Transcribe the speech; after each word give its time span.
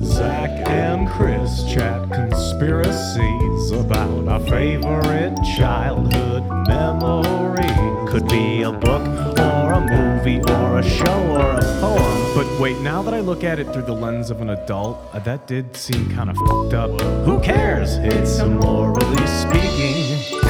Zach 0.00 0.50
and 0.68 1.08
Chris 1.08 1.62
chat 1.72 2.10
conspiracies 2.10 3.70
about 3.70 4.26
our 4.26 4.40
favorite 4.40 5.36
childhood 5.56 6.42
memory. 6.66 8.10
Could 8.10 8.26
be 8.28 8.62
a 8.62 8.72
book 8.72 9.06
or 9.38 9.72
a 9.72 9.80
movie 9.80 10.40
or 10.50 10.78
a 10.78 10.82
show 10.82 11.36
or 11.36 11.58
a 11.58 11.80
poem. 11.80 12.34
But 12.34 12.60
wait, 12.60 12.76
now 12.80 13.02
that 13.02 13.14
I 13.14 13.20
look 13.20 13.44
at 13.44 13.60
it 13.60 13.72
through 13.72 13.82
the 13.82 13.94
lens 13.94 14.30
of 14.30 14.40
an 14.40 14.50
adult, 14.50 14.98
uh, 15.12 15.20
that 15.20 15.46
did 15.46 15.76
seem 15.76 16.12
kind 16.12 16.28
of 16.28 16.36
fucked 16.38 16.74
up. 16.74 17.00
Who 17.24 17.40
cares? 17.40 17.96
It's 17.98 18.40
immorally 18.40 19.26
speaking. 19.28 20.40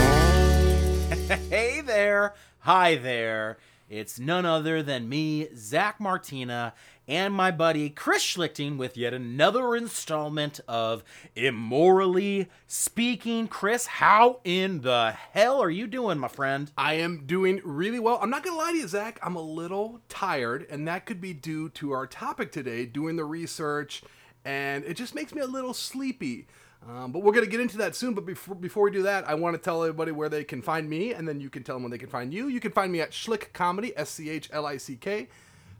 Hey 1.50 1.82
there. 1.82 2.34
Hi 2.60 2.96
there. 2.96 3.58
It's 3.90 4.18
none 4.18 4.46
other 4.46 4.82
than 4.82 5.08
me, 5.08 5.48
Zach 5.54 6.00
Martina, 6.00 6.72
and 7.06 7.34
my 7.34 7.50
buddy 7.50 7.90
Chris 7.90 8.22
Schlichting 8.22 8.76
with 8.76 8.96
yet 8.96 9.12
another 9.12 9.76
installment 9.76 10.60
of 10.66 11.04
Immorally 11.36 12.48
Speaking. 12.66 13.48
Chris, 13.48 13.86
how 13.86 14.40
in 14.44 14.80
the 14.80 15.14
hell 15.32 15.60
are 15.60 15.70
you 15.70 15.86
doing, 15.86 16.18
my 16.18 16.28
friend? 16.28 16.70
I 16.76 16.94
am 16.94 17.24
doing 17.26 17.60
really 17.64 17.98
well. 17.98 18.18
I'm 18.22 18.30
not 18.30 18.42
gonna 18.42 18.56
lie 18.56 18.72
to 18.72 18.78
you, 18.78 18.88
Zach. 18.88 19.18
I'm 19.22 19.36
a 19.36 19.42
little 19.42 20.00
tired, 20.08 20.66
and 20.70 20.88
that 20.88 21.06
could 21.06 21.20
be 21.20 21.34
due 21.34 21.68
to 21.70 21.92
our 21.92 22.06
topic 22.06 22.52
today, 22.52 22.86
doing 22.86 23.16
the 23.16 23.24
research, 23.24 24.02
and 24.44 24.84
it 24.84 24.94
just 24.94 25.14
makes 25.14 25.34
me 25.34 25.40
a 25.40 25.46
little 25.46 25.74
sleepy. 25.74 26.46
Um, 26.86 27.12
but 27.12 27.22
we're 27.22 27.32
gonna 27.32 27.46
get 27.46 27.60
into 27.60 27.78
that 27.78 27.94
soon. 27.94 28.12
But 28.14 28.26
before 28.26 28.54
before 28.54 28.82
we 28.84 28.90
do 28.90 29.02
that, 29.04 29.28
I 29.28 29.34
want 29.34 29.54
to 29.54 29.62
tell 29.62 29.82
everybody 29.82 30.12
where 30.12 30.28
they 30.28 30.44
can 30.44 30.60
find 30.60 30.88
me, 30.88 31.12
and 31.12 31.26
then 31.26 31.40
you 31.40 31.48
can 31.48 31.62
tell 31.62 31.76
them 31.76 31.82
when 31.82 31.90
they 31.90 31.98
can 31.98 32.10
find 32.10 32.32
you. 32.32 32.48
You 32.48 32.60
can 32.60 32.72
find 32.72 32.92
me 32.92 33.00
at 33.00 33.12
Schlick 33.12 33.52
Comedy, 33.52 33.92
S 33.96 34.10
C 34.10 34.28
H 34.28 34.50
L 34.52 34.66
I 34.66 34.76
C 34.76 34.96
K, 34.96 35.28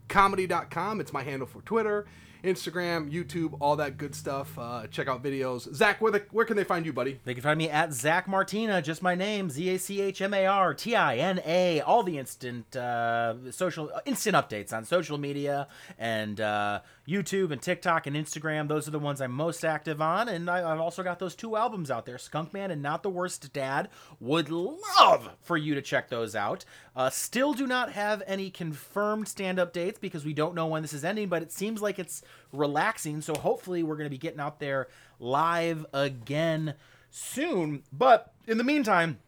comedy.com. 0.07 0.99
It's 0.99 1.13
my 1.13 1.23
handle 1.23 1.47
for 1.47 1.61
Twitter, 1.61 2.05
Instagram, 2.43 3.11
YouTube, 3.11 3.57
all 3.59 3.75
that 3.77 3.97
good 3.97 4.13
stuff. 4.15 4.57
Uh, 4.57 4.87
check 4.87 5.07
out 5.07 5.23
videos. 5.23 5.73
Zach, 5.73 6.01
where 6.01 6.11
the, 6.11 6.23
where 6.31 6.45
can 6.45 6.55
they 6.55 6.63
find 6.63 6.85
you, 6.85 6.93
buddy? 6.93 7.19
They 7.25 7.33
can 7.33 7.43
find 7.43 7.57
me 7.57 7.69
at 7.69 7.93
Zach 7.93 8.27
Martina, 8.27 8.81
just 8.81 9.01
my 9.01 9.15
name, 9.15 9.49
Z 9.49 9.69
A 9.69 9.79
C 9.79 10.01
H 10.01 10.21
M 10.21 10.33
A 10.33 10.45
R 10.45 10.73
T 10.73 10.95
I 10.95 11.17
N 11.17 11.41
A. 11.45 11.81
All 11.81 12.03
the 12.03 12.17
instant 12.17 12.75
uh, 12.75 13.51
social 13.51 13.91
instant 14.05 14.35
updates 14.35 14.73
on 14.73 14.85
social 14.85 15.17
media 15.17 15.67
and 15.97 16.39
uh, 16.39 16.81
YouTube 17.07 17.51
and 17.51 17.61
TikTok 17.61 18.07
and 18.07 18.15
Instagram. 18.15 18.67
Those 18.67 18.87
are 18.87 18.91
the 18.91 18.99
ones 18.99 19.21
I'm 19.21 19.31
most 19.31 19.63
active 19.63 20.01
on, 20.01 20.27
and 20.27 20.49
I, 20.49 20.71
I've 20.71 20.79
also 20.79 21.03
got 21.03 21.19
those 21.19 21.35
two 21.35 21.55
albums 21.55 21.91
out 21.91 22.05
there, 22.05 22.17
Skunk 22.17 22.53
Man 22.53 22.71
and 22.71 22.81
Not 22.81 23.03
the 23.03 23.09
Worst 23.09 23.53
Dad. 23.53 23.89
Would 24.19 24.49
love 24.49 25.29
for 25.41 25.57
you 25.57 25.75
to 25.75 25.81
check 25.81 26.09
those 26.09 26.35
out. 26.35 26.65
Uh, 26.95 27.09
still 27.09 27.53
do 27.53 27.67
not 27.67 27.91
have 27.91 28.23
any 28.25 28.49
confirmed 28.49 29.27
stand-up 29.27 29.71
dates 29.71 29.99
because 29.99 30.25
we 30.25 30.33
don't 30.33 30.55
know 30.55 30.67
when 30.67 30.81
this 30.81 30.93
is 30.93 31.05
ending, 31.05 31.29
but 31.29 31.43
it 31.43 31.51
seems 31.51 31.81
like 31.81 31.99
it's 31.99 32.23
relaxing. 32.51 33.21
So 33.21 33.35
hopefully 33.35 33.83
we're 33.83 33.97
going 33.97 34.07
to 34.07 34.09
be 34.09 34.17
getting 34.17 34.39
out 34.39 34.59
there 34.59 34.87
live 35.19 35.85
again 35.93 36.73
soon. 37.11 37.83
But 37.93 38.33
in 38.47 38.57
the 38.57 38.63
meantime, 38.63 39.19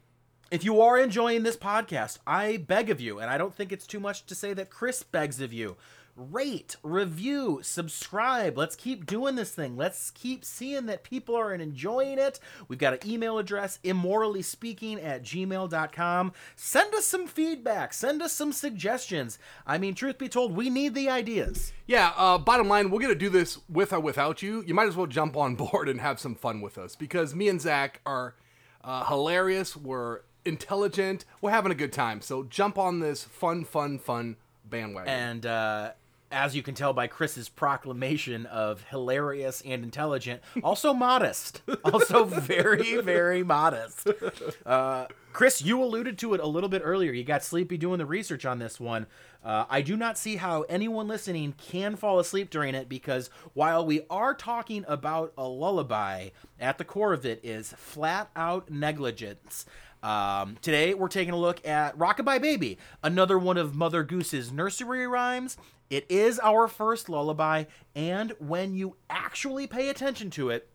if 0.50 0.64
you 0.64 0.82
are 0.82 0.98
enjoying 0.98 1.44
this 1.44 1.58
podcast, 1.58 2.20
I 2.26 2.58
beg 2.58 2.90
of 2.90 3.02
you, 3.02 3.20
and 3.20 3.30
I 3.30 3.38
don't 3.38 3.54
think 3.54 3.72
it's 3.72 3.86
too 3.86 4.00
much 4.00 4.26
to 4.28 4.36
say 4.36 4.54
that 4.54 4.70
Chris 4.70 5.04
begs 5.04 5.42
of 5.42 5.52
you, 5.52 5.76
rate, 6.18 6.76
review, 6.82 7.60
subscribe. 7.62 8.58
Let's 8.58 8.76
keep 8.76 9.06
doing 9.06 9.36
this 9.36 9.52
thing. 9.52 9.78
Let's 9.78 10.12
keep 10.12 10.44
seeing 10.44 10.88
that 10.88 11.04
people 11.04 11.36
are 11.36 11.54
enjoying 11.54 12.18
it. 12.18 12.40
We've 12.68 12.80
got 12.80 12.94
an 12.94 13.10
email 13.10 13.38
address, 13.38 13.80
immorally 13.84 14.42
speaking 14.42 15.00
at 15.00 15.24
gmail.com. 15.24 16.34
Send 16.56 16.94
us 16.96 17.06
some 17.06 17.28
feedback, 17.28 17.94
send 17.94 18.22
us 18.22 18.34
some 18.34 18.52
suggestions. 18.52 19.38
I 19.66 19.78
mean, 19.78 19.94
truth 19.94 20.18
be 20.18 20.28
told, 20.28 20.56
we 20.56 20.70
need 20.70 20.96
the 20.96 21.10
ideas. 21.10 21.72
Yeah, 21.86 22.12
uh, 22.18 22.38
bottom 22.38 22.68
line, 22.68 22.90
we're 22.90 23.00
going 23.00 23.14
to 23.14 23.20
do 23.20 23.30
this 23.30 23.60
with 23.70 23.94
or 23.94 24.00
without 24.00 24.42
you. 24.42 24.64
You 24.66 24.74
might 24.74 24.88
as 24.88 24.96
well 24.96 25.08
jump 25.08 25.38
on 25.38 25.56
board 25.58 25.88
and 25.88 26.02
have 26.02 26.20
some 26.20 26.36
fun 26.36 26.62
with 26.62 26.78
us 26.78 26.96
because 26.96 27.36
me 27.36 27.48
and 27.48 27.62
Zach 27.62 28.02
are 28.06 28.36
uh, 28.84 29.06
hilarious. 29.06 29.78
We're 29.78 30.22
intelligent. 30.46 31.26
We're 31.42 31.52
having 31.52 31.72
a 31.72 31.76
good 31.76 31.94
time. 31.94 32.22
So 32.22 32.44
jump 32.44 32.78
on 32.78 33.00
this 33.00 33.24
fun, 33.24 33.66
fun, 33.66 34.00
fun 34.00 34.38
bandwagon. 34.66 35.14
And 35.14 35.46
uh, 35.46 35.92
as 36.32 36.56
you 36.56 36.62
can 36.62 36.76
tell 36.76 36.94
by 36.94 37.08
Chris's 37.08 37.50
proclamation 37.50 38.46
of 38.48 38.84
hilarious 38.84 39.62
and 39.66 39.84
intelligent, 39.84 40.42
also 40.64 40.94
modest, 40.96 41.62
also 41.84 42.26
very, 42.26 42.98
very 43.02 43.44
modest. 43.44 44.08
Uh, 44.66 45.08
Chris, 45.34 45.62
you 45.62 45.84
alluded 45.84 46.18
to 46.18 46.34
it 46.34 46.40
a 46.40 46.48
little 46.48 46.70
bit 46.70 46.82
earlier. 46.84 47.12
You 47.12 47.24
got 47.24 47.44
sleepy 47.44 47.78
doing 47.78 48.00
the 48.00 48.06
research 48.06 48.46
on 48.46 48.60
this 48.60 48.80
one. 48.80 49.06
Uh, 49.44 49.66
I 49.70 49.82
do 49.82 49.96
not 49.96 50.18
see 50.18 50.38
how 50.38 50.64
anyone 50.64 51.08
listening 51.08 51.54
can 51.58 51.96
fall 51.96 52.20
asleep 52.20 52.50
during 52.50 52.76
it 52.76 52.90
because 52.90 53.30
while 53.54 53.86
we 53.86 54.02
are 54.10 54.34
talking 54.34 54.84
about 54.88 55.34
a 55.38 55.48
lullaby, 55.48 56.30
at 56.60 56.78
the 56.78 56.84
core 56.84 57.14
of 57.14 57.26
it 57.26 57.40
is 57.44 57.74
flat 57.74 58.30
out 58.36 58.70
negligence. 58.70 59.66
Um, 60.04 60.58
today 60.62 60.94
we're 60.94 61.08
taking 61.08 61.34
a 61.34 61.38
look 61.38 61.66
at 61.68 61.98
Rockabye 61.98 62.42
Baby, 62.42 62.78
another 63.04 63.38
one 63.38 63.58
of 63.58 63.76
Mother 63.76 64.04
Goose's 64.04 64.52
nursery 64.52 65.08
rhymes. 65.08 65.58
It 65.90 66.06
is 66.10 66.40
our 66.40 66.68
first 66.68 67.10
lullaby, 67.10 67.66
and 67.96 68.34
when 68.40 68.76
you 68.76 68.98
actually 69.10 69.68
pay 69.68 69.90
attention 69.90 70.30
to 70.32 70.50
it, 70.50 70.70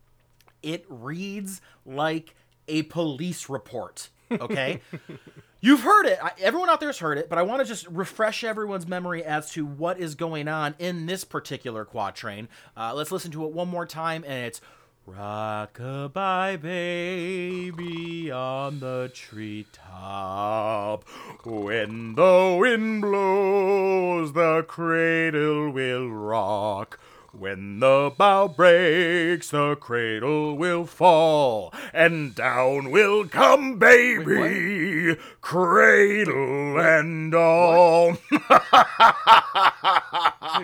it 0.61 0.85
reads 0.89 1.61
like 1.85 2.35
a 2.67 2.83
police 2.83 3.49
report. 3.49 4.09
Okay? 4.31 4.81
You've 5.61 5.81
heard 5.81 6.07
it. 6.07 6.19
I, 6.21 6.31
everyone 6.41 6.69
out 6.69 6.79
there's 6.81 6.99
heard 6.99 7.17
it, 7.17 7.29
but 7.29 7.37
I 7.37 7.43
want 7.43 7.61
to 7.61 7.67
just 7.67 7.87
refresh 7.87 8.43
everyone's 8.43 8.85
memory 8.85 9.23
as 9.23 9.51
to 9.51 9.65
what 9.65 9.97
is 9.97 10.15
going 10.15 10.49
on 10.49 10.75
in 10.77 11.05
this 11.05 11.23
particular 11.23 11.85
quatrain. 11.85 12.49
Uh, 12.75 12.93
let's 12.93 13.11
listen 13.13 13.31
to 13.31 13.45
it 13.45 13.53
one 13.53 13.69
more 13.69 13.85
time, 13.85 14.25
and 14.27 14.45
it's 14.45 14.59
Rockabye 15.07 16.61
baby 16.61 18.31
on 18.31 18.79
the 18.79 19.11
treetop. 19.13 21.03
When 21.43 22.15
the 22.15 22.57
wind 22.57 23.01
blows, 23.01 24.31
the 24.31 24.63
cradle 24.65 25.71
will 25.71 26.09
rock. 26.09 26.97
When 27.37 27.81
the 27.81 28.13
bough 28.17 28.47
breaks, 28.47 29.49
the 29.49 29.75
cradle 29.75 30.55
will 30.55 30.85
fall, 30.85 31.73
and 31.91 32.33
down 32.33 32.89
will 32.89 33.27
come 33.27 33.77
baby, 33.77 35.17
cradle 35.41 36.79
and 36.79 37.35
all. 37.35 38.11
Wait, 38.31 38.39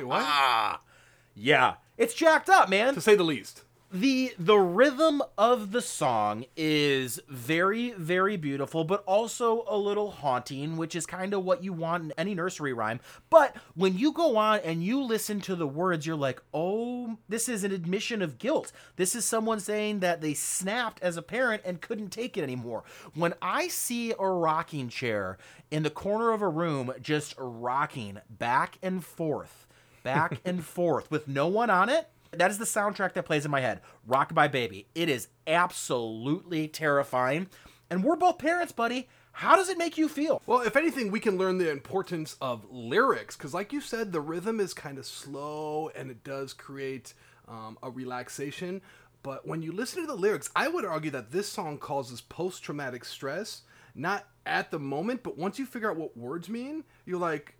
what? 0.06 0.80
yeah, 1.36 1.74
it's 1.98 2.14
jacked 2.14 2.50
up, 2.50 2.70
man. 2.70 2.94
to 2.94 3.02
say 3.02 3.16
the 3.16 3.24
least. 3.24 3.64
The 3.92 4.34
the 4.38 4.58
rhythm 4.58 5.20
of 5.36 5.72
the 5.72 5.82
song 5.82 6.46
is 6.56 7.20
very 7.28 7.92
very 7.94 8.38
beautiful 8.38 8.84
but 8.84 9.04
also 9.08 9.66
a 9.68 9.76
little 9.76 10.12
haunting 10.12 10.78
which 10.78 10.96
is 10.96 11.08
kind 11.08 11.34
of 11.34 11.44
what 11.44 11.64
you 11.64 11.74
want 11.74 12.04
in 12.04 12.14
any 12.18 12.36
nursery 12.36 12.72
rhyme. 12.72 13.00
But 13.32 13.56
when 13.74 13.98
you 13.98 14.12
go 14.12 14.38
on 14.38 14.60
and 14.60 14.84
you 14.84 15.02
listen 15.02 15.42
to 15.42 15.56
the 15.56 15.68
words 15.68 16.06
you're 16.06 16.16
like 16.16 16.40
oh 16.54 17.18
this 17.28 17.50
is 17.50 17.64
an 17.64 17.72
admission 17.72 18.22
of 18.22 18.38
guilt. 18.38 18.72
This 18.96 19.16
is 19.16 19.26
someone 19.26 19.60
saying 19.60 20.02
that 20.02 20.22
they 20.22 20.36
snapped 20.36 21.02
as 21.02 21.18
a 21.18 21.24
parent 21.24 21.64
and 21.66 21.82
couldn't 21.82 22.10
take 22.10 22.38
it 22.38 22.44
anymore. 22.44 22.84
When 23.16 23.34
i 23.42 23.70
see 23.70 24.14
a 24.20 24.30
rocking 24.30 24.90
chair 24.90 25.40
in 25.72 25.82
the 25.82 25.90
corner 25.90 26.32
of 26.32 26.44
a 26.44 26.50
room 26.50 26.94
just 27.02 27.34
rocking 27.40 28.20
back 28.30 28.78
and 28.84 29.04
forth 29.04 29.66
back 30.04 30.42
and 30.46 30.64
forth 30.64 31.10
with 31.10 31.28
no 31.28 31.48
one 31.48 31.72
on 31.72 31.90
it 31.90 32.08
that 32.32 32.52
is 32.52 32.58
the 32.58 32.66
soundtrack 32.66 33.14
that 33.14 33.26
plays 33.26 33.46
in 33.46 33.52
my 33.52 33.62
head. 33.62 33.82
Rockabye 34.08 34.52
Baby. 34.52 34.88
It 34.96 35.10
is 35.10 35.28
absolutely 35.48 36.68
terrifying. 36.68 37.48
And 37.90 38.04
we're 38.04 38.16
both 38.16 38.38
parents, 38.38 38.72
buddy. 38.72 39.10
How 39.32 39.56
does 39.56 39.70
it 39.70 39.78
make 39.78 39.98
you 39.98 40.10
feel? 40.10 40.42
Well, 40.46 40.62
if 40.62 40.76
anything, 40.76 41.12
we 41.12 41.20
can 41.20 41.38
learn 41.38 41.58
the 41.58 41.72
importance 41.72 42.36
of 42.42 42.66
lyrics 42.70 43.38
because, 43.38 43.54
like 43.54 43.72
you 43.72 43.80
said, 43.80 44.12
the 44.12 44.22
rhythm 44.22 44.60
is 44.60 44.74
kind 44.74 44.98
of 44.98 45.06
slow 45.06 45.90
and 45.96 46.12
it 46.12 46.24
does 46.24 46.54
create 46.54 47.14
um, 47.48 47.78
a 47.82 47.90
relaxation. 47.90 48.82
But 49.24 49.48
when 49.48 49.62
you 49.62 49.72
listen 49.72 50.02
to 50.02 50.08
the 50.08 50.16
lyrics, 50.16 50.50
I 50.56 50.68
would 50.68 50.86
argue 50.86 51.12
that 51.12 51.32
this 51.32 51.48
song 51.48 51.78
causes 51.78 52.22
post 52.22 52.64
traumatic 52.64 53.06
stress, 53.06 53.62
not 53.96 54.28
at 54.46 54.72
the 54.72 54.80
moment, 54.80 55.24
but 55.24 55.38
once 55.38 55.60
you 55.60 55.66
figure 55.66 55.90
out 55.90 55.98
what 55.98 56.18
words 56.18 56.50
mean, 56.50 56.84
you're 57.06 57.20
like, 57.20 57.56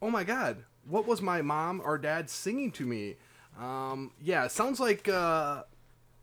oh 0.00 0.10
my 0.10 0.24
God, 0.24 0.64
what 0.86 1.06
was 1.06 1.22
my 1.22 1.42
mom 1.42 1.80
or 1.84 1.98
dad 1.98 2.28
singing 2.30 2.70
to 2.72 2.86
me? 2.86 3.16
Um, 3.58 4.12
yeah, 4.20 4.44
it 4.44 4.52
sounds 4.52 4.80
like 4.80 5.08
uh, 5.08 5.62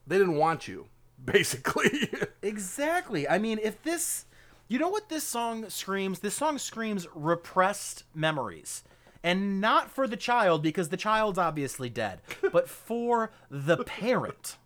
they 0.07 0.17
didn't 0.17 0.35
want 0.37 0.67
you, 0.67 0.87
basically. 1.25 2.09
Exactly. 2.41 3.27
I 3.27 3.37
mean, 3.39 3.59
if 3.61 3.81
this. 3.83 4.25
You 4.71 4.77
know 4.77 4.89
what 4.89 5.09
this 5.09 5.23
song 5.23 5.67
screams? 5.69 6.19
This 6.19 6.35
song 6.35 6.59
screams 6.59 7.07
repressed 7.15 8.03
memories. 8.13 8.83
And 9.23 9.59
not 9.59 9.89
for 9.89 10.07
the 10.07 10.15
child, 10.15 10.61
because 10.61 10.89
the 10.89 10.95
child's 10.97 11.39
obviously 11.39 11.89
dead, 11.89 12.21
but 12.53 12.69
for 12.87 13.31
the 13.49 13.77
parent. 13.83 14.57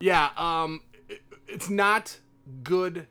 Yeah, 0.00 0.30
um, 0.38 0.80
it- 1.08 1.20
it's 1.46 1.68
not 1.68 2.18
good 2.64 3.08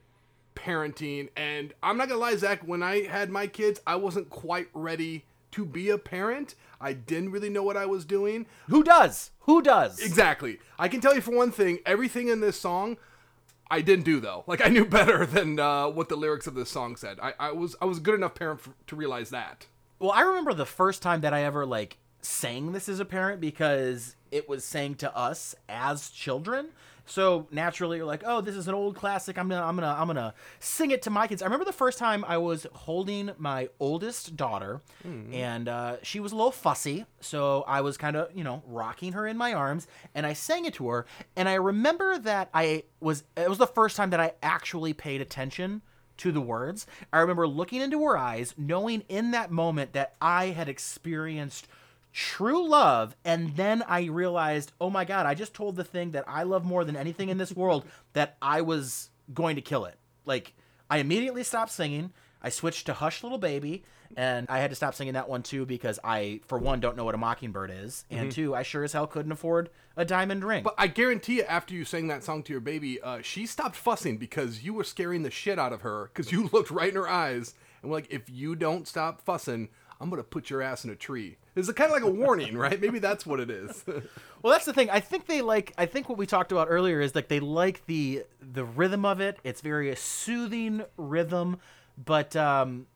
parenting, 0.56 1.28
and 1.36 1.72
I'm 1.82 1.96
not 1.96 2.08
gonna 2.08 2.20
lie, 2.20 2.34
Zach. 2.36 2.60
When 2.66 2.82
I 2.82 3.02
had 3.02 3.30
my 3.30 3.46
kids, 3.46 3.80
I 3.86 3.94
wasn't 3.96 4.28
quite 4.30 4.68
ready 4.74 5.24
to 5.52 5.64
be 5.64 5.90
a 5.90 5.98
parent. 5.98 6.54
I 6.80 6.92
didn't 6.94 7.30
really 7.30 7.50
know 7.50 7.62
what 7.62 7.76
I 7.76 7.86
was 7.86 8.04
doing. 8.04 8.46
Who 8.68 8.82
does? 8.82 9.30
Who 9.40 9.62
does? 9.62 10.00
Exactly. 10.00 10.58
I 10.78 10.88
can 10.88 11.00
tell 11.00 11.14
you 11.14 11.20
for 11.20 11.34
one 11.34 11.50
thing, 11.50 11.80
everything 11.84 12.28
in 12.28 12.40
this 12.40 12.58
song, 12.58 12.96
I 13.70 13.82
didn't 13.82 14.04
do 14.04 14.18
though. 14.20 14.44
Like 14.46 14.64
I 14.64 14.68
knew 14.68 14.84
better 14.86 15.26
than 15.26 15.58
uh, 15.58 15.88
what 15.88 16.08
the 16.08 16.16
lyrics 16.16 16.46
of 16.46 16.54
this 16.54 16.70
song 16.70 16.96
said. 16.96 17.18
I, 17.22 17.34
I 17.38 17.52
was 17.52 17.76
I 17.80 17.84
was 17.84 17.98
a 17.98 18.00
good 18.00 18.14
enough 18.14 18.34
parent 18.34 18.60
f 18.60 18.72
to 18.88 18.96
realize 18.96 19.30
that. 19.30 19.66
Well, 19.98 20.12
I 20.12 20.22
remember 20.22 20.54
the 20.54 20.66
first 20.66 21.02
time 21.02 21.20
that 21.20 21.34
I 21.34 21.42
ever 21.42 21.66
like 21.66 21.98
sang 22.22 22.72
this 22.72 22.88
as 22.88 23.00
a 23.00 23.04
parent 23.04 23.40
because 23.40 24.16
it 24.30 24.48
was 24.48 24.64
sang 24.64 24.94
to 24.96 25.16
us 25.16 25.54
as 25.68 26.10
children. 26.10 26.68
So 27.10 27.48
naturally, 27.50 27.96
you're 27.96 28.06
like, 28.06 28.22
"Oh, 28.24 28.40
this 28.40 28.54
is 28.54 28.68
an 28.68 28.74
old 28.74 28.94
classic. 28.94 29.36
I'm 29.36 29.48
gonna, 29.48 29.66
I'm 29.66 29.74
gonna, 29.74 29.96
I'm 29.98 30.06
gonna 30.06 30.32
sing 30.60 30.92
it 30.92 31.02
to 31.02 31.10
my 31.10 31.26
kids." 31.26 31.42
I 31.42 31.46
remember 31.46 31.64
the 31.64 31.72
first 31.72 31.98
time 31.98 32.24
I 32.26 32.38
was 32.38 32.66
holding 32.72 33.32
my 33.36 33.68
oldest 33.80 34.36
daughter, 34.36 34.80
and 35.32 35.68
uh, 35.68 35.96
she 36.02 36.20
was 36.20 36.30
a 36.30 36.36
little 36.36 36.52
fussy, 36.52 37.06
so 37.20 37.64
I 37.66 37.80
was 37.80 37.96
kind 37.96 38.16
of, 38.16 38.28
you 38.34 38.44
know, 38.44 38.62
rocking 38.64 39.12
her 39.14 39.26
in 39.26 39.36
my 39.36 39.52
arms, 39.52 39.88
and 40.14 40.24
I 40.24 40.34
sang 40.34 40.66
it 40.66 40.74
to 40.74 40.88
her. 40.88 41.06
And 41.34 41.48
I 41.48 41.54
remember 41.54 42.16
that 42.18 42.48
I 42.54 42.84
was, 43.00 43.24
it 43.36 43.48
was 43.48 43.58
the 43.58 43.66
first 43.66 43.96
time 43.96 44.10
that 44.10 44.20
I 44.20 44.34
actually 44.42 44.92
paid 44.92 45.20
attention 45.20 45.82
to 46.18 46.30
the 46.30 46.40
words. 46.40 46.86
I 47.12 47.18
remember 47.20 47.48
looking 47.48 47.80
into 47.80 48.04
her 48.04 48.16
eyes, 48.16 48.54
knowing 48.56 49.02
in 49.08 49.32
that 49.32 49.50
moment 49.50 49.94
that 49.94 50.14
I 50.20 50.46
had 50.46 50.68
experienced 50.68 51.66
true 52.12 52.66
love, 52.68 53.16
and 53.24 53.56
then 53.56 53.82
I 53.86 54.04
realized, 54.04 54.72
oh 54.80 54.90
my 54.90 55.04
god, 55.04 55.26
I 55.26 55.34
just 55.34 55.54
told 55.54 55.76
the 55.76 55.84
thing 55.84 56.12
that 56.12 56.24
I 56.26 56.42
love 56.42 56.64
more 56.64 56.84
than 56.84 56.96
anything 56.96 57.28
in 57.28 57.38
this 57.38 57.52
world 57.52 57.84
that 58.12 58.36
I 58.42 58.62
was 58.62 59.10
going 59.32 59.56
to 59.56 59.62
kill 59.62 59.84
it. 59.84 59.96
Like, 60.24 60.54
I 60.88 60.98
immediately 60.98 61.44
stopped 61.44 61.72
singing. 61.72 62.12
I 62.42 62.48
switched 62.48 62.86
to 62.86 62.94
Hush 62.94 63.22
Little 63.22 63.38
Baby, 63.38 63.84
and 64.16 64.46
I 64.48 64.58
had 64.58 64.70
to 64.70 64.76
stop 64.76 64.94
singing 64.94 65.14
that 65.14 65.28
one 65.28 65.42
too 65.42 65.66
because 65.66 65.98
I, 66.02 66.40
for 66.46 66.58
one, 66.58 66.80
don't 66.80 66.96
know 66.96 67.04
what 67.04 67.14
a 67.14 67.18
mockingbird 67.18 67.70
is, 67.70 68.04
and 68.10 68.32
two, 68.32 68.54
I 68.54 68.62
sure 68.62 68.82
as 68.82 68.92
hell 68.92 69.06
couldn't 69.06 69.32
afford 69.32 69.70
a 69.96 70.04
diamond 70.04 70.44
ring. 70.44 70.62
But 70.62 70.74
I 70.78 70.86
guarantee 70.86 71.36
you, 71.36 71.42
after 71.44 71.74
you 71.74 71.84
sang 71.84 72.08
that 72.08 72.24
song 72.24 72.42
to 72.44 72.52
your 72.52 72.60
baby, 72.60 73.00
uh, 73.00 73.20
she 73.22 73.46
stopped 73.46 73.76
fussing 73.76 74.16
because 74.16 74.62
you 74.62 74.74
were 74.74 74.84
scaring 74.84 75.22
the 75.22 75.30
shit 75.30 75.58
out 75.58 75.72
of 75.72 75.82
her 75.82 76.10
because 76.12 76.32
you 76.32 76.48
looked 76.52 76.70
right 76.70 76.88
in 76.88 76.96
her 76.96 77.08
eyes 77.08 77.54
and 77.82 77.90
were 77.90 77.98
like, 77.98 78.08
if 78.10 78.28
you 78.28 78.56
don't 78.56 78.88
stop 78.88 79.20
fussing, 79.20 79.68
I'm 80.00 80.08
gonna 80.08 80.22
put 80.22 80.48
your 80.48 80.62
ass 80.62 80.84
in 80.84 80.90
a 80.90 80.96
tree. 80.96 81.36
It's 81.54 81.70
kind 81.72 81.90
of 81.90 81.94
like 81.94 82.02
a 82.02 82.10
warning, 82.10 82.56
right? 82.56 82.80
Maybe 82.80 82.98
that's 82.98 83.26
what 83.26 83.40
it 83.40 83.50
is. 83.50 83.84
Well, 84.42 84.54
that's 84.54 84.64
the 84.64 84.72
thing. 84.72 84.88
I 84.88 85.00
think 85.00 85.26
they 85.26 85.42
like. 85.42 85.74
I 85.76 85.84
think 85.84 86.08
what 86.08 86.16
we 86.16 86.24
talked 86.24 86.50
about 86.50 86.68
earlier 86.70 87.02
is 87.02 87.14
like 87.14 87.28
they 87.28 87.40
like 87.40 87.84
the 87.84 88.24
the 88.40 88.64
rhythm 88.64 89.04
of 89.04 89.20
it. 89.20 89.38
It's 89.44 89.60
very 89.60 89.90
a 89.90 89.96
soothing 89.96 90.82
rhythm, 90.96 91.58
but 92.02 92.34
um, 92.36 92.86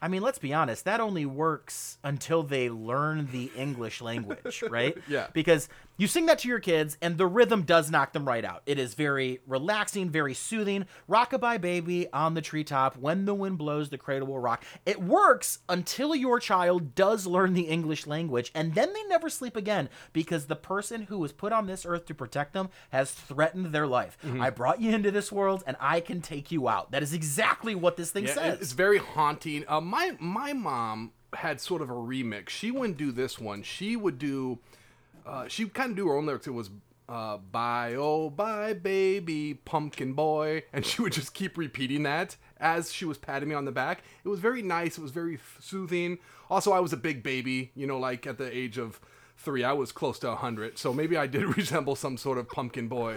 I 0.00 0.08
mean, 0.08 0.22
let's 0.22 0.38
be 0.38 0.54
honest. 0.54 0.86
That 0.86 1.00
only 1.00 1.26
works 1.26 1.98
until 2.02 2.42
they 2.42 2.70
learn 2.70 3.28
the 3.32 3.50
English 3.54 4.00
language, 4.00 4.62
right? 4.70 4.96
Yeah. 5.08 5.26
Because 5.34 5.68
you 5.98 6.06
sing 6.06 6.24
that 6.26 6.38
to 6.38 6.48
your 6.48 6.60
kids, 6.60 6.96
and 7.02 7.18
the 7.18 7.26
rhythm 7.26 7.62
does 7.62 7.90
knock 7.90 8.14
them 8.14 8.26
right 8.26 8.44
out. 8.44 8.62
It 8.64 8.78
is 8.78 8.94
very 8.94 9.40
relaxing, 9.46 10.08
very 10.08 10.32
soothing. 10.32 10.86
Rockabye 11.08 11.60
baby 11.60 12.10
on 12.12 12.32
the 12.34 12.40
treetop. 12.40 12.96
When 12.96 13.26
the 13.26 13.34
wind 13.34 13.58
blows, 13.58 13.90
the 13.90 13.98
cradle 13.98 14.28
will 14.28 14.38
rock. 14.38 14.64
It 14.86 15.02
works 15.02 15.58
until 15.68 16.14
your 16.14 16.40
child 16.40 16.94
does 16.94 17.26
learn 17.26 17.52
the 17.52 17.62
English 17.68 18.06
language, 18.06 18.50
and 18.54 18.74
then 18.74 18.92
they 18.94 19.02
never 19.04 19.28
sleep 19.28 19.56
again 19.56 19.88
because 20.12 20.46
the 20.46 20.56
person 20.56 21.02
who 21.02 21.18
was 21.18 21.32
put 21.32 21.52
on 21.52 21.66
this 21.66 21.84
earth 21.84 22.06
to 22.06 22.14
protect 22.14 22.52
them 22.54 22.70
has 22.90 23.10
threatened 23.10 23.66
their 23.66 23.86
life. 23.86 24.16
I 24.40 24.50
brought 24.50 24.80
you 24.80 24.92
into 24.92 25.10
this 25.10 25.32
world, 25.32 25.64
and 25.66 25.76
I 25.80 26.00
can 26.00 26.20
take 26.22 26.50
you 26.52 26.68
out. 26.68 26.92
That 26.92 27.02
is 27.02 27.12
exactly 27.12 27.74
what 27.74 27.96
this 27.96 28.12
thing 28.12 28.26
Yeah, 28.26 28.34
says. 28.34 28.60
it's 28.60 28.72
very 28.72 28.98
haunting. 28.98 29.64
Uh, 29.66 29.80
my 29.80 30.16
my 30.20 30.52
mom 30.52 31.12
had 31.32 31.60
sort 31.60 31.82
of 31.82 31.90
a 31.90 31.94
remix. 31.94 32.48
She 32.50 32.70
wouldn't 32.70 32.96
do 32.98 33.10
this 33.12 33.38
one. 33.38 33.62
She 33.62 33.96
would 33.96 34.18
do. 34.18 34.60
Uh, 35.28 35.46
she 35.48 35.66
kind 35.68 35.90
of 35.90 35.96
do 35.96 36.08
her 36.08 36.16
own 36.16 36.26
lyrics. 36.26 36.46
It 36.46 36.52
was 36.52 36.70
uh, 37.08 37.36
"Bye 37.36 37.94
oh 37.96 38.30
bye 38.30 38.72
baby 38.72 39.54
pumpkin 39.64 40.14
boy," 40.14 40.64
and 40.72 40.84
she 40.84 41.02
would 41.02 41.12
just 41.12 41.34
keep 41.34 41.58
repeating 41.58 42.02
that 42.04 42.36
as 42.58 42.92
she 42.92 43.04
was 43.04 43.18
patting 43.18 43.48
me 43.48 43.54
on 43.54 43.64
the 43.64 43.72
back. 43.72 44.02
It 44.24 44.28
was 44.28 44.40
very 44.40 44.62
nice. 44.62 44.98
It 44.98 45.02
was 45.02 45.10
very 45.10 45.38
soothing. 45.60 46.18
Also, 46.50 46.72
I 46.72 46.80
was 46.80 46.92
a 46.92 46.96
big 46.96 47.22
baby. 47.22 47.70
You 47.74 47.86
know, 47.86 47.98
like 47.98 48.26
at 48.26 48.38
the 48.38 48.54
age 48.56 48.78
of 48.78 49.00
three, 49.36 49.62
I 49.64 49.72
was 49.74 49.92
close 49.92 50.18
to 50.20 50.34
hundred. 50.34 50.78
So 50.78 50.92
maybe 50.92 51.16
I 51.16 51.26
did 51.26 51.56
resemble 51.56 51.94
some 51.94 52.16
sort 52.16 52.38
of 52.38 52.48
pumpkin 52.48 52.88
boy. 52.88 53.16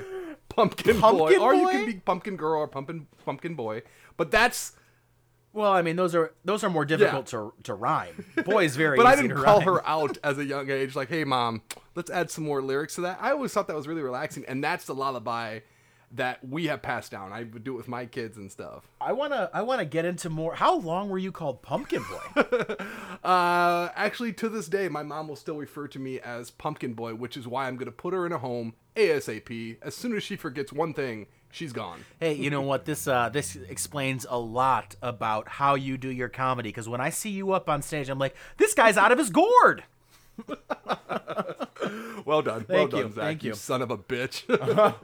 Pumpkin, 0.50 1.00
boy, 1.00 1.02
Pumpkin 1.02 1.40
or 1.42 1.56
you 1.56 1.64
boy? 1.64 1.72
can 1.72 1.86
be 1.86 1.94
pumpkin 1.94 2.36
girl 2.36 2.60
or 2.60 2.68
pumpkin 2.68 3.08
pumpkin 3.26 3.56
boy. 3.56 3.84
But 4.18 4.32
that's 4.32 4.74
well, 5.54 5.72
I 5.72 5.82
mean, 5.82 5.96
those 5.96 6.16
are 6.16 6.34
those 6.46 6.64
are 6.64 6.70
more 6.70 6.86
difficult 6.86 7.28
to 7.28 7.54
to 7.64 7.74
rhyme. 7.74 8.26
Boy 8.46 8.66
is 8.66 8.76
very. 8.76 8.98
But 8.98 9.06
I 9.06 9.16
didn't 9.16 9.36
call 9.36 9.58
rhyme. 9.58 9.68
her 9.68 9.88
out 9.88 10.18
as 10.24 10.38
a 10.38 10.46
young 10.46 10.70
age, 10.70 10.96
like, 10.96 11.10
hey, 11.10 11.24
mom, 11.24 11.62
let's 11.96 12.10
add 12.10 12.32
some 12.32 12.44
more 12.44 12.62
lyrics 12.62 12.96
to 12.96 13.02
that. 13.02 13.20
I 13.22 13.32
always 13.32 13.54
thought 13.54 13.68
that 13.68 13.76
was 13.76 13.88
really 13.88 14.02
relaxing. 14.02 14.46
And 14.48 14.64
that's 14.64 14.86
the 14.86 14.96
lullaby 14.96 15.60
that 16.14 16.46
we 16.48 16.68
have 16.68 16.82
passed 16.82 17.12
down. 17.12 17.32
I 17.32 17.44
would 17.44 17.64
do 17.64 17.74
it 17.74 17.78
with 17.78 17.88
my 17.88 18.06
kids 18.06 18.38
and 18.38 18.52
stuff. 18.52 18.88
I 19.00 19.14
wanna 19.14 19.50
I 19.54 19.62
wanna 19.62 19.86
get 19.86 20.06
into 20.06 20.30
more. 20.30 20.56
How 20.56 20.78
long 20.78 21.10
were 21.10 21.18
you 21.18 21.32
called 21.32 21.62
Pumpkin 21.62 22.04
Boy? 22.04 22.46
Uh, 23.24 23.90
actually, 23.96 24.34
to 24.34 24.50
this 24.50 24.68
day, 24.68 24.90
my 24.90 25.04
mom 25.04 25.28
will 25.28 25.36
still 25.36 25.56
refer 25.56 25.88
to 25.88 26.00
me 26.00 26.20
as 26.20 26.50
Pumpkin 26.50 26.96
Boy, 26.96 27.14
which 27.14 27.38
is 27.38 27.48
why 27.48 27.68
I'm 27.68 27.76
going 27.76 27.86
to 27.86 27.92
put 27.92 28.16
her 28.16 28.26
in 28.26 28.32
a 28.32 28.40
home 28.40 28.74
ASAP. 28.96 29.78
As 29.84 29.94
soon 29.94 30.16
as 30.18 30.24
she 30.24 30.36
forgets 30.36 30.74
one 30.74 30.96
thing, 30.96 31.28
she's 31.52 31.74
gone. 31.74 32.06
hey, 32.20 32.34
you 32.34 32.50
know 32.50 32.62
what? 32.62 32.86
This 32.86 33.08
uh 33.08 33.30
this 33.30 33.56
explains 33.56 34.26
a 34.30 34.38
lot 34.40 34.96
about 35.02 35.48
how 35.48 35.76
you 35.76 35.98
do 35.98 36.10
your 36.10 36.30
comedy. 36.30 36.70
Because 36.70 36.88
when 36.90 37.02
I 37.02 37.10
see 37.10 37.30
you 37.30 37.52
up 37.52 37.70
on 37.70 37.82
stage, 37.82 38.10
I'm 38.10 38.20
like, 38.20 38.36
this 38.58 38.74
guy's 38.74 38.98
out 38.98 39.12
of 39.12 39.18
his 39.18 39.30
gourd. 39.30 39.84
Well 42.26 42.42
done. 42.44 42.64
Thank 42.66 42.92
well 42.92 43.00
you, 43.02 43.04
done, 43.08 43.14
Zach. 43.14 43.24
thank 43.24 43.44
you. 43.44 43.54
son 43.56 43.82
of 43.82 43.92
a 43.92 43.98
bitch. 43.98 44.44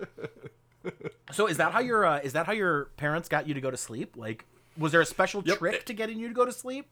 So 1.34 1.48
is 1.48 1.58
that 1.58 1.74
how 1.74 1.80
your 1.80 2.06
uh, 2.06 2.20
is 2.20 2.32
that 2.34 2.46
how 2.46 2.54
your 2.54 2.86
parents 2.96 3.28
got 3.28 3.46
you 3.46 3.54
to 3.54 3.60
go 3.60 3.70
to 3.70 3.76
sleep? 3.76 4.16
Like, 4.16 4.46
was 4.78 4.94
there 4.94 5.02
a 5.02 5.06
special 5.06 5.44
Yep. 5.46 5.58
trick 5.58 5.86
to 5.86 5.94
getting 5.94 6.18
you 6.18 6.30
to 6.30 6.34
go 6.34 6.46
to 6.46 6.52
sleep? 6.54 6.88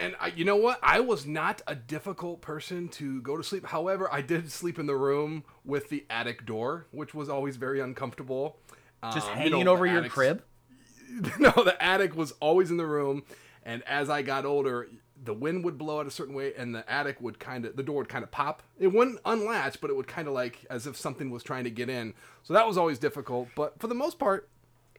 And 0.00 0.14
I, 0.20 0.28
you 0.28 0.44
know 0.44 0.56
what? 0.56 0.78
I 0.82 1.00
was 1.00 1.26
not 1.26 1.60
a 1.66 1.74
difficult 1.74 2.40
person 2.40 2.88
to 2.90 3.20
go 3.22 3.36
to 3.36 3.42
sleep. 3.42 3.66
However, 3.66 4.08
I 4.12 4.20
did 4.20 4.50
sleep 4.52 4.78
in 4.78 4.86
the 4.86 4.94
room 4.96 5.44
with 5.64 5.88
the 5.88 6.04
attic 6.08 6.46
door, 6.46 6.86
which 6.92 7.14
was 7.14 7.28
always 7.28 7.56
very 7.56 7.80
uncomfortable. 7.80 8.58
Just 9.12 9.26
Um, 9.28 9.32
you 9.38 9.42
hanging 9.50 9.64
know, 9.64 9.72
over 9.72 9.84
your 9.86 9.98
attics- 9.98 10.14
crib? 10.14 10.44
no, 11.38 11.50
the 11.50 11.76
attic 11.80 12.14
was 12.16 12.32
always 12.40 12.70
in 12.70 12.76
the 12.76 12.86
room, 12.86 13.24
and 13.64 13.82
as 13.82 14.08
I 14.08 14.22
got 14.22 14.46
older, 14.46 14.88
the 15.22 15.34
wind 15.34 15.64
would 15.64 15.76
blow 15.76 16.00
out 16.00 16.06
a 16.06 16.10
certain 16.10 16.34
way, 16.34 16.54
and 16.56 16.74
the 16.74 16.88
attic 16.90 17.20
would 17.20 17.38
kind 17.38 17.66
of 17.66 17.76
the 17.76 17.82
door 17.82 17.96
would 17.96 18.08
kind 18.08 18.22
of 18.24 18.30
pop. 18.30 18.62
It 18.78 18.86
wouldn't 18.88 19.18
unlatch, 19.24 19.80
but 19.80 19.90
it 19.90 19.96
would 19.96 20.06
kind 20.06 20.26
of 20.26 20.32
like 20.34 20.64
as 20.70 20.86
if 20.86 20.96
something 20.96 21.30
was 21.30 21.42
trying 21.42 21.64
to 21.64 21.70
get 21.70 21.88
in. 21.90 22.14
So 22.44 22.54
that 22.54 22.66
was 22.66 22.78
always 22.78 22.98
difficult. 22.98 23.48
But 23.54 23.78
for 23.78 23.88
the 23.88 23.94
most 23.94 24.18
part, 24.18 24.48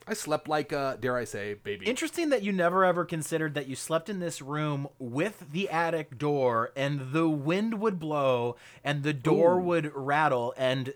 I 0.06 0.14
slept 0.14 0.48
like, 0.48 0.72
uh, 0.72 0.96
dare 0.96 1.16
I 1.16 1.24
say, 1.24 1.54
baby. 1.54 1.86
Interesting 1.86 2.28
that 2.28 2.42
you 2.42 2.52
never 2.52 2.84
ever 2.84 3.04
considered 3.04 3.54
that 3.54 3.66
you 3.68 3.74
slept 3.76 4.08
in 4.10 4.20
this 4.20 4.42
room 4.42 4.88
with 4.98 5.46
the 5.52 5.68
attic 5.70 6.18
door 6.18 6.72
and 6.76 7.12
the 7.12 7.28
wind 7.28 7.80
would 7.80 7.98
blow 7.98 8.56
and 8.82 9.02
the 9.02 9.14
door 9.14 9.58
would 9.60 9.90
rattle 9.94 10.52
and 10.56 10.92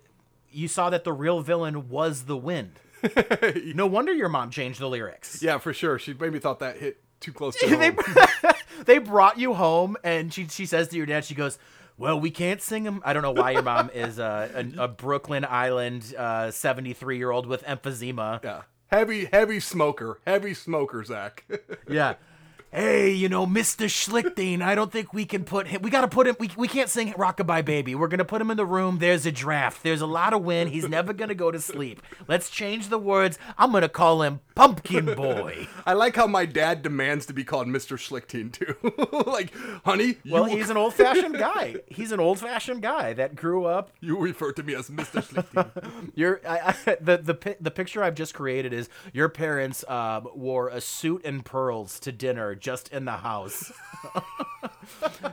you 0.50 0.68
saw 0.68 0.90
that 0.90 1.04
the 1.04 1.12
real 1.12 1.40
villain 1.40 1.88
was 1.88 2.24
the 2.24 2.36
wind. 2.36 2.72
no 3.74 3.86
wonder 3.86 4.12
your 4.12 4.28
mom 4.28 4.50
changed 4.50 4.80
the 4.80 4.88
lyrics. 4.88 5.42
yeah, 5.42 5.58
for 5.58 5.72
sure. 5.72 5.98
She 5.98 6.12
maybe 6.14 6.38
thought 6.38 6.58
that 6.60 6.76
hit 6.78 7.00
too 7.20 7.32
close 7.32 7.56
to 7.56 7.68
home. 7.76 7.96
they 8.84 8.98
brought 8.98 9.38
you 9.38 9.54
home 9.54 9.96
and 10.04 10.32
she 10.32 10.46
she 10.48 10.66
says 10.66 10.88
to 10.88 10.96
your 10.96 11.06
dad 11.06 11.24
she 11.24 11.34
goes 11.34 11.58
well 11.96 12.18
we 12.20 12.30
can't 12.30 12.62
sing 12.62 12.84
them 12.84 13.02
i 13.04 13.12
don't 13.12 13.22
know 13.22 13.32
why 13.32 13.50
your 13.50 13.62
mom 13.62 13.90
is 13.90 14.20
uh, 14.20 14.48
a, 14.78 14.84
a 14.84 14.86
brooklyn 14.88 15.44
island 15.44 16.04
73 16.04 17.18
year 17.18 17.32
old 17.32 17.46
with 17.48 17.64
emphysema 17.64 18.40
Yeah. 18.44 18.62
Heavy, 18.88 19.26
heavy 19.26 19.60
smoker. 19.60 20.18
Heavy 20.26 20.54
smoker, 20.54 21.04
Zach. 21.04 21.44
yeah. 21.88 22.14
Hey 22.70 23.12
you 23.12 23.30
know 23.30 23.46
mr 23.46 23.86
schlichting 23.86 24.60
i 24.60 24.74
don't 24.74 24.92
think 24.92 25.14
we 25.14 25.24
can 25.24 25.42
put 25.42 25.68
him 25.68 25.80
we 25.80 25.88
gotta 25.88 26.06
put 26.06 26.26
him 26.26 26.36
we, 26.38 26.50
we 26.54 26.68
can't 26.68 26.90
sing 26.90 27.14
rockabye 27.14 27.64
baby. 27.64 27.94
We're 27.94 28.08
gonna 28.08 28.26
put 28.26 28.42
him 28.42 28.50
in 28.50 28.58
the 28.58 28.66
room. 28.66 28.98
There's 28.98 29.24
a 29.24 29.32
draft. 29.32 29.82
There's 29.82 30.02
a 30.02 30.06
lot 30.06 30.34
of 30.34 30.42
wind 30.42 30.68
he's 30.68 30.86
never 30.86 31.14
gonna 31.14 31.34
go 31.34 31.50
to 31.50 31.60
sleep. 31.62 32.02
Let's 32.26 32.50
change 32.50 32.88
the 32.88 32.98
words. 32.98 33.38
I'm 33.56 33.72
gonna 33.72 33.88
call 33.88 34.20
him 34.22 34.40
pumpkin 34.58 35.14
boy 35.14 35.68
I 35.86 35.92
like 35.92 36.16
how 36.16 36.26
my 36.26 36.44
dad 36.44 36.82
demands 36.82 37.26
to 37.26 37.32
be 37.32 37.44
called 37.44 37.68
Mr. 37.68 37.96
Schlichting, 37.96 38.52
too. 38.52 38.74
like, 39.30 39.54
honey, 39.84 40.16
you, 40.24 40.32
well 40.32 40.44
he's 40.46 40.68
an 40.68 40.76
old-fashioned 40.76 41.38
guy 41.38 41.76
he's 41.86 42.10
an 42.10 42.18
old-fashioned 42.18 42.82
guy 42.82 43.12
that 43.12 43.36
grew 43.36 43.66
up 43.66 43.92
you 44.00 44.18
refer 44.18 44.50
to 44.52 44.62
me 44.64 44.74
as 44.74 44.90
Mr. 44.90 45.22
Schlichting. 45.22 46.10
Your 46.16 46.40
I, 46.46 46.74
I, 46.86 46.96
the 47.00 47.18
the 47.18 47.56
the 47.60 47.70
picture 47.70 48.02
I've 48.02 48.16
just 48.16 48.34
created 48.34 48.72
is 48.72 48.88
your 49.12 49.28
parents 49.28 49.84
um, 49.88 50.28
wore 50.34 50.68
a 50.68 50.80
suit 50.80 51.22
and 51.24 51.44
pearls 51.44 52.00
to 52.00 52.10
dinner 52.10 52.56
just 52.56 52.88
in 52.88 53.04
the 53.04 53.18
house. 53.18 53.72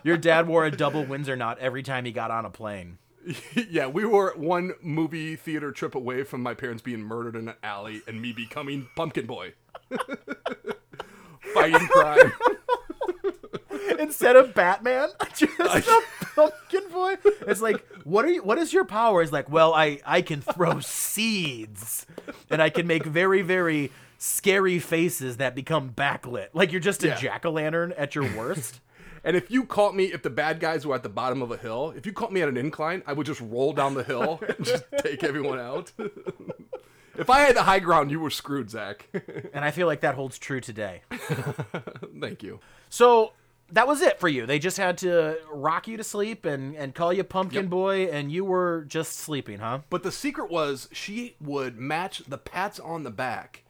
your 0.04 0.18
dad 0.18 0.48
wore 0.48 0.66
a 0.66 0.72
double 0.72 1.04
Windsor 1.04 1.36
knot 1.36 1.58
every 1.60 1.82
time 1.82 2.06
he 2.06 2.12
got 2.12 2.30
on 2.30 2.46
a 2.46 2.52
plane. 2.52 3.00
yeah, 3.70 3.88
we 3.88 4.06
were 4.06 4.34
one 4.36 4.74
movie 4.82 5.36
theater 5.36 5.72
trip 5.72 5.96
away 5.96 6.24
from 6.24 6.42
my 6.42 6.54
parents 6.54 6.82
being 6.82 7.02
murdered 7.02 7.36
in 7.36 7.48
an 7.50 7.56
alley 7.64 8.02
and 8.08 8.22
me 8.22 8.32
becoming 8.34 8.88
Pumpkin 8.96 9.26
Boy. 9.26 9.54
Fighting 11.54 11.88
crime. 11.88 12.32
instead 14.00 14.36
of 14.36 14.54
Batman, 14.54 15.10
just 15.36 15.60
a 15.60 16.02
pumpkin 16.36 16.82
boy. 16.92 17.16
It's 17.48 17.62
like, 17.62 17.86
what 18.04 18.26
are 18.26 18.32
you? 18.32 18.44
What 18.44 18.58
is 18.58 18.74
your 18.74 18.84
power? 18.84 19.22
It's 19.22 19.32
like, 19.32 19.50
well, 19.50 19.74
I 19.74 20.00
I 20.06 20.22
can 20.22 20.42
throw 20.42 20.80
seeds, 20.80 22.06
and 22.50 22.62
I 22.62 22.70
can 22.70 22.88
make 22.88 23.06
very 23.06 23.42
very 23.42 23.92
scary 24.18 24.80
faces 24.80 25.38
that 25.38 25.56
become 25.56 25.92
backlit. 25.92 26.48
Like 26.54 26.72
you're 26.72 26.82
just 26.82 27.04
a 27.04 27.08
Yeah. 27.10 27.16
jack 27.16 27.46
o' 27.46 27.52
lantern 27.52 27.94
at 27.98 28.16
your 28.16 28.26
worst. 28.36 28.82
And 29.26 29.36
if 29.36 29.50
you 29.52 29.66
caught 29.66 29.96
me, 29.96 30.06
if 30.06 30.22
the 30.22 30.30
bad 30.30 30.60
guys 30.60 30.86
were 30.86 30.94
at 30.96 31.04
the 31.04 31.10
bottom 31.10 31.42
of 31.42 31.52
a 31.52 31.58
hill, 31.58 31.94
if 31.98 32.06
you 32.06 32.14
caught 32.14 32.32
me 32.32 32.42
at 32.42 32.48
an 32.48 32.58
incline, 32.58 33.02
I 33.08 33.14
would 33.14 33.26
just 33.26 33.42
roll 33.42 33.74
down 33.74 33.96
the 33.96 34.04
hill 34.04 34.40
and 34.48 34.64
just 34.66 34.84
take 35.00 35.24
everyone 35.24 35.60
out. 35.60 35.92
if 37.18 37.30
I 37.30 37.40
had 37.40 37.56
the 37.56 37.64
high 37.64 37.80
ground, 37.80 38.12
you 38.12 38.20
were 38.20 38.30
screwed, 38.30 38.70
Zach. 38.70 39.08
and 39.54 39.66
I 39.66 39.72
feel 39.72 39.88
like 39.88 40.02
that 40.02 40.16
holds 40.16 40.38
true 40.38 40.62
today. 40.62 41.02
Thank 42.20 42.44
you. 42.44 42.60
So 42.90 43.34
that 43.72 43.88
was 43.88 44.02
it 44.02 44.20
for 44.20 44.28
you. 44.28 44.46
They 44.46 44.60
just 44.60 44.78
had 44.78 44.98
to 45.00 45.38
rock 45.52 45.88
you 45.88 45.98
to 45.98 46.04
sleep 46.04 46.46
and, 46.46 46.76
and 46.76 46.94
call 46.94 47.12
you 47.12 47.24
pumpkin 47.24 47.64
Yep. 47.64 47.70
boy, 47.72 48.06
and 48.06 48.32
you 48.32 48.46
were 48.46 48.86
just 48.88 49.14
sleeping, 49.14 49.58
huh? 49.60 49.80
But 49.90 50.04
the 50.04 50.12
secret 50.12 50.52
was 50.52 50.88
she 50.92 51.36
would 51.42 51.78
match 51.80 52.22
the 52.28 52.38
pats 52.38 52.80
on 52.80 53.02
the 53.04 53.12
back. 53.12 53.64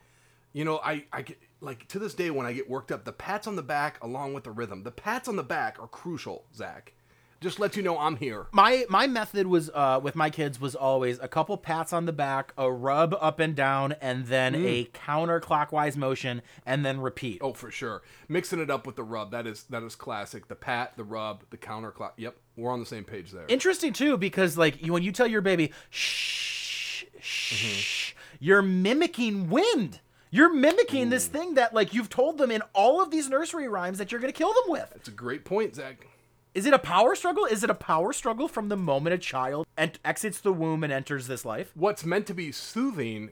You 0.51 0.65
know, 0.65 0.79
I, 0.83 1.05
I 1.13 1.23
like 1.65 1.87
to 1.89 1.99
this 1.99 2.13
day 2.13 2.29
when 2.29 2.45
I 2.45 2.53
get 2.53 2.69
worked 2.69 2.91
up, 2.91 3.05
the 3.05 3.11
pats 3.11 3.47
on 3.47 3.55
the 3.55 3.63
back 3.63 4.01
along 4.03 4.33
with 4.33 4.43
the 4.43 4.51
rhythm. 4.51 4.83
The 4.83 4.91
pats 4.91 5.27
on 5.27 5.35
the 5.35 5.43
back 5.43 5.77
are 5.79 5.87
crucial, 5.87 6.45
Zach. 6.55 6.93
Just 7.41 7.59
let 7.59 7.75
you 7.75 7.83
know 7.83 7.99
I'm 7.99 8.15
here. 8.15 8.47
My 8.53 8.85
my 8.89 9.07
method 9.07 9.45
was 9.45 9.69
uh, 9.73 9.99
with 10.01 10.15
my 10.15 10.29
kids 10.29 10.59
was 10.59 10.73
always 10.73 11.19
a 11.19 11.27
couple 11.27 11.57
pats 11.57 11.91
on 11.91 12.05
the 12.05 12.13
back, 12.13 12.53
a 12.57 12.71
rub 12.71 13.15
up 13.19 13.39
and 13.39 13.55
down, 13.55 13.91
and 14.01 14.25
then 14.27 14.55
a 14.55 14.85
counterclockwise 14.85 15.97
motion, 15.97 16.41
and 16.65 16.85
then 16.85 17.01
repeat. 17.01 17.39
Oh, 17.41 17.53
for 17.53 17.69
sure. 17.69 18.01
Mixing 18.29 18.59
it 18.59 18.71
up 18.71 18.87
with 18.87 18.95
the 18.95 19.03
rub. 19.03 19.31
That 19.31 19.45
is 19.45 19.63
that 19.63 19.83
is 19.83 19.95
classic. 19.95 20.47
The 20.47 20.55
pat, 20.55 20.93
the 20.95 21.03
rub, 21.03 21.43
the 21.49 21.57
counterclock. 21.57 22.13
Yep, 22.17 22.35
we're 22.55 22.71
on 22.71 22.79
the 22.79 22.85
same 22.85 23.03
page 23.03 23.31
there. 23.31 23.45
Interesting 23.47 23.93
too, 23.93 24.17
because 24.17 24.57
like 24.57 24.83
you, 24.83 24.93
when 24.93 25.03
you 25.03 25.11
tell 25.11 25.27
your 25.27 25.41
baby 25.41 25.71
shh 25.89 27.03
shh, 27.19 28.13
you're 28.39 28.61
mimicking 28.61 29.49
wind. 29.49 29.99
You're 30.31 30.53
mimicking 30.53 31.09
this 31.09 31.27
hmm. 31.27 31.33
thing 31.33 31.53
that 31.55 31.73
like 31.73 31.93
you've 31.93 32.09
told 32.09 32.37
them 32.37 32.51
in 32.51 32.61
all 32.73 33.01
of 33.01 33.11
these 33.11 33.29
nursery 33.29 33.67
rhymes 33.67 33.97
that 33.97 34.11
you're 34.11 34.21
gonna 34.21 34.33
kill 34.33 34.53
them 34.53 34.63
with. 34.67 34.91
It's 34.95 35.07
a 35.07 35.11
great 35.11 35.45
point, 35.45 35.75
Zach. 35.75 36.07
Is 36.53 36.65
it 36.65 36.73
a 36.73 36.79
power 36.79 37.15
struggle? 37.15 37.45
Is 37.45 37.63
it 37.63 37.69
a 37.69 37.75
power 37.75 38.13
struggle 38.13 38.47
from 38.47 38.69
the 38.69 38.77
moment 38.77 39.13
a 39.13 39.17
child 39.17 39.67
ent- 39.77 39.99
exits 40.05 40.39
the 40.39 40.53
womb 40.53 40.83
and 40.83 40.93
enters 40.93 41.27
this 41.27 41.43
life? 41.43 41.71
What's 41.75 42.05
meant 42.05 42.27
to 42.27 42.33
be 42.33 42.53
soothing, 42.53 43.31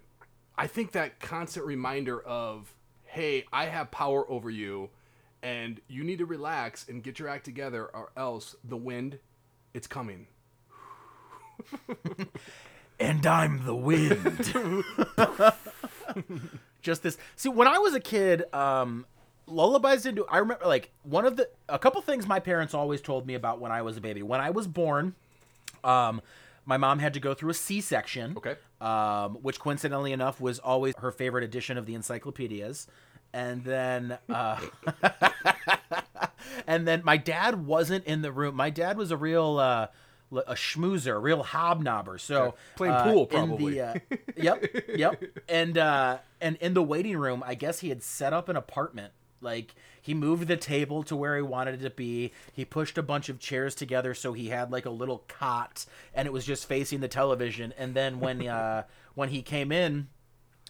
I 0.58 0.68
think 0.68 0.92
that 0.92 1.22
constant 1.22 1.66
reminder 1.66 2.22
of, 2.22 2.76
hey, 3.06 3.46
I 3.54 3.68
have 3.68 3.92
power 3.92 4.30
over 4.30 4.50
you, 4.50 4.90
and 5.42 5.80
you 5.88 6.04
need 6.04 6.18
to 6.18 6.26
relax 6.26 6.90
and 6.90 7.02
get 7.02 7.18
your 7.18 7.30
act 7.30 7.46
together, 7.46 7.86
or 7.86 8.12
else 8.18 8.58
the 8.62 8.76
wind, 8.76 9.20
it's 9.74 9.88
coming. 9.88 10.28
And 13.00 13.26
I'm 13.26 13.66
the 13.66 13.76
wind. 13.76 14.54
Just 16.84 17.02
this. 17.02 17.18
See, 17.36 17.50
when 17.50 17.68
I 17.68 17.80
was 17.80 17.96
a 17.96 18.00
kid, 18.00 18.44
um, 18.54 19.06
lullabies 19.48 20.04
didn't 20.04 20.18
do. 20.18 20.26
I 20.30 20.38
remember 20.38 20.66
like 20.66 20.92
one 21.04 21.26
of 21.26 21.38
the 21.38 21.50
a 21.68 21.80
couple 21.80 22.02
things 22.02 22.28
my 22.28 22.40
parents 22.40 22.74
always 22.74 23.02
told 23.02 23.26
me 23.26 23.34
about 23.34 23.60
when 23.60 23.72
I 23.72 23.82
was 23.82 23.98
a 23.98 24.02
baby. 24.02 24.22
When 24.22 24.42
I 24.42 24.52
was 24.52 24.68
born, 24.68 25.16
um, 25.84 26.22
my 26.66 26.78
mom 26.78 27.00
had 27.00 27.14
to 27.16 27.20
go 27.20 27.34
through 27.34 27.52
a 27.52 27.56
C-section. 27.56 28.38
Okay. 28.38 28.56
Um, 28.82 29.36
which 29.36 29.60
coincidentally 29.60 30.12
enough 30.12 30.42
was 30.42 30.60
always 30.60 30.94
her 30.98 31.12
favorite 31.12 31.46
edition 31.46 31.78
of 31.78 31.86
the 31.86 31.96
encyclopedias. 31.96 32.88
And 33.32 33.64
then, 33.64 34.18
uh, 34.30 34.60
and 36.68 36.86
then 36.86 37.02
my 37.04 37.16
dad 37.18 37.66
wasn't 37.66 38.06
in 38.06 38.22
the 38.22 38.32
room. 38.32 38.56
My 38.56 38.70
dad 38.70 38.98
was 38.98 39.10
a 39.10 39.18
real 39.18 39.58
uh, 39.58 39.88
a 40.38 40.56
schmoozer, 40.56 41.16
a 41.16 41.20
real 41.20 41.44
hobnobber. 41.44 42.20
So 42.20 42.56
Playing 42.76 42.94
uh, 42.94 43.04
pool, 43.04 43.22
in 43.24 43.28
probably. 43.30 43.74
the, 43.74 43.82
uh, 43.82 43.94
yep, 44.38 44.66
yep. 44.96 45.24
And 45.48 45.78
uh, 45.78 46.18
and 46.42 46.56
in 46.58 46.74
the 46.74 46.84
waiting 46.84 47.18
room, 47.18 47.44
I 47.46 47.56
guess 47.56 47.80
he 47.80 47.90
had 47.90 48.04
set 48.04 48.34
up 48.34 48.50
an 48.50 48.56
apartment. 48.56 49.14
Like 49.42 49.76
he 50.02 50.14
moved 50.14 50.48
the 50.48 50.58
table 50.58 51.04
to 51.04 51.16
where 51.16 51.36
he 51.36 51.42
wanted 51.42 51.76
it 51.76 51.84
to 51.84 51.90
be. 51.90 52.32
He 52.52 52.66
pushed 52.66 52.98
a 52.98 53.04
bunch 53.04 53.30
of 53.30 53.40
chairs 53.40 53.76
together 53.76 54.14
so 54.14 54.34
he 54.34 54.50
had 54.50 54.72
like 54.72 54.86
a 54.86 54.90
little 54.90 55.24
cot, 55.28 55.86
and 56.14 56.26
it 56.26 56.32
was 56.32 56.46
just 56.46 56.68
facing 56.68 57.02
the 57.02 57.08
television. 57.08 57.74
And 57.78 57.94
then 57.94 58.20
when 58.20 58.48
uh, 58.48 58.84
when 59.16 59.30
he 59.30 59.42
came 59.42 59.72
in, 59.72 60.08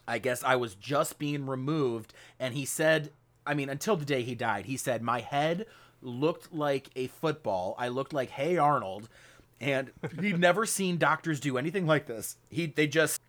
I 0.07 0.17
guess 0.19 0.43
I 0.43 0.55
was 0.55 0.75
just 0.75 1.19
being 1.19 1.45
removed, 1.45 2.13
and 2.39 2.53
he 2.53 2.65
said, 2.65 3.11
I 3.45 3.53
mean, 3.53 3.69
until 3.69 3.95
the 3.95 4.05
day 4.05 4.23
he 4.23 4.35
died, 4.35 4.65
he 4.65 4.77
said 4.77 5.01
my 5.01 5.19
head 5.21 5.65
looked 6.01 6.53
like 6.53 6.89
a 6.95 7.07
football. 7.07 7.75
I 7.77 7.87
looked 7.87 8.13
like 8.13 8.29
Hey 8.29 8.57
Arnold, 8.57 9.07
and 9.63 9.91
he'd 10.19 10.39
never 10.39 10.65
seen 10.65 10.97
doctors 10.97 11.39
do 11.39 11.57
anything 11.57 11.87
like 11.87 12.05
this. 12.05 12.37
He 12.49 12.65
they 12.67 12.85
just 12.85 13.21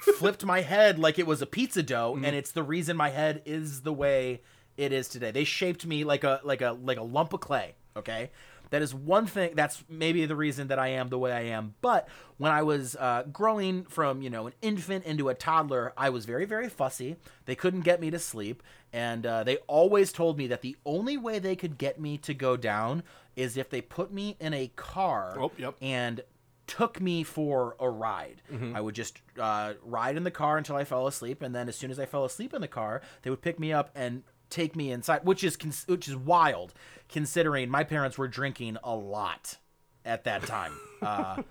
flipped 0.00 0.44
my 0.44 0.60
head 0.60 0.98
like 0.98 1.18
it 1.18 1.26
was 1.26 1.40
a 1.40 1.46
pizza 1.46 1.82
dough, 1.82 2.18
and 2.22 2.36
it's 2.36 2.52
the 2.52 2.62
reason 2.62 2.96
my 2.96 3.10
head 3.10 3.42
is 3.46 3.82
the 3.82 3.92
way 3.92 4.42
it 4.76 4.92
is 4.92 5.08
today. 5.08 5.30
They 5.30 5.44
shaped 5.44 5.86
me 5.86 6.04
like 6.04 6.24
a 6.24 6.40
like 6.44 6.60
a 6.60 6.72
like 6.72 6.98
a 6.98 7.02
lump 7.02 7.32
of 7.32 7.40
clay. 7.40 7.74
Okay. 7.96 8.30
That 8.70 8.82
is 8.82 8.94
one 8.94 9.26
thing. 9.26 9.54
That's 9.56 9.82
maybe 9.88 10.24
the 10.26 10.36
reason 10.36 10.68
that 10.68 10.78
I 10.78 10.88
am 10.88 11.08
the 11.08 11.18
way 11.18 11.32
I 11.32 11.40
am. 11.40 11.74
But 11.80 12.08
when 12.38 12.52
I 12.52 12.62
was 12.62 12.94
uh, 12.94 13.24
growing 13.32 13.82
from, 13.84 14.22
you 14.22 14.30
know, 14.30 14.46
an 14.46 14.52
infant 14.62 15.04
into 15.04 15.28
a 15.28 15.34
toddler, 15.34 15.92
I 15.96 16.10
was 16.10 16.24
very, 16.24 16.44
very 16.44 16.68
fussy. 16.68 17.16
They 17.46 17.56
couldn't 17.56 17.80
get 17.80 18.00
me 18.00 18.10
to 18.12 18.18
sleep, 18.20 18.62
and 18.92 19.26
uh, 19.26 19.42
they 19.42 19.56
always 19.66 20.12
told 20.12 20.38
me 20.38 20.46
that 20.46 20.62
the 20.62 20.76
only 20.86 21.16
way 21.16 21.40
they 21.40 21.56
could 21.56 21.78
get 21.78 22.00
me 22.00 22.16
to 22.18 22.32
go 22.32 22.56
down 22.56 23.02
is 23.40 23.56
if 23.56 23.70
they 23.70 23.80
put 23.80 24.12
me 24.12 24.36
in 24.40 24.52
a 24.54 24.68
car 24.76 25.36
Oh, 25.38 25.50
yep. 25.56 25.74
and 25.80 26.22
took 26.66 27.00
me 27.00 27.24
for 27.24 27.74
a 27.80 27.88
ride. 27.90 28.42
I 28.74 28.80
would 28.80 28.94
just 28.94 29.20
uh, 29.38 29.74
ride 29.82 30.16
in 30.16 30.22
the 30.24 30.30
car 30.30 30.56
until 30.56 30.76
I 30.76 30.84
fell 30.84 31.06
asleep, 31.08 31.42
and 31.42 31.52
then 31.54 31.68
as 31.68 31.74
soon 31.76 31.90
as 31.90 31.98
I 31.98 32.06
fell 32.06 32.24
asleep 32.24 32.54
in 32.54 32.60
the 32.60 32.68
car, 32.68 33.02
they 33.22 33.30
would 33.30 33.42
pick 33.42 33.58
me 33.58 33.72
up 33.72 33.90
and 33.94 34.22
take 34.50 34.76
me 34.76 34.92
inside, 34.92 35.24
which 35.24 35.42
is 35.42 35.56
cons- 35.56 35.84
which 35.88 36.06
is 36.08 36.14
wild, 36.16 36.72
considering 37.08 37.70
my 37.70 37.82
parents 37.82 38.16
were 38.18 38.28
drinking 38.28 38.76
a 38.84 38.94
lot 38.94 39.56
at 40.04 40.24
that 40.24 40.42
time. 40.44 40.72
Uh, 41.02 41.42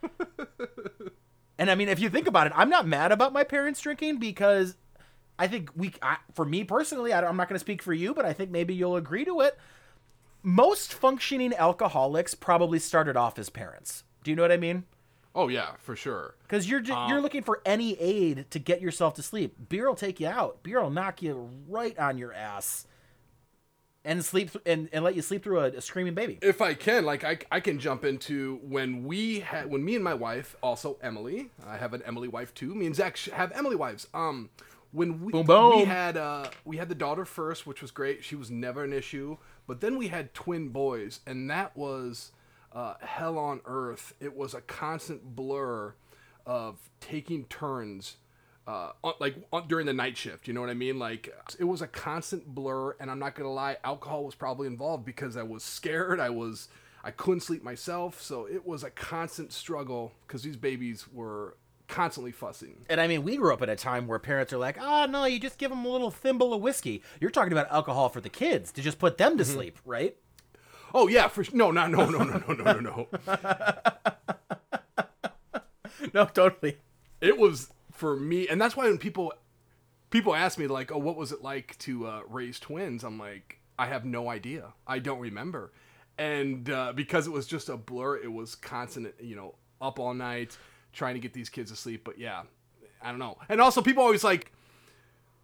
and 1.57 1.69
I 1.69 1.75
mean, 1.75 1.89
if 1.89 1.99
you 1.99 2.09
think 2.09 2.27
about 2.27 2.45
it, 2.47 2.53
I'm 2.55 2.69
not 2.69 2.87
mad 2.87 3.11
about 3.11 3.33
my 3.33 3.43
parents 3.43 3.81
drinking 3.81 4.19
because 4.19 4.75
I 5.37 5.47
think 5.47 5.71
we, 5.75 5.93
I, 6.01 6.17
for 6.33 6.45
me 6.45 6.63
personally, 6.63 7.11
I, 7.11 7.27
am 7.27 7.35
not 7.35 7.49
going 7.49 7.55
to 7.55 7.59
speak 7.59 7.81
for 7.81 7.93
you, 7.93 8.13
but 8.13 8.25
I 8.25 8.33
think 8.33 8.51
maybe 8.51 8.73
you'll 8.75 8.95
agree 8.95 9.25
to 9.25 9.41
it. 9.41 9.57
Most 10.41 10.93
functioning 10.93 11.53
alcoholics 11.53 12.33
probably 12.33 12.79
started 12.79 13.17
off 13.17 13.37
as 13.37 13.49
parents. 13.49 14.03
Do 14.23 14.31
you 14.31 14.35
know 14.35 14.43
what 14.43 14.51
I 14.51 14.57
mean? 14.57 14.85
Oh 15.35 15.47
yeah, 15.47 15.71
for 15.77 15.95
sure. 15.95 16.35
Because 16.43 16.69
you're 16.69 16.79
ju- 16.79 16.95
you're 17.07 17.21
looking 17.21 17.43
for 17.43 17.61
any 17.65 17.99
aid 17.99 18.45
to 18.51 18.59
get 18.59 18.81
yourself 18.81 19.13
to 19.15 19.21
sleep. 19.23 19.55
Beer 19.69 19.87
will 19.87 19.95
take 19.95 20.19
you 20.19 20.27
out. 20.27 20.63
Beer 20.63 20.81
will 20.81 20.89
knock 20.89 21.21
you 21.21 21.49
right 21.67 21.97
on 21.99 22.17
your 22.17 22.33
ass, 22.33 22.87
and 24.03 24.25
sleep 24.25 24.51
th- 24.51 24.63
and, 24.65 24.89
and 24.91 25.03
let 25.03 25.15
you 25.15 25.21
sleep 25.21 25.43
through 25.43 25.59
a, 25.59 25.65
a 25.67 25.81
screaming 25.81 26.15
baby. 26.15 26.39
If 26.41 26.61
I 26.61 26.73
can, 26.73 27.05
like 27.05 27.23
I, 27.23 27.37
I 27.51 27.59
can 27.59 27.79
jump 27.79 28.03
into 28.05 28.59
when 28.63 29.03
we 29.03 29.41
had 29.41 29.69
when 29.69 29.85
me 29.85 29.95
and 29.95 30.03
my 30.03 30.15
wife, 30.15 30.55
also 30.63 30.97
Emily, 31.01 31.51
I 31.65 31.77
have 31.77 31.93
an 31.93 32.01
Emily 32.05 32.27
wife 32.27 32.53
too. 32.53 32.73
Me 32.73 32.85
and 32.87 32.95
Zach 32.95 33.15
sh- 33.15 33.29
have 33.29 33.51
Emily 33.51 33.75
wives. 33.75 34.07
Um, 34.13 34.49
when 34.91 35.23
we 35.23 35.31
Boom, 35.31 35.45
boom. 35.45 35.77
we 35.77 35.85
had 35.85 36.17
uh 36.17 36.49
we 36.65 36.77
had 36.77 36.89
the 36.89 36.95
daughter 36.95 37.23
first, 37.23 37.67
which 37.67 37.81
was 37.83 37.91
great. 37.91 38.23
She 38.23 38.35
was 38.35 38.49
never 38.49 38.83
an 38.83 38.93
issue. 38.93 39.37
But 39.69 39.81
then 39.81 39.99
we 39.99 40.07
had 40.07 40.33
twin 40.33 40.69
boys, 40.69 41.19
and 41.27 41.47
that 41.51 41.77
was 41.77 42.31
uh, 42.73 42.95
hell 43.01 43.37
on 43.37 43.61
earth. 43.65 44.15
It 44.19 44.35
was 44.35 44.55
a 44.55 44.61
constant 44.61 45.35
blur 45.35 45.93
of 46.43 46.89
taking 46.99 47.45
turns 47.45 48.15
uh, 48.65 48.93
on, 49.03 49.13
like 49.19 49.35
on, 49.53 49.67
during 49.67 49.85
the 49.85 49.93
night 49.93 50.17
shift. 50.17 50.47
You 50.47 50.55
know 50.55 50.61
what 50.61 50.71
I 50.71 50.73
mean? 50.73 50.97
Like 50.97 51.31
it 51.59 51.65
was 51.65 51.83
a 51.83 51.87
constant 51.87 52.47
blur, 52.47 52.95
and 52.99 53.11
I'm 53.11 53.19
not 53.19 53.35
gonna 53.35 53.53
lie, 53.53 53.77
alcohol 53.83 54.25
was 54.25 54.33
probably 54.33 54.65
involved 54.65 55.05
because 55.05 55.37
I 55.37 55.43
was 55.43 55.63
scared. 55.63 56.19
I 56.19 56.31
was 56.31 56.69
I 57.03 57.11
couldn't 57.11 57.41
sleep 57.41 57.61
myself, 57.61 58.19
so 58.23 58.47
it 58.47 58.65
was 58.65 58.83
a 58.83 58.89
constant 58.89 59.53
struggle 59.53 60.13
because 60.25 60.41
these 60.41 60.57
babies 60.57 61.05
were 61.13 61.57
constantly 61.89 62.31
fussing. 62.31 62.85
And 62.89 63.01
I 63.01 63.07
mean, 63.07 63.23
we 63.23 63.35
grew 63.35 63.53
up 63.53 63.61
at 63.61 63.69
a 63.69 63.75
time 63.75 64.07
where 64.07 64.19
parents 64.19 64.53
are 64.53 64.57
like, 64.57 64.77
"Oh 64.79 65.05
no, 65.05 65.25
you 65.25 65.39
just 65.39 65.57
give 65.57 65.71
them 65.71 65.83
a 65.83 65.89
little 65.89 66.11
thimble 66.11 66.53
of 66.53 66.61
whiskey." 66.61 67.03
You're 67.19 67.31
talking 67.31 67.51
about 67.51 67.69
alcohol 67.71 68.07
for 68.07 68.21
the 68.21 68.29
kids 68.29 68.71
to 68.73 68.81
just 68.81 68.99
put 68.99 69.17
them 69.17 69.37
to 69.37 69.43
sleep, 69.43 69.77
right? 69.85 70.15
Oh 70.93 71.07
yeah, 71.07 71.27
for 71.27 71.43
no, 71.51 71.71
no, 71.71 71.87
no, 71.87 72.09
no, 72.09 72.23
no, 72.23 72.37
no, 72.39 72.53
no, 72.53 72.79
no, 72.79 72.81
no. 72.81 73.07
no, 76.13 76.25
totally. 76.25 76.77
it 77.21 77.37
was 77.37 77.69
for 77.91 78.15
me 78.15 78.47
and 78.47 78.61
that's 78.61 78.77
why 78.77 78.85
when 78.85 78.97
people 78.97 79.33
people 80.09 80.33
ask 80.33 80.57
me 80.57 80.67
like 80.67 80.89
oh 80.89 80.97
what 80.97 81.17
was 81.17 81.33
it 81.33 81.41
like 81.41 81.77
to 81.79 82.07
uh, 82.07 82.21
raise 82.29 82.57
twins 82.57 83.03
i'm 83.03 83.19
like 83.19 83.59
i 83.77 83.85
have 83.85 84.05
no 84.05 84.29
idea 84.29 84.71
i 84.87 84.99
don't 84.99 85.19
remember 85.19 85.73
and 86.17 86.69
uh, 86.69 86.93
because 86.93 87.27
it 87.27 87.31
was 87.31 87.45
just 87.45 87.67
a 87.67 87.75
blur 87.75 88.15
it 88.15 88.31
was 88.31 88.55
constant 88.55 89.13
you 89.19 89.35
know 89.35 89.53
up 89.81 89.99
all 89.99 90.13
night 90.13 90.57
trying 90.93 91.13
to 91.15 91.19
get 91.19 91.33
these 91.33 91.49
kids 91.49 91.71
to 91.71 91.77
sleep 91.77 92.03
but 92.03 92.17
yeah 92.17 92.43
i 93.01 93.09
don't 93.09 93.19
know 93.19 93.37
and 93.49 93.59
also 93.61 93.81
people 93.81 94.03
always 94.03 94.23
like 94.23 94.51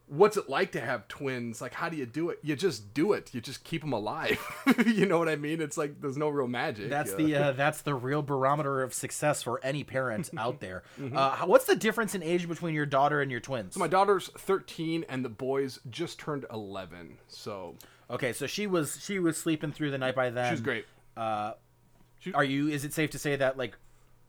what's 0.07 0.37
it 0.37 0.47
like 0.47 0.71
to 0.73 0.79
have 0.79 1.07
twins? 1.07 1.61
Like, 1.61 1.73
how 1.73 1.89
do 1.89 1.97
you 1.97 2.05
do 2.05 2.29
it? 2.29 2.37
You 2.43 2.55
just 2.55 2.93
do 2.93 3.13
it. 3.13 3.33
You 3.33 3.41
just 3.41 3.63
keep 3.63 3.81
them 3.81 3.91
alive. 3.91 4.37
you 4.85 5.07
know 5.07 5.17
what 5.17 5.27
I 5.27 5.35
mean? 5.35 5.59
It's 5.59 5.77
like 5.77 5.99
there's 5.99 6.15
no 6.15 6.29
real 6.29 6.47
magic. 6.47 6.91
That's 6.91 7.13
Uh, 7.13 7.17
the 7.17 7.35
uh, 7.35 7.51
that's 7.57 7.81
the 7.81 7.95
real 7.95 8.21
barometer 8.21 8.83
of 8.83 8.93
success 8.93 9.41
for 9.41 9.59
any 9.65 9.83
parent 9.83 10.29
out 10.37 10.59
there. 10.59 10.83
Uh, 11.11 11.37
what's 11.47 11.65
the 11.65 11.75
difference 11.75 12.13
in 12.13 12.21
age 12.21 12.47
between 12.47 12.75
your 12.75 12.85
daughter 12.85 13.19
and 13.19 13.31
your 13.31 13.39
twins? 13.39 13.73
So 13.73 13.79
my 13.79 13.87
daughter's 13.87 14.27
13 14.37 15.05
and 15.09 15.25
the 15.25 15.29
boys 15.29 15.79
just 15.89 16.19
turned 16.19 16.45
11. 16.53 17.17
So 17.27 17.73
Okay, 18.07 18.31
so 18.31 18.45
she 18.45 18.67
was 18.67 18.99
she 19.03 19.17
was 19.17 19.37
sleeping 19.37 19.71
through 19.71 19.89
the 19.89 19.97
night 19.97 20.15
by 20.15 20.29
then. 20.29 20.53
she's 20.53 20.61
great. 20.61 20.85
Are 21.17 22.43
you? 22.43 22.67
Is 22.67 22.85
it 22.85 22.93
safe 22.93 23.09
to 23.09 23.17
say 23.19 23.35
that 23.37 23.57
like 23.57 23.75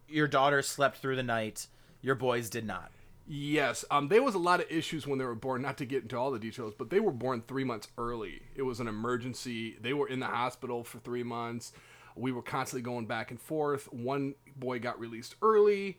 your 0.09 0.29
daughter 0.29 0.63
slept 0.63 0.99
through 0.99 1.17
the 1.17 1.23
night, 1.23 1.67
your 2.01 2.15
boys 2.15 2.51
did 2.51 2.67
not? 2.67 2.91
Yes, 3.29 3.85
um, 3.91 4.07
there 4.09 4.23
was 4.23 4.37
a 4.37 4.39
lot 4.39 4.61
of 4.61 4.71
issues 4.71 5.07
when 5.07 5.19
they 5.19 5.25
were 5.25 5.35
born. 5.35 5.63
Not 5.63 5.79
to 5.79 5.85
get 5.85 6.03
into 6.03 6.17
all 6.17 6.31
the 6.31 6.39
details, 6.39 6.75
but 6.79 6.91
they 6.91 7.01
were 7.01 7.11
born 7.11 7.43
three 7.47 7.65
months 7.65 7.89
early. 7.99 8.43
It 8.55 8.63
was 8.63 8.79
an 8.79 8.87
emergency. 8.87 9.77
They 9.81 9.93
were 9.93 10.09
in 10.09 10.21
the 10.21 10.27
hospital 10.27 10.85
for 10.85 10.99
three 11.01 11.25
months. 11.25 11.73
We 12.15 12.31
were 12.31 12.43
constantly 12.43 12.83
going 12.83 13.07
back 13.07 13.33
and 13.33 13.41
forth. 13.41 13.93
One 13.93 14.37
boy 14.57 14.79
got 14.79 15.01
released 15.01 15.35
early. 15.43 15.99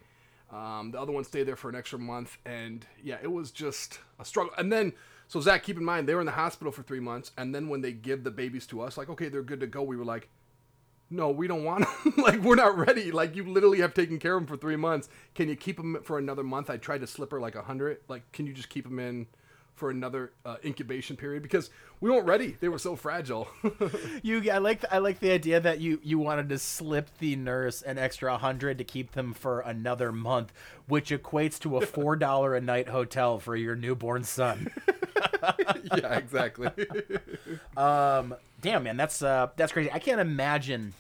Um, 0.50 0.92
the 0.92 1.02
other 1.02 1.12
one 1.12 1.26
stayed 1.26 1.44
there 1.44 1.58
for 1.58 1.70
an 1.70 1.76
extra 1.76 2.00
month, 2.00 2.38
and 2.46 2.86
yeah, 3.04 3.18
it 3.22 3.32
was 3.32 3.52
just 3.52 4.00
a 4.20 4.24
struggle. 4.24 4.54
And 4.58 4.72
then, 4.72 4.94
so 5.28 5.42
Zach, 5.42 5.64
keep 5.64 5.78
in 5.78 5.84
mind 5.84 6.08
they 6.08 6.16
were 6.16 6.22
in 6.22 6.26
the 6.26 6.32
hospital 6.32 6.72
for 6.72 6.84
three 6.84 7.02
months, 7.02 7.32
and 7.38 7.54
then 7.54 7.68
when 7.68 7.82
they 7.82 7.92
give 7.92 8.24
the 8.24 8.32
babies 8.32 8.66
to 8.68 8.82
us, 8.82 8.98
like 8.98 9.10
okay, 9.10 9.28
they're 9.28 9.44
good 9.44 9.60
to 9.60 9.68
go. 9.68 9.84
We 9.84 9.98
were 9.98 10.06
like, 10.06 10.30
no, 11.10 11.30
we 11.32 11.48
don't 11.48 11.64
want 11.64 11.86
them. 12.04 12.14
like, 12.18 12.42
we're 12.42 12.56
not 12.56 12.78
ready. 12.78 13.12
Like, 13.12 13.36
you 13.36 13.44
literally 13.44 13.80
have 13.80 13.94
taken 13.94 14.20
care 14.20 14.36
of 14.36 14.42
them 14.42 14.48
for 14.48 14.60
three 14.60 14.76
months. 14.76 15.10
Can 15.36 15.48
you 15.50 15.56
keep 15.56 15.78
them 15.78 16.00
for 16.04 16.18
another 16.18 16.44
month? 16.44 16.70
I 16.70 16.78
tried 16.78 17.02
to 17.02 17.08
slip 17.08 17.32
her 17.32 17.40
like 17.40 17.56
a 17.56 17.62
hundred. 17.62 18.00
Like, 18.08 18.30
can 18.32 18.46
you 18.46 18.54
just 18.54 18.70
keep 18.70 18.84
them 18.84 19.00
in 19.00 19.28
for 19.76 19.90
another 19.90 20.34
uh, 20.46 20.58
incubation 20.66 21.16
period? 21.16 21.44
Because 21.44 21.70
we 22.02 22.10
weren't 22.10 22.28
ready. 22.28 22.58
They 22.60 22.68
were 22.68 22.80
so 22.80 22.96
fragile. 22.96 23.48
You, 24.24 24.52
I 24.52 24.58
like, 24.58 24.84
I 24.92 24.98
like 24.98 25.20
the 25.20 25.32
idea 25.32 25.60
that 25.60 25.80
you 25.80 26.00
you 26.04 26.20
wanted 26.20 26.50
to 26.50 26.58
slip 26.58 27.10
the 27.20 27.36
nurse 27.36 27.82
an 27.82 27.98
extra 27.98 28.38
hundred 28.38 28.80
to 28.80 28.84
keep 28.84 29.12
them 29.12 29.34
for 29.34 29.62
another 29.62 30.12
month, 30.12 30.52
which 30.88 31.12
equates 31.12 31.60
to 31.60 31.78
a 31.78 31.82
four 31.86 32.16
dollar 32.16 32.56
a 32.56 32.62
night 32.62 32.90
hotel 32.90 33.40
for 33.40 33.56
your 33.56 33.76
newborn 33.76 34.24
son. 34.24 34.70
yeah, 35.98 36.18
exactly. 36.18 36.70
Um, 37.78 38.36
damn 38.62 38.84
man, 38.84 38.98
that's 38.98 39.22
uh, 39.22 39.48
that's 39.56 39.72
crazy. 39.72 39.92
I 39.92 40.00
can't 40.00 40.20
imagine 40.20 40.94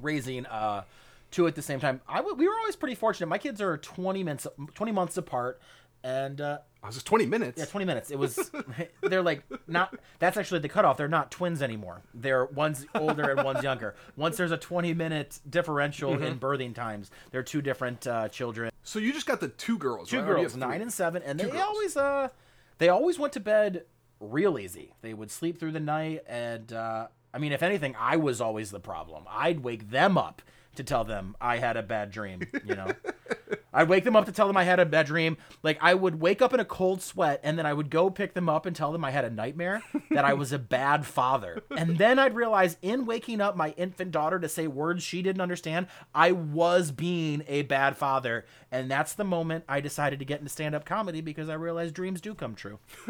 raising 0.00 0.46
uh 0.46 0.82
two 1.30 1.46
at 1.46 1.54
the 1.54 1.62
same 1.62 1.80
time. 1.80 2.00
I 2.08 2.16
w- 2.18 2.36
we 2.36 2.46
were 2.48 2.54
always 2.58 2.76
pretty 2.76 2.94
fortunate. 2.94 3.26
My 3.28 3.38
kids 3.38 3.60
are 3.60 3.76
twenty 3.78 4.24
months 4.24 4.46
twenty 4.74 4.92
months 4.92 5.16
apart, 5.16 5.60
and 6.02 6.40
uh, 6.40 6.58
I 6.82 6.86
was 6.86 6.94
just 6.96 7.06
20 7.06 7.26
minutes. 7.26 7.58
yeah, 7.58 7.64
twenty 7.66 7.84
minutes. 7.84 8.10
It 8.10 8.18
was 8.18 8.50
they're 9.02 9.22
like 9.22 9.44
not. 9.66 9.94
That's 10.18 10.36
actually 10.36 10.60
the 10.60 10.68
cutoff. 10.68 10.96
They're 10.96 11.08
not 11.08 11.30
twins 11.30 11.62
anymore. 11.62 12.02
They're 12.14 12.44
one's 12.46 12.86
older 12.94 13.30
and 13.30 13.42
one's 13.44 13.62
younger. 13.62 13.94
Once 14.16 14.36
there's 14.36 14.52
a 14.52 14.56
twenty 14.58 14.94
minute 14.94 15.38
differential 15.48 16.20
in 16.22 16.38
birthing 16.38 16.74
times, 16.74 17.10
they're 17.30 17.42
two 17.42 17.62
different 17.62 18.06
uh, 18.06 18.28
children. 18.28 18.70
So 18.82 18.98
you 18.98 19.12
just 19.12 19.26
got 19.26 19.40
the 19.40 19.48
two 19.48 19.78
girls, 19.78 20.08
Two 20.08 20.18
right? 20.18 20.22
Or 20.22 20.34
do 20.36 20.42
you 20.42 20.48
girls, 20.48 20.56
nine 20.56 20.80
and 20.82 20.92
seven, 20.92 21.22
and 21.22 21.38
they 21.38 21.44
girls. 21.44 21.62
always 21.62 21.96
uh, 21.96 22.28
they 22.78 22.88
always 22.88 23.18
went 23.18 23.32
to 23.34 23.40
bed 23.40 23.84
real 24.20 24.58
easy. 24.58 24.94
They 25.02 25.14
would 25.14 25.30
sleep 25.30 25.58
through 25.58 25.72
the 25.72 25.80
night, 25.80 26.22
and 26.26 26.72
uh, 26.72 27.08
I 27.32 27.38
mean, 27.38 27.52
if 27.52 27.62
anything, 27.62 27.94
I 27.98 28.16
was 28.16 28.40
always 28.40 28.70
the 28.70 28.80
problem. 28.80 29.24
I'd 29.28 29.60
wake 29.60 29.90
them 29.90 30.16
up 30.16 30.42
to 30.76 30.84
tell 30.84 31.04
them 31.04 31.36
I 31.40 31.58
had 31.58 31.76
a 31.76 31.82
bad 31.82 32.10
dream. 32.10 32.42
You 32.64 32.76
know, 32.76 32.92
I'd 33.72 33.88
wake 33.88 34.04
them 34.04 34.16
up 34.16 34.26
to 34.26 34.32
tell 34.32 34.46
them 34.46 34.56
I 34.56 34.64
had 34.64 34.80
a 34.80 34.86
bad 34.86 35.06
dream. 35.06 35.36
Like 35.62 35.78
I 35.80 35.94
would 35.94 36.20
wake 36.20 36.40
up 36.40 36.54
in 36.54 36.60
a 36.60 36.64
cold 36.64 37.02
sweat, 37.02 37.40
and 37.42 37.58
then 37.58 37.66
I 37.66 37.72
would 37.72 37.90
go 37.90 38.10
pick 38.10 38.34
them 38.34 38.48
up 38.48 38.66
and 38.66 38.74
tell 38.74 38.92
them 38.92 39.04
I 39.04 39.10
had 39.10 39.24
a 39.24 39.30
nightmare 39.30 39.82
that 40.10 40.24
I 40.24 40.34
was 40.34 40.52
a 40.52 40.58
bad 40.58 41.06
father. 41.06 41.62
And 41.76 41.98
then 41.98 42.18
I'd 42.18 42.34
realize 42.34 42.76
in 42.82 43.06
waking 43.06 43.40
up 43.40 43.56
my 43.56 43.70
infant 43.70 44.10
daughter 44.10 44.38
to 44.38 44.48
say 44.48 44.66
words 44.66 45.02
she 45.02 45.22
didn't 45.22 45.42
understand, 45.42 45.86
I 46.14 46.32
was 46.32 46.90
being 46.90 47.42
a 47.46 47.62
bad 47.62 47.96
father. 47.96 48.44
And 48.70 48.90
that's 48.90 49.14
the 49.14 49.24
moment 49.24 49.64
I 49.68 49.80
decided 49.80 50.18
to 50.18 50.24
get 50.24 50.40
into 50.40 50.50
stand 50.50 50.74
up 50.74 50.84
comedy 50.84 51.20
because 51.20 51.48
I 51.48 51.54
realized 51.54 51.94
dreams 51.94 52.20
do 52.20 52.34
come 52.34 52.54
true. 52.54 52.78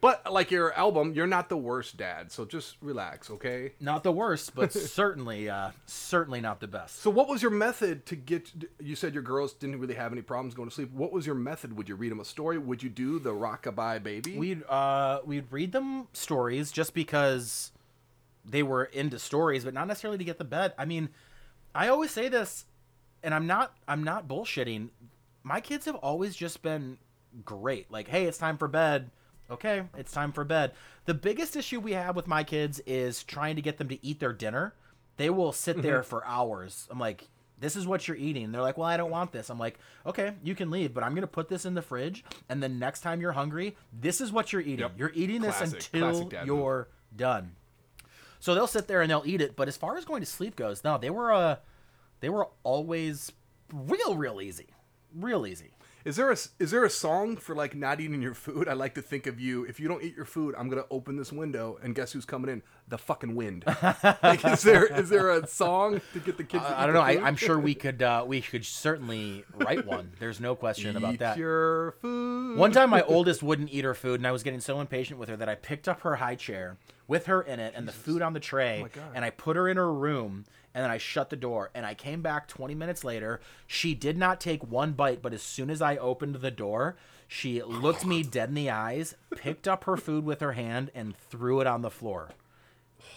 But 0.00 0.32
like 0.32 0.52
your 0.52 0.72
album, 0.74 1.12
you're 1.14 1.26
not 1.26 1.48
the 1.48 1.56
worst 1.56 1.96
dad. 1.96 2.30
So 2.30 2.44
just 2.44 2.76
relax, 2.80 3.30
okay? 3.30 3.72
Not 3.80 4.04
the 4.04 4.12
worst, 4.12 4.54
but 4.54 4.72
certainly, 4.72 5.50
uh, 5.50 5.70
certainly 5.86 6.40
not 6.40 6.60
the 6.60 6.68
best. 6.68 7.00
So 7.00 7.10
what 7.10 7.28
was 7.28 7.42
your 7.42 7.50
method 7.50 8.06
to 8.06 8.16
get? 8.16 8.50
You 8.80 8.94
said 8.94 9.12
your 9.12 9.24
girls 9.24 9.52
didn't 9.54 9.80
really 9.80 9.94
have 9.94 10.12
any 10.12 10.22
problems 10.22 10.54
going 10.54 10.68
to 10.68 10.74
sleep. 10.74 10.92
What 10.92 11.12
was 11.12 11.26
your 11.26 11.34
method? 11.34 11.76
Would 11.76 11.88
you 11.88 11.96
read 11.96 12.12
them 12.12 12.20
a 12.20 12.24
story? 12.24 12.58
Would 12.58 12.82
you 12.82 12.88
do 12.88 13.18
the 13.18 13.32
rockabye 13.32 14.02
baby? 14.02 14.36
We'd 14.36 14.62
uh, 14.68 15.20
we'd 15.24 15.50
read 15.50 15.72
them 15.72 16.06
stories 16.12 16.70
just 16.70 16.94
because 16.94 17.72
they 18.44 18.62
were 18.62 18.84
into 18.84 19.18
stories, 19.18 19.64
but 19.64 19.74
not 19.74 19.88
necessarily 19.88 20.18
to 20.18 20.24
get 20.24 20.38
the 20.38 20.44
bed. 20.44 20.74
I 20.78 20.84
mean, 20.84 21.08
I 21.74 21.88
always 21.88 22.12
say 22.12 22.28
this, 22.28 22.66
and 23.24 23.34
I'm 23.34 23.48
not 23.48 23.76
I'm 23.88 24.04
not 24.04 24.28
bullshitting. 24.28 24.90
My 25.42 25.60
kids 25.60 25.86
have 25.86 25.96
always 25.96 26.36
just 26.36 26.62
been 26.62 26.98
great. 27.44 27.90
Like, 27.90 28.06
hey, 28.06 28.26
it's 28.26 28.38
time 28.38 28.58
for 28.58 28.68
bed. 28.68 29.10
Okay, 29.50 29.82
it's 29.96 30.12
time 30.12 30.32
for 30.32 30.44
bed. 30.44 30.72
The 31.06 31.14
biggest 31.14 31.56
issue 31.56 31.80
we 31.80 31.92
have 31.92 32.14
with 32.16 32.26
my 32.26 32.44
kids 32.44 32.80
is 32.86 33.24
trying 33.24 33.56
to 33.56 33.62
get 33.62 33.78
them 33.78 33.88
to 33.88 34.04
eat 34.04 34.20
their 34.20 34.32
dinner. 34.32 34.74
They 35.16 35.30
will 35.30 35.52
sit 35.52 35.82
there 35.82 36.02
for 36.02 36.24
hours. 36.26 36.86
I'm 36.90 36.98
like, 36.98 37.26
this 37.58 37.74
is 37.74 37.86
what 37.86 38.06
you're 38.06 38.16
eating. 38.16 38.52
They're 38.52 38.62
like, 38.62 38.78
well, 38.78 38.86
I 38.86 38.96
don't 38.96 39.10
want 39.10 39.32
this. 39.32 39.50
I'm 39.50 39.58
like, 39.58 39.78
okay, 40.06 40.34
you 40.44 40.54
can 40.54 40.70
leave, 40.70 40.94
but 40.94 41.02
I'm 41.02 41.14
gonna 41.14 41.26
put 41.26 41.48
this 41.48 41.64
in 41.64 41.74
the 41.74 41.82
fridge, 41.82 42.24
and 42.48 42.62
the 42.62 42.68
next 42.68 43.00
time 43.00 43.20
you're 43.20 43.32
hungry, 43.32 43.76
this 43.92 44.20
is 44.20 44.30
what 44.30 44.52
you're 44.52 44.62
eating. 44.62 44.80
Yep. 44.80 44.92
You're 44.96 45.12
eating 45.14 45.40
this 45.42 45.60
until 45.60 46.10
classic 46.10 46.28
dad 46.30 46.46
move. 46.46 46.58
you're 46.58 46.88
done. 47.16 47.52
So 48.40 48.54
they'll 48.54 48.66
sit 48.68 48.86
there 48.86 49.02
and 49.02 49.10
they'll 49.10 49.24
eat 49.26 49.40
it. 49.40 49.56
But 49.56 49.66
as 49.66 49.76
far 49.76 49.96
as 49.96 50.04
going 50.04 50.20
to 50.20 50.26
sleep 50.26 50.54
goes, 50.54 50.84
no, 50.84 50.98
they 50.98 51.10
were 51.10 51.32
uh, 51.32 51.56
they 52.20 52.28
were 52.28 52.48
always 52.62 53.32
real, 53.72 54.16
real 54.16 54.40
easy, 54.40 54.66
real 55.14 55.46
easy. 55.46 55.72
Is 56.04 56.16
there 56.16 56.30
a 56.30 56.36
is 56.58 56.70
there 56.70 56.84
a 56.84 56.90
song 56.90 57.36
for 57.36 57.54
like 57.54 57.74
not 57.74 58.00
eating 58.00 58.22
your 58.22 58.34
food? 58.34 58.68
I 58.68 58.72
like 58.74 58.94
to 58.94 59.02
think 59.02 59.26
of 59.26 59.40
you. 59.40 59.64
If 59.64 59.80
you 59.80 59.88
don't 59.88 60.02
eat 60.02 60.16
your 60.16 60.24
food, 60.24 60.54
I'm 60.56 60.68
gonna 60.68 60.84
open 60.90 61.16
this 61.16 61.32
window 61.32 61.78
and 61.82 61.94
guess 61.94 62.12
who's 62.12 62.24
coming 62.24 62.50
in? 62.50 62.62
The 62.88 62.98
fucking 62.98 63.34
wind. 63.34 63.64
like, 64.22 64.44
is 64.44 64.62
there 64.62 64.86
is 64.86 65.08
there 65.08 65.30
a 65.30 65.46
song 65.46 66.00
to 66.12 66.20
get 66.20 66.38
the 66.38 66.44
kids? 66.44 66.64
to 66.64 66.80
I 66.80 66.86
don't 66.86 66.94
know. 66.94 67.02
I, 67.02 67.16
food? 67.16 67.24
I'm 67.24 67.36
sure 67.36 67.58
we 67.58 67.74
could 67.74 68.02
uh, 68.02 68.24
we 68.26 68.40
could 68.40 68.64
certainly 68.64 69.44
write 69.54 69.86
one. 69.86 70.12
There's 70.18 70.40
no 70.40 70.54
question 70.54 70.96
about 70.96 71.18
that. 71.18 71.36
Eat 71.36 71.40
your 71.40 71.92
food. 72.00 72.56
One 72.56 72.72
time, 72.72 72.90
my 72.90 73.02
oldest 73.08 73.42
wouldn't 73.42 73.70
eat 73.70 73.84
her 73.84 73.94
food, 73.94 74.20
and 74.20 74.26
I 74.26 74.32
was 74.32 74.42
getting 74.42 74.60
so 74.60 74.80
impatient 74.80 75.18
with 75.18 75.28
her 75.28 75.36
that 75.36 75.48
I 75.48 75.56
picked 75.56 75.88
up 75.88 76.00
her 76.02 76.16
high 76.16 76.36
chair 76.36 76.78
with 77.06 77.26
her 77.26 77.42
in 77.42 77.58
it 77.58 77.74
and 77.76 77.88
the 77.88 77.92
food 77.92 78.22
on 78.22 78.34
the 78.34 78.40
tray, 78.40 78.84
God. 78.92 79.02
and 79.14 79.24
I 79.24 79.30
put 79.30 79.56
her 79.56 79.68
in 79.68 79.76
her 79.78 79.92
room, 79.92 80.44
and 80.78 80.84
then 80.84 80.92
I 80.92 80.98
shut 80.98 81.28
the 81.28 81.34
door. 81.34 81.70
And 81.74 81.84
I 81.84 81.94
came 81.94 82.22
back 82.22 82.46
20 82.46 82.72
minutes 82.76 83.02
later. 83.02 83.40
She 83.66 83.96
did 83.96 84.16
not 84.16 84.40
take 84.40 84.62
one 84.62 84.92
bite, 84.92 85.20
but 85.20 85.34
as 85.34 85.42
soon 85.42 85.70
as 85.70 85.82
I 85.82 85.96
opened 85.96 86.36
the 86.36 86.52
door, 86.52 86.94
she 87.26 87.60
looked 87.64 88.06
me 88.06 88.22
dead 88.22 88.50
in 88.50 88.54
the 88.54 88.70
eyes, 88.70 89.16
picked 89.34 89.66
up 89.66 89.82
her 89.84 89.96
food 89.96 90.24
with 90.24 90.38
her 90.38 90.52
hand, 90.52 90.92
and 90.94 91.16
threw 91.16 91.60
it 91.60 91.66
on 91.66 91.82
the 91.82 91.90
floor. 91.90 92.28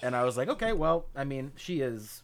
And 0.01 0.15
I 0.15 0.23
was 0.23 0.37
like, 0.37 0.49
okay, 0.49 0.73
well, 0.73 1.05
I 1.15 1.23
mean, 1.23 1.51
she 1.55 1.81
is 1.81 2.23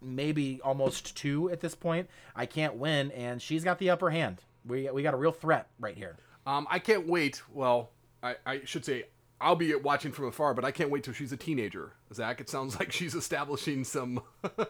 maybe 0.00 0.60
almost 0.62 1.16
two 1.16 1.50
at 1.50 1.58
this 1.58 1.74
point. 1.74 2.08
I 2.36 2.46
can't 2.46 2.76
win, 2.76 3.10
and 3.10 3.42
she's 3.42 3.64
got 3.64 3.80
the 3.80 3.90
upper 3.90 4.10
hand. 4.10 4.40
We 4.64 4.88
we 4.90 5.02
got 5.02 5.14
a 5.14 5.16
real 5.16 5.32
threat 5.32 5.66
right 5.80 5.96
here. 5.96 6.16
Um, 6.46 6.68
I 6.70 6.78
can't 6.78 7.08
wait. 7.08 7.42
Well, 7.52 7.90
I, 8.22 8.36
I 8.46 8.60
should 8.64 8.84
say 8.84 9.06
I'll 9.40 9.56
be 9.56 9.74
watching 9.74 10.12
from 10.12 10.26
afar, 10.26 10.54
but 10.54 10.64
I 10.64 10.70
can't 10.70 10.90
wait 10.90 11.04
till 11.04 11.14
she's 11.14 11.32
a 11.32 11.36
teenager. 11.36 11.92
Zach, 12.12 12.40
it 12.40 12.48
sounds 12.48 12.76
like 12.78 12.92
she's 12.92 13.14
establishing 13.14 13.84
some. 13.84 14.22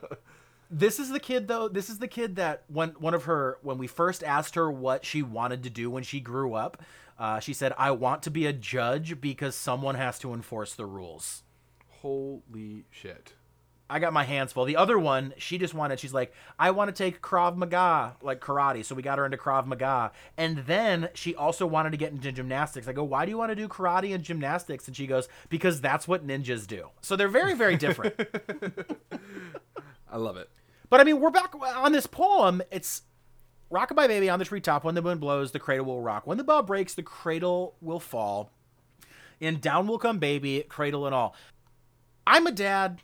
This 0.71 0.99
is 0.99 1.11
the 1.11 1.21
kid 1.21 1.47
though. 1.47 1.69
This 1.69 1.89
is 1.89 1.99
the 1.99 2.09
kid 2.09 2.37
that 2.37 2.65
when 2.67 2.91
one 2.99 3.15
of 3.15 3.25
her 3.25 3.59
when 3.63 3.79
we 3.79 3.87
first 3.87 4.25
asked 4.25 4.57
her 4.57 4.71
what 4.71 5.05
she 5.05 5.23
wanted 5.23 5.63
to 5.63 5.71
do 5.71 5.91
when 5.91 6.03
she 6.03 6.19
grew 6.19 6.55
up, 6.55 6.83
uh, 7.19 7.39
she 7.39 7.53
said, 7.53 7.73
"I 7.79 7.93
want 7.93 8.23
to 8.25 8.31
be 8.31 8.47
a 8.47 8.53
judge 8.53 9.21
because 9.21 9.55
someone 9.55 9.95
has 9.95 10.19
to 10.21 10.35
enforce 10.35 10.75
the 10.75 10.87
rules." 10.87 11.45
Holy 12.03 12.85
shit! 12.91 13.35
I 13.89 14.01
got 14.01 14.13
my 14.13 14.25
hands 14.25 14.53
full. 14.53 14.65
The 14.65 14.77
other 14.77 14.99
one, 14.99 15.33
she 15.39 15.59
just 15.59 15.73
wanted. 15.73 16.01
She's 16.01 16.13
like, 16.13 16.33
I 16.59 16.73
want 16.73 16.89
to 16.89 17.05
take 17.05 17.23
Krav 17.23 17.57
Maga, 17.57 18.17
like 18.21 18.41
karate. 18.41 18.85
So 18.85 18.97
we 18.97 19.03
got 19.03 19.19
her 19.19 19.25
into 19.25 19.37
Krav 19.37 19.67
Maga, 19.67 20.11
and 20.37 20.59
then 20.67 21.09
she 21.15 21.37
also 21.37 21.67
wanted 21.67 21.91
to 21.91 21.97
get 21.97 22.11
into 22.11 22.33
gymnastics. 22.33 22.89
I 22.89 22.93
go, 22.93 23.05
why 23.05 23.25
do 23.25 23.31
you 23.31 23.39
want 23.39 23.51
to 23.51 23.55
do 23.55 23.69
karate 23.69 24.13
and 24.13 24.25
gymnastics? 24.25 24.89
And 24.89 24.97
she 24.97 25.07
goes, 25.07 25.29
because 25.49 25.81
that's 25.81 26.09
what 26.09 26.27
ninjas 26.27 26.67
do. 26.67 26.89
So 27.01 27.15
they're 27.15 27.29
very, 27.29 27.55
very 27.55 27.77
different. 27.77 28.15
I 30.11 30.17
love 30.17 30.37
it. 30.37 30.51
but 30.91 31.01
I 31.01 31.05
mean, 31.05 31.21
we're 31.21 31.31
back 31.31 31.55
on 31.55 31.93
this 31.93 32.07
poem. 32.07 32.63
It's 32.73 33.03
Rockabye 33.71 34.09
Baby 34.09 34.29
on 34.29 34.39
the 34.41 34.45
treetop. 34.45 34.83
When 34.83 34.97
the 34.97 35.03
wind 35.03 35.21
blows, 35.21 35.53
the 35.53 35.61
cradle 35.61 35.87
will 35.87 36.01
rock. 36.01 36.27
When 36.27 36.39
the 36.39 36.45
bough 36.45 36.63
breaks, 36.63 36.95
the 36.95 37.03
cradle 37.03 37.77
will 37.81 38.01
fall. 38.01 38.51
And 39.41 39.61
down 39.61 39.87
will 39.87 39.99
come 39.99 40.19
baby, 40.19 40.65
cradle 40.69 41.07
and 41.07 41.15
all. 41.15 41.37
I'm 42.27 42.47
a 42.47 42.53
dad. 42.53 43.03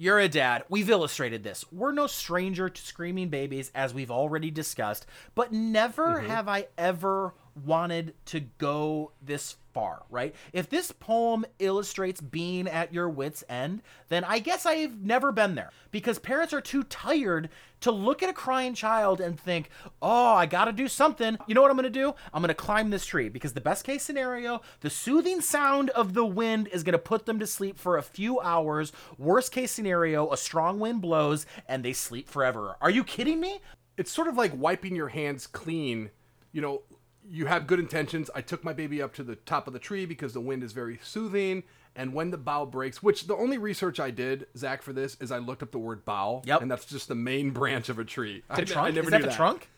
You're 0.00 0.18
a 0.18 0.30
dad. 0.30 0.64
We've 0.70 0.88
illustrated 0.88 1.42
this. 1.42 1.62
We're 1.70 1.92
no 1.92 2.06
stranger 2.06 2.70
to 2.70 2.80
screaming 2.80 3.28
babies, 3.28 3.70
as 3.74 3.92
we've 3.92 4.10
already 4.10 4.50
discussed, 4.50 5.04
but 5.34 5.52
never 5.52 6.06
mm-hmm. 6.14 6.26
have 6.26 6.48
I 6.48 6.68
ever 6.78 7.34
wanted 7.66 8.14
to 8.24 8.40
go 8.40 9.12
this 9.20 9.56
far, 9.72 10.02
right? 10.10 10.34
If 10.52 10.68
this 10.68 10.92
poem 10.92 11.44
illustrates 11.58 12.20
being 12.20 12.68
at 12.68 12.92
your 12.92 13.08
wits' 13.08 13.44
end, 13.48 13.82
then 14.08 14.24
I 14.24 14.38
guess 14.38 14.66
I've 14.66 15.00
never 15.00 15.32
been 15.32 15.54
there 15.54 15.70
because 15.90 16.18
parents 16.18 16.52
are 16.52 16.60
too 16.60 16.84
tired 16.84 17.48
to 17.80 17.90
look 17.90 18.22
at 18.22 18.28
a 18.28 18.34
crying 18.34 18.74
child 18.74 19.20
and 19.20 19.40
think, 19.40 19.70
oh, 20.02 20.34
I 20.34 20.46
gotta 20.46 20.72
do 20.72 20.86
something. 20.86 21.38
You 21.46 21.54
know 21.54 21.62
what 21.62 21.70
I'm 21.70 21.76
gonna 21.76 21.90
do? 21.90 22.14
I'm 22.32 22.42
gonna 22.42 22.54
climb 22.54 22.90
this 22.90 23.06
tree 23.06 23.28
because 23.28 23.54
the 23.54 23.60
best 23.60 23.84
case 23.84 24.02
scenario, 24.02 24.60
the 24.80 24.90
soothing 24.90 25.40
sound 25.40 25.90
of 25.90 26.12
the 26.14 26.26
wind 26.26 26.68
is 26.72 26.82
gonna 26.82 26.98
put 26.98 27.26
them 27.26 27.38
to 27.38 27.46
sleep 27.46 27.78
for 27.78 27.96
a 27.96 28.02
few 28.02 28.40
hours. 28.40 28.92
Worst 29.18 29.52
case 29.52 29.70
scenario, 29.70 30.30
a 30.30 30.36
strong 30.36 30.78
wind 30.78 31.00
blows 31.00 31.46
and 31.66 31.84
they 31.84 31.92
sleep 31.92 32.28
forever. 32.28 32.76
Are 32.80 32.90
you 32.90 33.02
kidding 33.02 33.40
me? 33.40 33.60
it's 34.00 34.10
sort 34.10 34.28
of 34.28 34.36
like 34.38 34.52
wiping 34.56 34.96
your 34.96 35.08
hands 35.08 35.46
clean. 35.46 36.08
You 36.52 36.62
know, 36.62 36.82
you 37.30 37.46
have 37.46 37.66
good 37.66 37.78
intentions. 37.78 38.28
I 38.34 38.40
took 38.40 38.64
my 38.64 38.72
baby 38.72 39.00
up 39.00 39.14
to 39.14 39.22
the 39.22 39.36
top 39.36 39.66
of 39.66 39.72
the 39.72 39.78
tree 39.78 40.04
because 40.04 40.32
the 40.32 40.40
wind 40.40 40.62
is 40.62 40.72
very 40.72 40.98
soothing. 41.02 41.62
And 41.96 42.12
when 42.14 42.30
the 42.30 42.38
bough 42.38 42.66
breaks, 42.66 43.02
which 43.02 43.26
the 43.26 43.36
only 43.36 43.58
research 43.58 43.98
I 44.00 44.10
did, 44.10 44.46
Zach, 44.56 44.82
for 44.82 44.92
this 44.92 45.16
is 45.20 45.30
I 45.32 45.38
looked 45.38 45.62
up 45.62 45.70
the 45.72 45.78
word 45.78 46.04
bough. 46.04 46.42
Yep. 46.44 46.62
And 46.62 46.70
that's 46.70 46.84
just 46.84 47.08
the 47.08 47.14
main 47.14 47.50
branch 47.52 47.88
of 47.88 47.98
a 47.98 48.04
tree. 48.04 48.42
The 48.48 48.54
I, 48.62 48.64
trunk? 48.64 48.88
I 48.88 48.90
never 48.90 49.06
is 49.06 49.10
that 49.10 49.20
knew 49.22 49.26
the 49.28 49.32
trunk? 49.34 49.68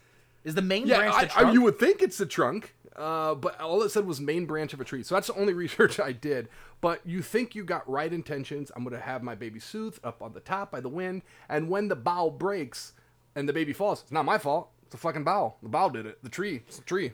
Is 0.45 0.55
the 0.55 0.63
main 0.63 0.87
Yeah, 0.87 0.97
branch 0.97 1.15
I, 1.15 1.25
the 1.27 1.49
I- 1.49 1.53
you 1.53 1.63
would 1.63 1.79
think 1.79 2.03
it's 2.03 2.19
the 2.19 2.27
trunk, 2.27 2.75
uh, 2.97 3.35
but 3.35 3.61
all 3.61 3.83
it 3.83 3.91
said 3.91 4.07
was 4.07 4.21
main 4.21 4.45
branch 4.45 4.73
of 4.75 4.81
a 4.81 4.85
tree. 4.85 5.03
So 5.03 5.15
that's 5.15 5.29
the 5.29 5.35
only 5.35 5.53
research 5.65 6.01
I 6.01 6.13
did. 6.13 6.49
But 6.81 7.01
you 7.07 7.23
think 7.23 7.55
you 7.55 7.65
got 7.65 7.89
right 7.89 8.13
intentions. 8.13 8.71
I'm 8.75 8.83
going 8.85 8.95
to 8.97 9.01
have 9.01 9.23
my 9.23 9.35
baby 9.35 9.61
soothed 9.61 10.01
up 10.05 10.21
on 10.21 10.33
the 10.33 10.41
top 10.41 10.71
by 10.73 10.81
the 10.81 10.89
wind. 10.89 11.23
And 11.49 11.69
when 11.71 11.89
the 11.89 11.97
bough 11.97 12.31
breaks 12.31 12.93
and 13.35 13.49
the 13.49 13.53
baby 13.53 13.73
falls, 13.73 14.03
it's 14.03 14.13
not 14.13 14.25
my 14.25 14.37
fault. 14.37 14.69
It's 14.83 14.91
the 14.91 14.97
fucking 14.99 15.25
bough. 15.25 15.55
The 15.63 15.69
bough 15.71 15.89
did 15.89 16.05
it. 16.07 16.19
The 16.23 16.29
tree. 16.29 16.63
It's 16.67 16.77
the 16.79 16.85
tree. 16.85 17.13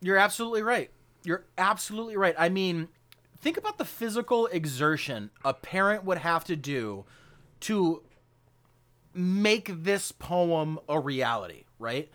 You're 0.00 0.16
absolutely 0.16 0.62
right. 0.62 0.90
You're 1.24 1.44
absolutely 1.56 2.16
right. 2.16 2.34
I 2.38 2.48
mean, 2.48 2.88
think 3.40 3.56
about 3.56 3.78
the 3.78 3.84
physical 3.84 4.46
exertion 4.46 5.30
a 5.44 5.54
parent 5.54 6.04
would 6.04 6.18
have 6.18 6.44
to 6.44 6.56
do 6.56 7.04
to 7.60 8.02
make 9.14 9.82
this 9.82 10.12
poem 10.12 10.78
a 10.88 10.98
reality, 11.00 11.64
right? 11.78 12.10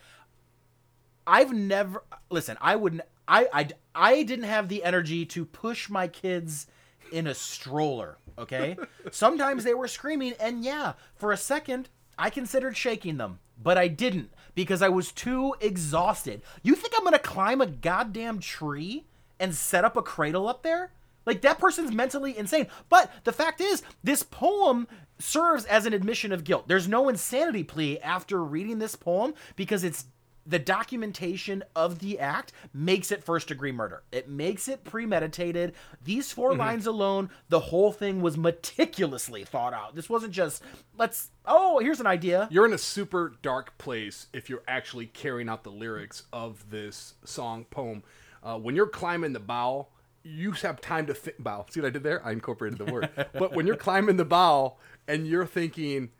I've 1.25 1.53
never 1.53 2.03
listen, 2.29 2.57
I 2.61 2.75
wouldn't 2.75 3.01
I 3.27 3.47
I 3.53 3.67
I 3.95 4.23
didn't 4.23 4.45
have 4.45 4.69
the 4.69 4.83
energy 4.83 5.25
to 5.27 5.45
push 5.45 5.89
my 5.89 6.07
kids 6.07 6.67
in 7.11 7.27
a 7.27 7.33
stroller, 7.33 8.17
okay? 8.37 8.77
Sometimes 9.11 9.63
they 9.63 9.73
were 9.73 9.87
screaming 9.87 10.33
and 10.39 10.63
yeah, 10.63 10.93
for 11.15 11.31
a 11.31 11.37
second 11.37 11.89
I 12.17 12.29
considered 12.29 12.77
shaking 12.77 13.17
them, 13.17 13.39
but 13.61 13.77
I 13.77 13.87
didn't 13.87 14.31
because 14.55 14.81
I 14.81 14.89
was 14.89 15.11
too 15.11 15.55
exhausted. 15.59 16.41
You 16.61 16.75
think 16.75 16.93
I'm 16.97 17.11
to 17.11 17.19
climb 17.19 17.61
a 17.61 17.67
goddamn 17.67 18.39
tree 18.39 19.05
and 19.39 19.53
set 19.55 19.85
up 19.85 19.97
a 19.97 20.01
cradle 20.01 20.47
up 20.47 20.63
there? 20.63 20.91
Like 21.25 21.41
that 21.41 21.59
person's 21.59 21.93
mentally 21.93 22.37
insane. 22.37 22.67
But 22.89 23.11
the 23.23 23.31
fact 23.31 23.61
is, 23.61 23.81
this 24.03 24.23
poem 24.23 24.87
serves 25.19 25.65
as 25.65 25.85
an 25.85 25.93
admission 25.93 26.31
of 26.31 26.43
guilt. 26.43 26.67
There's 26.67 26.87
no 26.87 27.07
insanity 27.07 27.63
plea 27.63 27.99
after 27.99 28.43
reading 28.43 28.79
this 28.79 28.95
poem 28.95 29.33
because 29.55 29.83
it's 29.83 30.05
the 30.45 30.59
documentation 30.59 31.63
of 31.75 31.99
the 31.99 32.19
act 32.19 32.51
makes 32.73 33.11
it 33.11 33.23
first 33.23 33.47
degree 33.47 33.71
murder. 33.71 34.03
It 34.11 34.29
makes 34.29 34.67
it 34.67 34.83
premeditated. 34.83 35.73
These 36.03 36.31
4 36.31 36.55
lines 36.55 36.85
alone, 36.85 37.29
the 37.49 37.59
whole 37.59 37.91
thing 37.91 38.21
was 38.21 38.37
meticulously 38.37 39.43
thought 39.43 39.73
out. 39.73 39.95
This 39.95 40.09
wasn't 40.09 40.33
just 40.33 40.63
let's 40.97 41.29
oh, 41.45 41.79
here's 41.79 41.99
an 41.99 42.07
idea. 42.07 42.47
You're 42.51 42.65
in 42.65 42.73
a 42.73 42.77
super 42.77 43.33
dark 43.41 43.77
place 43.77 44.27
if 44.33 44.49
you're 44.49 44.63
actually 44.67 45.07
carrying 45.07 45.49
out 45.49 45.63
the 45.63 45.71
lyrics 45.71 46.23
of 46.31 46.69
this 46.69 47.15
song 47.23 47.65
poem. 47.69 48.03
Uh, 48.41 48.57
when 48.57 48.75
you're 48.75 48.87
climbing 48.87 49.33
the 49.33 49.39
bough, 49.39 49.87
you 50.23 50.51
have 50.51 50.81
time 50.81 51.05
to 51.07 51.13
think. 51.13 51.41
Bow. 51.41 51.65
See 51.69 51.81
what 51.81 51.87
I 51.87 51.89
did 51.91 52.03
there? 52.03 52.25
I 52.25 52.31
incorporated 52.31 52.79
the 52.79 52.91
word. 52.91 53.09
but 53.33 53.53
when 53.53 53.67
you're 53.67 53.75
climbing 53.75 54.17
the 54.17 54.25
bough 54.25 54.75
and 55.07 55.27
you're 55.27 55.45
thinking, 55.45 56.11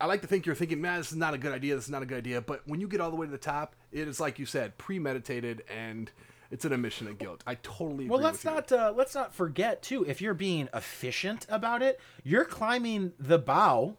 I 0.00 0.06
like 0.06 0.20
to 0.22 0.26
think 0.26 0.46
you're 0.46 0.54
thinking, 0.54 0.80
man, 0.80 0.98
this 0.98 1.10
is 1.12 1.16
not 1.16 1.34
a 1.34 1.38
good 1.38 1.52
idea. 1.52 1.76
This 1.76 1.84
is 1.84 1.90
not 1.90 2.02
a 2.02 2.06
good 2.06 2.18
idea. 2.18 2.40
But 2.40 2.62
when 2.66 2.80
you 2.80 2.88
get 2.88 3.00
all 3.00 3.10
the 3.10 3.16
way 3.16 3.26
to 3.26 3.32
the 3.32 3.38
top, 3.38 3.76
it 3.92 4.08
is 4.08 4.18
like 4.20 4.38
you 4.38 4.46
said, 4.46 4.76
premeditated 4.78 5.62
and 5.72 6.10
it's 6.50 6.64
an 6.64 6.72
admission 6.72 7.06
of 7.08 7.18
guilt. 7.18 7.42
I 7.46 7.54
totally 7.56 8.04
agree 8.04 8.08
Well, 8.08 8.20
let's 8.20 8.44
not 8.44 8.70
uh, 8.72 8.92
let's 8.96 9.14
not 9.14 9.34
forget 9.34 9.82
too. 9.82 10.04
If 10.06 10.20
you're 10.20 10.34
being 10.34 10.68
efficient 10.74 11.46
about 11.48 11.82
it, 11.82 12.00
you're 12.22 12.44
climbing 12.44 13.12
the 13.18 13.38
bough 13.38 13.96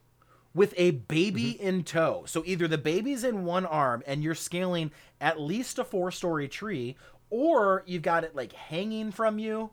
with 0.53 0.73
a 0.77 0.91
baby 0.91 1.53
Mm-hmm. 1.55 1.67
in 1.67 1.83
tow. 1.83 2.23
So 2.27 2.43
either 2.45 2.67
the 2.67 2.77
baby's 2.77 3.23
in 3.23 3.43
one 3.45 3.65
arm 3.65 4.03
and 4.07 4.23
you're 4.23 4.35
scaling 4.35 4.91
at 5.19 5.39
least 5.39 5.79
a 5.79 5.83
four-story 5.83 6.47
tree, 6.47 6.95
or 7.29 7.83
you've 7.85 8.03
got 8.03 8.23
it 8.23 8.35
like 8.35 8.53
hanging 8.53 9.11
from 9.11 9.37
you 9.39 9.71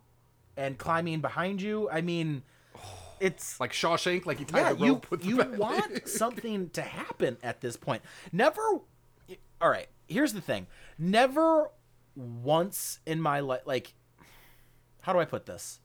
and 0.57 0.79
climbing 0.79 1.21
behind 1.21 1.63
you. 1.63 1.89
I 1.91 2.01
mean, 2.01 2.43
it's 3.23 3.61
like 3.61 3.73
Shawshank, 3.73 4.27
like 4.27 4.39
he 4.39 4.45
tied 4.45 4.61
yeah, 4.61 4.73
the 4.73 4.85
you 4.85 4.93
rope 4.95 5.25
you 5.25 5.37
back. 5.39 5.59
want 5.59 6.09
something 6.23 6.71
to 6.71 6.83
happen 6.83 7.37
at 7.43 7.61
this 7.61 7.77
point. 7.77 8.03
Never. 8.33 8.61
All 9.61 9.71
right. 9.71 9.89
Here's 10.09 10.33
the 10.33 10.41
thing. 10.41 10.67
Never 10.99 11.71
once 12.17 12.99
in 13.07 13.21
my 13.21 13.41
life, 13.41 13.63
like, 13.65 13.95
how 15.03 15.13
do 15.13 15.19
I 15.21 15.25
put 15.25 15.47
this? 15.47 15.79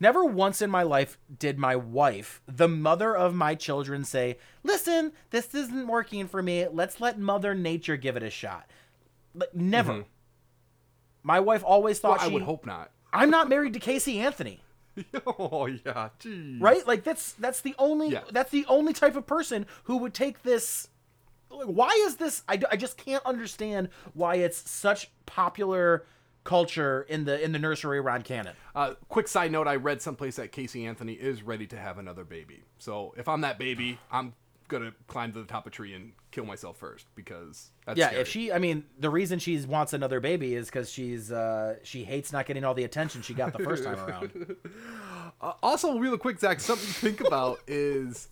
Never 0.00 0.24
once 0.24 0.60
in 0.60 0.70
my 0.70 0.82
life 0.82 1.18
did 1.38 1.58
my 1.58 1.76
wife, 1.76 2.42
the 2.46 2.68
mother 2.68 3.16
of 3.16 3.34
my 3.34 3.54
children, 3.54 4.04
say, 4.04 4.38
"Listen, 4.62 5.12
this 5.30 5.54
isn't 5.54 5.86
working 5.86 6.26
for 6.28 6.42
me. 6.42 6.66
Let's 6.68 7.00
let 7.00 7.18
Mother 7.18 7.54
Nature 7.54 7.96
give 7.96 8.16
it 8.16 8.22
a 8.22 8.30
shot." 8.30 8.68
Like, 9.34 9.54
never. 9.54 10.04
My 11.22 11.40
wife 11.40 11.62
always 11.64 11.98
thought 12.00 12.18
Mm-hmm. 12.18 12.24
Well, 12.24 12.26
I 12.26 12.28
she. 12.28 12.34
would 12.34 12.42
hope 12.42 12.66
not. 12.66 12.90
I'm 13.12 13.30
not 13.30 13.48
married 13.48 13.72
to 13.74 13.78
Casey 13.78 14.18
Anthony 14.18 14.63
oh 15.26 15.66
yeah, 15.66 16.08
geez. 16.18 16.60
right 16.60 16.86
like 16.86 17.04
that's 17.04 17.32
that's 17.32 17.60
the 17.60 17.74
only 17.78 18.08
Yeah. 18.10 18.22
that's 18.30 18.50
the 18.50 18.64
only 18.66 18.92
type 18.92 19.16
of 19.16 19.26
person 19.26 19.66
who 19.84 19.96
would 19.98 20.14
take 20.14 20.42
this 20.42 20.88
like, 21.50 21.66
why 21.66 21.88
is 22.06 22.16
this 22.16 22.42
I, 22.48 22.60
I 22.70 22.76
just 22.76 22.96
can't 22.96 23.24
understand 23.26 23.88
why 24.12 24.36
it's 24.36 24.68
such 24.70 25.10
popular 25.26 26.04
culture 26.44 27.06
in 27.08 27.24
the 27.24 27.42
in 27.42 27.52
the 27.52 27.58
nursery 27.58 27.98
around 27.98 28.24
canon 28.24 28.54
Uh, 28.74 28.94
quick 29.08 29.28
side 29.28 29.50
note: 29.50 29.66
I 29.66 29.76
read 29.76 30.02
someplace 30.02 30.36
that 30.36 30.52
Casey 30.52 30.84
Anthony 30.84 31.14
is 31.14 31.42
ready 31.42 31.66
to 31.68 31.76
have 31.76 31.96
another 31.98 32.24
baby. 32.24 32.64
So 32.78 33.14
if 33.16 33.28
I'm 33.28 33.40
that 33.42 33.58
baby, 33.58 33.98
I'm 34.10 34.34
gonna 34.68 34.92
climb 35.06 35.32
to 35.32 35.40
the 35.40 35.46
top 35.46 35.66
of 35.66 35.72
a 35.72 35.74
tree 35.74 35.94
and 35.94 36.12
kill 36.30 36.44
myself 36.44 36.76
first 36.76 37.06
because 37.14 37.70
that's 37.86 37.98
yeah 37.98 38.08
scary. 38.08 38.20
if 38.22 38.28
she 38.28 38.52
i 38.52 38.58
mean 38.58 38.84
the 38.98 39.10
reason 39.10 39.38
she 39.38 39.58
wants 39.60 39.92
another 39.92 40.20
baby 40.20 40.54
is 40.54 40.66
because 40.66 40.90
she's 40.90 41.30
uh 41.30 41.76
she 41.82 42.02
hates 42.04 42.32
not 42.32 42.46
getting 42.46 42.64
all 42.64 42.74
the 42.74 42.84
attention 42.84 43.22
she 43.22 43.34
got 43.34 43.52
the 43.52 43.62
first 43.62 43.84
time 43.84 43.98
around 43.98 44.56
Uh, 45.40 45.52
also, 45.62 45.98
real 45.98 46.16
quick, 46.16 46.38
Zach, 46.38 46.58
something 46.60 46.86
to 46.86 46.92
think 46.94 47.20
about 47.20 47.60
is 47.66 48.28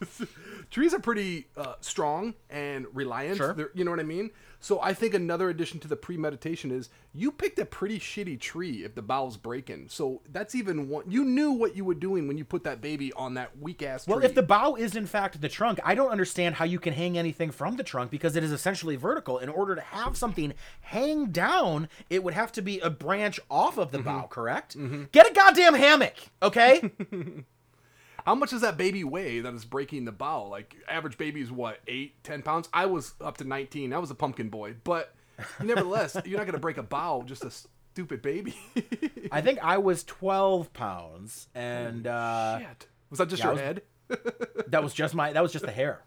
trees 0.70 0.94
are 0.94 0.98
pretty 1.00 1.46
uh, 1.56 1.74
strong 1.80 2.34
and 2.50 2.86
reliant. 2.92 3.36
Sure. 3.36 3.70
You 3.74 3.84
know 3.84 3.90
what 3.90 4.00
I 4.00 4.04
mean? 4.04 4.30
So 4.60 4.80
I 4.80 4.94
think 4.94 5.12
another 5.12 5.50
addition 5.50 5.78
to 5.80 5.88
the 5.88 5.96
premeditation 5.96 6.70
is 6.70 6.88
you 7.12 7.30
picked 7.30 7.58
a 7.58 7.66
pretty 7.66 7.98
shitty 7.98 8.40
tree 8.40 8.82
if 8.82 8.94
the 8.94 9.02
bough's 9.02 9.36
breaking. 9.36 9.88
So 9.90 10.22
that's 10.32 10.54
even 10.54 10.88
one. 10.88 11.04
You 11.06 11.22
knew 11.22 11.52
what 11.52 11.76
you 11.76 11.84
were 11.84 11.94
doing 11.94 12.26
when 12.26 12.38
you 12.38 12.46
put 12.46 12.64
that 12.64 12.80
baby 12.80 13.12
on 13.12 13.34
that 13.34 13.58
weak 13.58 13.82
ass 13.82 14.06
tree. 14.06 14.14
Well, 14.14 14.24
if 14.24 14.34
the 14.34 14.42
bow 14.42 14.74
is 14.76 14.96
in 14.96 15.04
fact 15.06 15.38
the 15.42 15.50
trunk, 15.50 15.80
I 15.84 15.94
don't 15.94 16.08
understand 16.10 16.54
how 16.54 16.64
you 16.64 16.78
can 16.78 16.94
hang 16.94 17.18
anything 17.18 17.50
from 17.50 17.76
the 17.76 17.82
trunk 17.82 18.10
because 18.10 18.36
it 18.36 18.42
is 18.44 18.52
essentially 18.52 18.96
vertical. 18.96 19.36
In 19.38 19.50
order 19.50 19.74
to 19.74 19.82
have 19.82 20.16
something 20.16 20.54
hang 20.80 21.26
down, 21.26 21.88
it 22.08 22.24
would 22.24 22.32
have 22.34 22.50
to 22.52 22.62
be 22.62 22.80
a 22.80 22.88
branch 22.88 23.38
off 23.50 23.76
of 23.76 23.90
the 23.90 23.98
Mm-hmm. 23.98 24.08
bow, 24.20 24.26
correct? 24.28 24.76
Get 25.12 25.30
a 25.30 25.34
goddamn 25.34 25.74
hammock, 25.74 26.14
okay? 26.42 26.90
How 28.24 28.34
much 28.34 28.50
does 28.50 28.62
that 28.62 28.76
baby 28.76 29.04
weigh 29.04 29.40
that 29.40 29.52
is 29.54 29.64
breaking 29.64 30.04
the 30.06 30.12
bow? 30.12 30.48
Like 30.48 30.74
average 30.88 31.18
baby 31.18 31.40
is 31.42 31.52
what 31.52 31.80
eight, 31.86 32.22
ten 32.24 32.42
pounds. 32.42 32.68
I 32.72 32.86
was 32.86 33.14
up 33.20 33.36
to 33.38 33.44
nineteen. 33.44 33.92
I 33.92 33.98
was 33.98 34.10
a 34.10 34.14
pumpkin 34.14 34.48
boy, 34.48 34.74
but 34.84 35.14
nevertheless, 35.62 36.16
you're 36.24 36.38
not 36.38 36.46
gonna 36.46 36.58
break 36.58 36.78
a 36.78 36.82
bow 36.82 37.22
just 37.26 37.44
a 37.44 37.50
stupid 37.50 38.22
baby. 38.22 38.54
I 39.30 39.40
think 39.40 39.58
I 39.62 39.78
was 39.78 40.02
12 40.04 40.72
pounds, 40.72 41.48
and 41.54 42.06
uh, 42.06 42.58
Shit. 42.60 42.86
Was 43.10 43.18
that 43.18 43.28
just 43.28 43.40
yeah, 43.40 43.46
your 43.46 43.52
was- 43.54 43.60
head? 43.62 43.82
that 44.68 44.82
was 44.82 44.92
just 44.94 45.14
my 45.14 45.32
that 45.32 45.42
was 45.42 45.52
just 45.52 45.64
the 45.64 45.72
hair. 45.72 46.00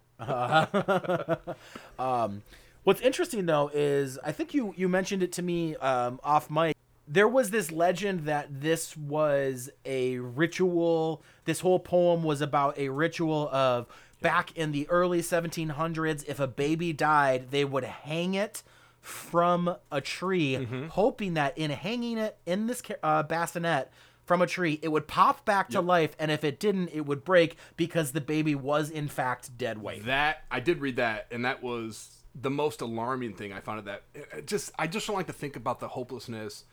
um, 1.99 2.41
what's 2.83 3.01
interesting 3.01 3.45
though 3.45 3.69
is 3.73 4.19
I 4.23 4.31
think 4.31 4.53
you 4.53 4.73
you 4.77 4.87
mentioned 4.89 5.23
it 5.23 5.31
to 5.33 5.41
me 5.41 5.75
um, 5.77 6.19
off 6.23 6.49
mic. 6.49 6.75
There 7.07 7.27
was 7.27 7.51
this 7.51 7.71
legend 7.71 8.25
that 8.25 8.61
this 8.61 8.97
was 8.97 9.69
a 9.85 10.17
ritual. 10.17 11.23
This 11.45 11.61
whole 11.61 11.79
poem 11.79 12.23
was 12.23 12.41
about 12.41 12.77
a 12.77 12.89
ritual 12.89 13.47
of 13.49 13.87
back 14.21 14.55
in 14.57 14.71
the 14.71 14.89
early 14.89 15.21
1700s. 15.21 16.25
If 16.27 16.39
a 16.39 16.47
baby 16.47 16.91
died, 16.93 17.51
they 17.51 17.63
would 17.63 17.83
hang 17.83 18.33
it 18.33 18.63
from 18.99 19.73
a 19.89 20.01
tree, 20.01 20.67
hoping 20.89 21.35
that 21.35 21.57
in 21.57 21.71
hanging 21.71 22.17
it 22.17 22.37
in 22.45 22.67
this 22.67 22.81
uh, 23.01 23.23
bassinet 23.23 23.89
from 24.25 24.41
a 24.41 24.47
tree, 24.47 24.77
it 24.81 24.89
would 24.89 25.07
pop 25.07 25.45
back 25.45 25.69
to 25.69 25.79
life, 25.79 26.13
and 26.19 26.29
if 26.29 26.43
it 26.43 26.59
didn't, 26.59 26.89
it 26.89 27.05
would 27.05 27.23
break 27.23 27.55
because 27.77 28.11
the 28.11 28.19
baby 28.19 28.53
was 28.53 28.89
in 28.89 29.07
fact 29.07 29.57
dead 29.57 29.77
weight. 29.81 30.05
That 30.05 30.43
I 30.51 30.59
did 30.59 30.81
read 30.81 30.97
that, 30.97 31.27
and 31.31 31.45
that 31.45 31.63
was 31.63 32.09
the 32.39 32.49
most 32.49 32.81
alarming 32.81 33.33
thing 33.33 33.53
I 33.53 33.61
found 33.61 33.79
of 33.79 33.85
that. 33.85 34.03
it 34.13 34.45
just 34.45 34.71
I 34.77 34.87
just 34.87 35.07
don't 35.07 35.15
like 35.15 35.27
to 35.27 35.33
think 35.33 35.55
about 35.55 35.79
the 35.79 35.87
hopelessness 35.87 36.65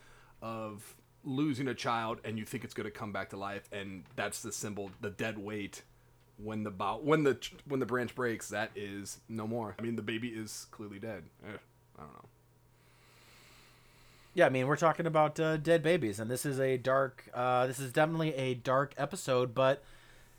of 0.44 0.94
losing 1.24 1.66
a 1.68 1.74
child 1.74 2.20
and 2.22 2.38
you 2.38 2.44
think 2.44 2.64
it's 2.64 2.74
going 2.74 2.85
to 2.85 2.90
come 2.90 3.11
back 3.11 3.30
to 3.30 3.37
life 3.37 3.66
and 3.72 4.04
that's 4.14 4.42
the 4.42 4.52
symbol 4.52 4.90
the 5.00 5.09
dead 5.09 5.38
weight 5.38 5.83
when 6.37 6.64
the 6.64 6.70
bow, 6.70 7.00
when 7.02 7.22
the 7.24 7.38
when 7.66 7.80
the 7.80 7.87
branch 7.87 8.14
breaks 8.14 8.48
that 8.48 8.70
is 8.76 9.18
no 9.28 9.46
more. 9.46 9.74
I 9.78 9.83
mean 9.83 9.96
the 9.96 10.02
baby 10.02 10.28
is 10.28 10.66
clearly 10.70 10.98
dead. 10.98 11.22
Eh, 11.46 11.57
I 11.98 12.00
don't 12.02 12.12
know. 12.12 12.24
Yeah, 14.35 14.46
I 14.46 14.48
mean, 14.48 14.66
we're 14.66 14.74
talking 14.76 15.07
about 15.07 15.38
uh, 15.38 15.57
dead 15.59 15.85
babies, 15.85 16.18
and 16.18 16.28
this 16.28 16.44
is 16.44 16.59
a 16.59 16.76
dark. 16.76 17.30
Uh, 17.33 17.68
this 17.68 17.78
is 17.78 17.92
definitely 17.92 18.35
a 18.35 18.54
dark 18.54 18.92
episode, 18.98 19.54
but 19.54 19.85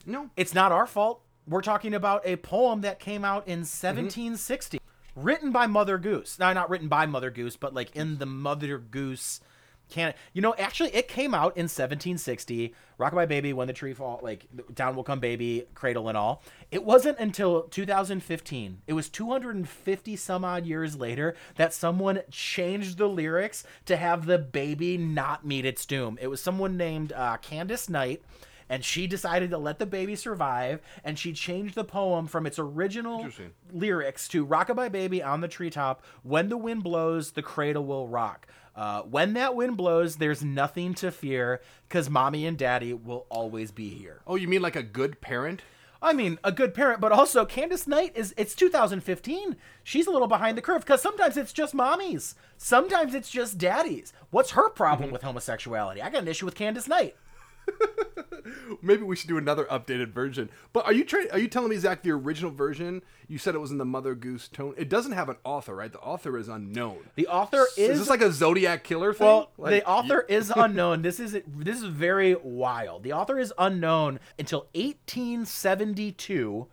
No. 0.04 0.28
it's 0.36 0.52
not 0.52 0.70
our 0.70 0.86
fault. 0.86 1.22
We're 1.48 1.62
talking 1.62 1.94
about 1.94 2.20
a 2.26 2.36
poem 2.36 2.82
that 2.82 2.98
came 3.00 3.24
out 3.24 3.46
in 3.48 3.60
1760, 3.60 4.78
written 5.14 5.50
by 5.50 5.66
Mother 5.66 5.96
Goose. 5.96 6.38
Now, 6.38 6.52
not 6.52 6.68
written 6.68 6.88
by 6.88 7.06
Mother 7.06 7.30
Goose, 7.30 7.56
but 7.56 7.72
like 7.72 7.96
in 7.96 8.18
the 8.18 8.26
Mother 8.26 8.76
Goose 8.76 9.40
can 9.88 10.14
you 10.32 10.42
know 10.42 10.54
actually 10.58 10.94
it 10.94 11.08
came 11.08 11.34
out 11.34 11.56
in 11.56 11.64
1760 11.64 12.74
rockabye 12.98 13.28
baby 13.28 13.52
when 13.52 13.66
the 13.66 13.72
tree 13.72 13.92
fall 13.92 14.20
like 14.22 14.46
down 14.74 14.96
will 14.96 15.04
come 15.04 15.20
baby 15.20 15.66
cradle 15.74 16.08
and 16.08 16.16
all. 16.16 16.42
It 16.70 16.84
wasn't 16.84 17.18
until 17.18 17.62
2015 17.62 18.82
it 18.86 18.92
was 18.92 19.08
250 19.08 20.16
some 20.16 20.44
odd 20.44 20.66
years 20.66 20.96
later 20.96 21.34
that 21.56 21.72
someone 21.74 22.22
changed 22.30 22.98
the 22.98 23.08
lyrics 23.08 23.64
to 23.86 23.96
have 23.96 24.26
the 24.26 24.38
baby 24.38 24.96
not 24.96 25.46
meet 25.46 25.64
its 25.64 25.86
doom. 25.86 26.18
It 26.20 26.28
was 26.28 26.40
someone 26.40 26.76
named 26.76 27.12
uh, 27.12 27.36
candace 27.38 27.88
knight 27.88 28.22
and 28.68 28.84
she 28.84 29.06
decided 29.06 29.50
to 29.50 29.58
let 29.58 29.78
the 29.78 29.86
baby 29.86 30.16
survive 30.16 30.80
and 31.04 31.18
she 31.18 31.32
changed 31.32 31.74
the 31.74 31.84
poem 31.84 32.26
from 32.26 32.46
its 32.46 32.58
original 32.58 33.28
lyrics 33.72 34.28
to 34.28 34.46
rockabye 34.46 34.90
baby 34.90 35.22
on 35.22 35.40
the 35.40 35.48
treetop 35.48 36.02
when 36.22 36.48
the 36.48 36.56
wind 36.56 36.82
blows 36.82 37.32
the 37.32 37.42
cradle 37.42 37.84
will 37.84 38.08
rock 38.08 38.46
uh, 38.76 39.02
when 39.02 39.32
that 39.32 39.56
wind 39.56 39.76
blows 39.76 40.16
there's 40.16 40.44
nothing 40.44 40.94
to 40.94 41.10
fear 41.10 41.60
because 41.88 42.10
mommy 42.10 42.46
and 42.46 42.58
daddy 42.58 42.92
will 42.92 43.26
always 43.30 43.70
be 43.72 43.88
here. 43.88 44.20
Oh, 44.26 44.36
you 44.36 44.46
mean 44.46 44.62
like 44.62 44.76
a 44.76 44.82
good 44.82 45.20
parent? 45.20 45.62
i 46.02 46.12
mean 46.12 46.38
a 46.44 46.52
good 46.52 46.74
parent 46.74 47.00
but 47.00 47.10
also 47.10 47.46
candace 47.46 47.86
knight 47.86 48.12
is 48.14 48.34
it's 48.36 48.54
2015 48.54 49.56
she's 49.82 50.06
a 50.06 50.10
little 50.10 50.28
behind 50.28 50.56
the 50.56 50.60
curve 50.62 50.82
because 50.82 51.00
sometimes 51.00 51.38
it's 51.38 51.54
just 51.54 51.74
mommies. 51.74 52.34
Sometimes 52.58 53.14
it's 53.14 53.30
just 53.30 53.56
daddies. 53.58 54.12
What's 54.30 54.50
her 54.50 54.68
problem 54.68 55.10
with 55.10 55.22
homosexuality? 55.22 56.02
I 56.02 56.10
got 56.10 56.22
an 56.22 56.28
issue 56.28 56.44
with 56.44 56.54
candace 56.54 56.86
knight 56.86 57.16
Maybe 58.82 59.02
we 59.02 59.16
should 59.16 59.28
do 59.28 59.38
another 59.38 59.64
updated 59.64 60.12
version. 60.12 60.50
But 60.72 60.86
are 60.86 60.92
you 60.92 61.04
trying? 61.04 61.30
Are 61.32 61.38
you 61.38 61.48
telling 61.48 61.70
me, 61.70 61.76
Zach, 61.76 62.02
the 62.02 62.12
original 62.12 62.50
version? 62.52 63.02
You 63.26 63.38
said 63.38 63.54
it 63.54 63.58
was 63.58 63.72
in 63.72 63.78
the 63.78 63.84
Mother 63.84 64.14
Goose 64.14 64.46
tone. 64.48 64.74
It 64.76 64.88
doesn't 64.88 65.12
have 65.12 65.28
an 65.28 65.36
author, 65.44 65.74
right? 65.74 65.92
The 65.92 65.98
author 65.98 66.38
is 66.38 66.48
unknown. 66.48 66.98
the 67.16 67.26
author 67.26 67.66
is, 67.76 67.90
is 67.90 67.98
this 68.00 68.08
like 68.08 68.20
a 68.22 68.30
Zodiac 68.30 68.84
killer 68.84 69.12
thing? 69.12 69.26
Well, 69.26 69.50
Like, 69.58 69.70
the 69.72 69.86
author 69.88 70.20
is 70.28 70.50
unknown. 70.56 71.02
This 71.02 71.18
is 71.18 71.32
this 71.46 71.76
is 71.78 71.84
very 71.84 72.36
wild. 72.36 73.02
The 73.02 73.12
author 73.14 73.38
is 73.38 73.52
unknown 73.58 74.20
until 74.38 74.68
1872. 74.74 76.66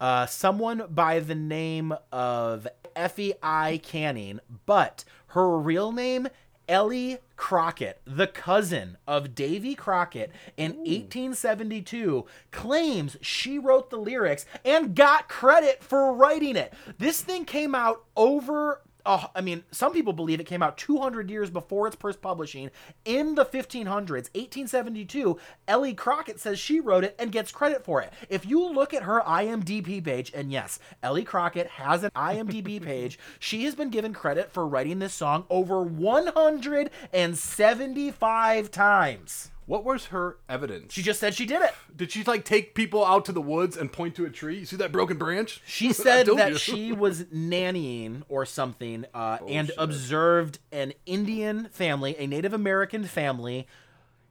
Uh, 0.00 0.26
someone 0.26 0.84
by 0.90 1.18
the 1.18 1.34
name 1.34 1.92
of 2.12 2.68
Effie 2.94 3.34
I. 3.42 3.78
Canning, 3.82 4.38
but 4.66 5.04
her 5.28 5.58
real 5.58 5.90
name 5.90 6.28
Ellie 6.68 7.18
Crockett, 7.36 8.00
the 8.04 8.26
cousin 8.26 8.98
of 9.06 9.34
Davy 9.34 9.74
Crockett 9.74 10.30
in 10.56 10.72
1872, 10.72 12.26
claims 12.50 13.16
she 13.20 13.58
wrote 13.58 13.90
the 13.90 13.96
lyrics 13.96 14.44
and 14.64 14.94
got 14.94 15.28
credit 15.28 15.82
for 15.82 16.12
writing 16.12 16.56
it. 16.56 16.74
This 16.98 17.22
thing 17.22 17.44
came 17.44 17.74
out 17.74 18.04
over 18.16 18.82
uh, 19.08 19.26
I 19.34 19.40
mean, 19.40 19.64
some 19.70 19.94
people 19.94 20.12
believe 20.12 20.38
it 20.38 20.44
came 20.44 20.62
out 20.62 20.76
200 20.76 21.30
years 21.30 21.48
before 21.48 21.86
its 21.86 21.96
first 21.96 22.20
publishing 22.20 22.70
in 23.06 23.36
the 23.36 23.46
1500s, 23.46 23.86
1872. 23.86 25.38
Ellie 25.66 25.94
Crockett 25.94 26.38
says 26.38 26.58
she 26.58 26.78
wrote 26.78 27.04
it 27.04 27.16
and 27.18 27.32
gets 27.32 27.50
credit 27.50 27.82
for 27.82 28.02
it. 28.02 28.12
If 28.28 28.44
you 28.44 28.70
look 28.70 28.92
at 28.92 29.04
her 29.04 29.22
IMDb 29.22 30.04
page, 30.04 30.30
and 30.34 30.52
yes, 30.52 30.78
Ellie 31.02 31.24
Crockett 31.24 31.68
has 31.68 32.04
an 32.04 32.10
IMDb 32.14 32.82
page, 32.84 33.18
she 33.38 33.64
has 33.64 33.74
been 33.74 33.88
given 33.88 34.12
credit 34.12 34.52
for 34.52 34.68
writing 34.68 34.98
this 34.98 35.14
song 35.14 35.46
over 35.48 35.82
175 35.82 38.70
times. 38.70 39.50
What 39.68 39.84
was 39.84 40.06
her 40.06 40.38
evidence? 40.48 40.94
She 40.94 41.02
just 41.02 41.20
said 41.20 41.34
she 41.34 41.44
did 41.44 41.60
it. 41.60 41.74
Did 41.94 42.10
she 42.10 42.24
like 42.24 42.46
take 42.46 42.74
people 42.74 43.04
out 43.04 43.26
to 43.26 43.32
the 43.32 43.40
woods 43.42 43.76
and 43.76 43.92
point 43.92 44.14
to 44.14 44.24
a 44.24 44.30
tree? 44.30 44.60
You 44.60 44.64
see 44.64 44.76
that 44.76 44.90
broken 44.90 45.18
branch? 45.18 45.60
She 45.66 45.92
said 45.92 46.26
that 46.26 46.52
you. 46.52 46.58
she 46.58 46.92
was 46.92 47.24
nannying 47.24 48.22
or 48.30 48.46
something 48.46 49.04
uh, 49.12 49.38
and 49.46 49.68
shit. 49.68 49.76
observed 49.76 50.58
an 50.72 50.94
Indian 51.04 51.68
family, 51.70 52.16
a 52.18 52.26
Native 52.26 52.54
American 52.54 53.04
family, 53.04 53.66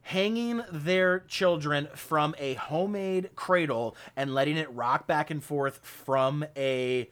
hanging 0.01 0.63
their 0.71 1.19
children 1.19 1.87
from 1.93 2.33
a 2.39 2.55
homemade 2.55 3.29
cradle 3.35 3.95
and 4.15 4.33
letting 4.33 4.57
it 4.57 4.73
rock 4.73 5.05
back 5.05 5.29
and 5.29 5.43
forth 5.43 5.79
from 5.83 6.43
a 6.57 7.07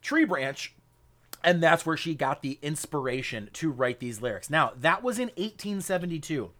tree 0.00 0.24
branch. 0.24 0.76
And 1.42 1.60
that's 1.60 1.84
where 1.84 1.96
she 1.96 2.14
got 2.14 2.42
the 2.42 2.60
inspiration 2.62 3.50
to 3.54 3.72
write 3.72 3.98
these 3.98 4.22
lyrics. 4.22 4.48
Now, 4.48 4.74
that 4.76 5.02
was 5.02 5.18
in 5.18 5.28
1872. 5.30 6.52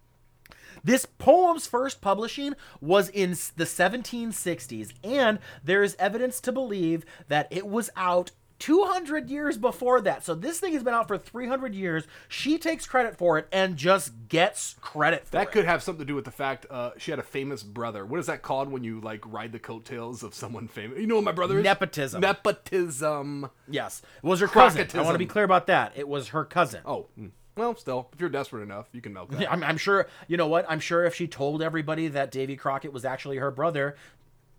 This 0.83 1.05
poem's 1.05 1.67
first 1.67 2.01
publishing 2.01 2.53
was 2.81 3.09
in 3.09 3.31
the 3.31 3.65
1760s, 3.65 4.93
and 5.03 5.39
there 5.63 5.83
is 5.83 5.95
evidence 5.99 6.39
to 6.41 6.51
believe 6.51 7.05
that 7.27 7.47
it 7.51 7.67
was 7.67 7.89
out 7.95 8.31
200 8.59 9.29
years 9.29 9.57
before 9.57 10.01
that. 10.01 10.25
So 10.25 10.35
this 10.35 10.59
thing 10.59 10.73
has 10.73 10.83
been 10.83 10.93
out 10.93 11.07
for 11.07 11.17
300 11.17 11.73
years. 11.73 12.03
She 12.27 12.57
takes 12.57 12.85
credit 12.85 13.15
for 13.17 13.37
it 13.37 13.47
and 13.53 13.77
just 13.77 14.11
gets 14.27 14.75
credit 14.81 15.23
for 15.25 15.31
That 15.31 15.47
it. 15.47 15.51
could 15.53 15.63
have 15.63 15.81
something 15.81 16.01
to 16.01 16.05
do 16.05 16.13
with 16.15 16.25
the 16.25 16.31
fact 16.31 16.65
uh, 16.69 16.91
she 16.97 17.11
had 17.11 17.21
a 17.21 17.23
famous 17.23 17.63
brother. 17.63 18.05
What 18.05 18.19
is 18.19 18.25
that 18.25 18.41
called 18.41 18.69
when 18.69 18.83
you 18.83 18.99
like 18.99 19.21
ride 19.31 19.53
the 19.53 19.59
coattails 19.59 20.23
of 20.23 20.33
someone 20.33 20.67
famous? 20.67 20.99
You 20.99 21.07
know 21.07 21.15
what 21.15 21.23
my 21.23 21.31
brother 21.31 21.59
is? 21.59 21.63
Nepotism. 21.63 22.19
Nepotism. 22.19 23.49
Yes, 23.69 24.01
it 24.21 24.27
was 24.27 24.41
her 24.41 24.47
cousin. 24.49 24.87
I 24.93 25.01
want 25.03 25.13
to 25.15 25.19
be 25.19 25.25
clear 25.25 25.45
about 25.45 25.67
that. 25.67 25.93
It 25.95 26.09
was 26.09 26.29
her 26.29 26.43
cousin. 26.43 26.81
Oh, 26.85 27.07
mm. 27.17 27.31
Well, 27.59 27.75
still, 27.75 28.09
if 28.13 28.19
you're 28.19 28.29
desperate 28.29 28.63
enough, 28.63 28.87
you 28.93 29.01
can 29.01 29.13
milk 29.13 29.29
that. 29.31 29.51
I'm, 29.51 29.63
I'm 29.63 29.77
sure, 29.77 30.07
you 30.27 30.37
know 30.37 30.47
what? 30.47 30.65
I'm 30.67 30.79
sure 30.79 31.05
if 31.05 31.13
she 31.13 31.27
told 31.27 31.61
everybody 31.61 32.07
that 32.07 32.31
Davy 32.31 32.55
Crockett 32.55 32.91
was 32.91 33.05
actually 33.05 33.37
her 33.37 33.51
brother, 33.51 33.95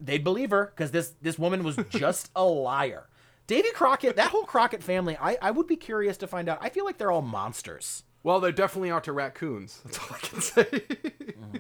they'd 0.01 0.23
believe 0.23 0.51
her 0.51 0.73
because 0.75 0.91
this 0.93 1.15
this 1.21 1.39
woman 1.39 1.65
was 1.65 1.77
just 1.91 2.31
a 2.37 2.45
liar. 2.45 3.09
Davy 3.47 3.71
Crockett, 3.73 4.15
that 4.15 4.31
whole 4.31 4.45
Crockett 4.45 4.83
family, 4.83 5.17
I, 5.21 5.37
I 5.43 5.51
would 5.51 5.67
be 5.67 5.75
curious 5.75 6.17
to 6.19 6.29
find 6.29 6.49
out. 6.49 6.59
I 6.61 6.69
feel 6.69 6.85
like 6.85 6.99
they're 6.99 7.11
all 7.11 7.23
monsters. 7.23 8.05
Well, 8.23 8.39
they 8.41 8.53
definitely 8.53 8.91
are 8.91 9.01
to 9.01 9.13
raccoons. 9.13 9.81
That's 9.85 9.99
all 9.99 10.09
I 10.15 10.19
can 10.19 10.41
say. 10.43 10.83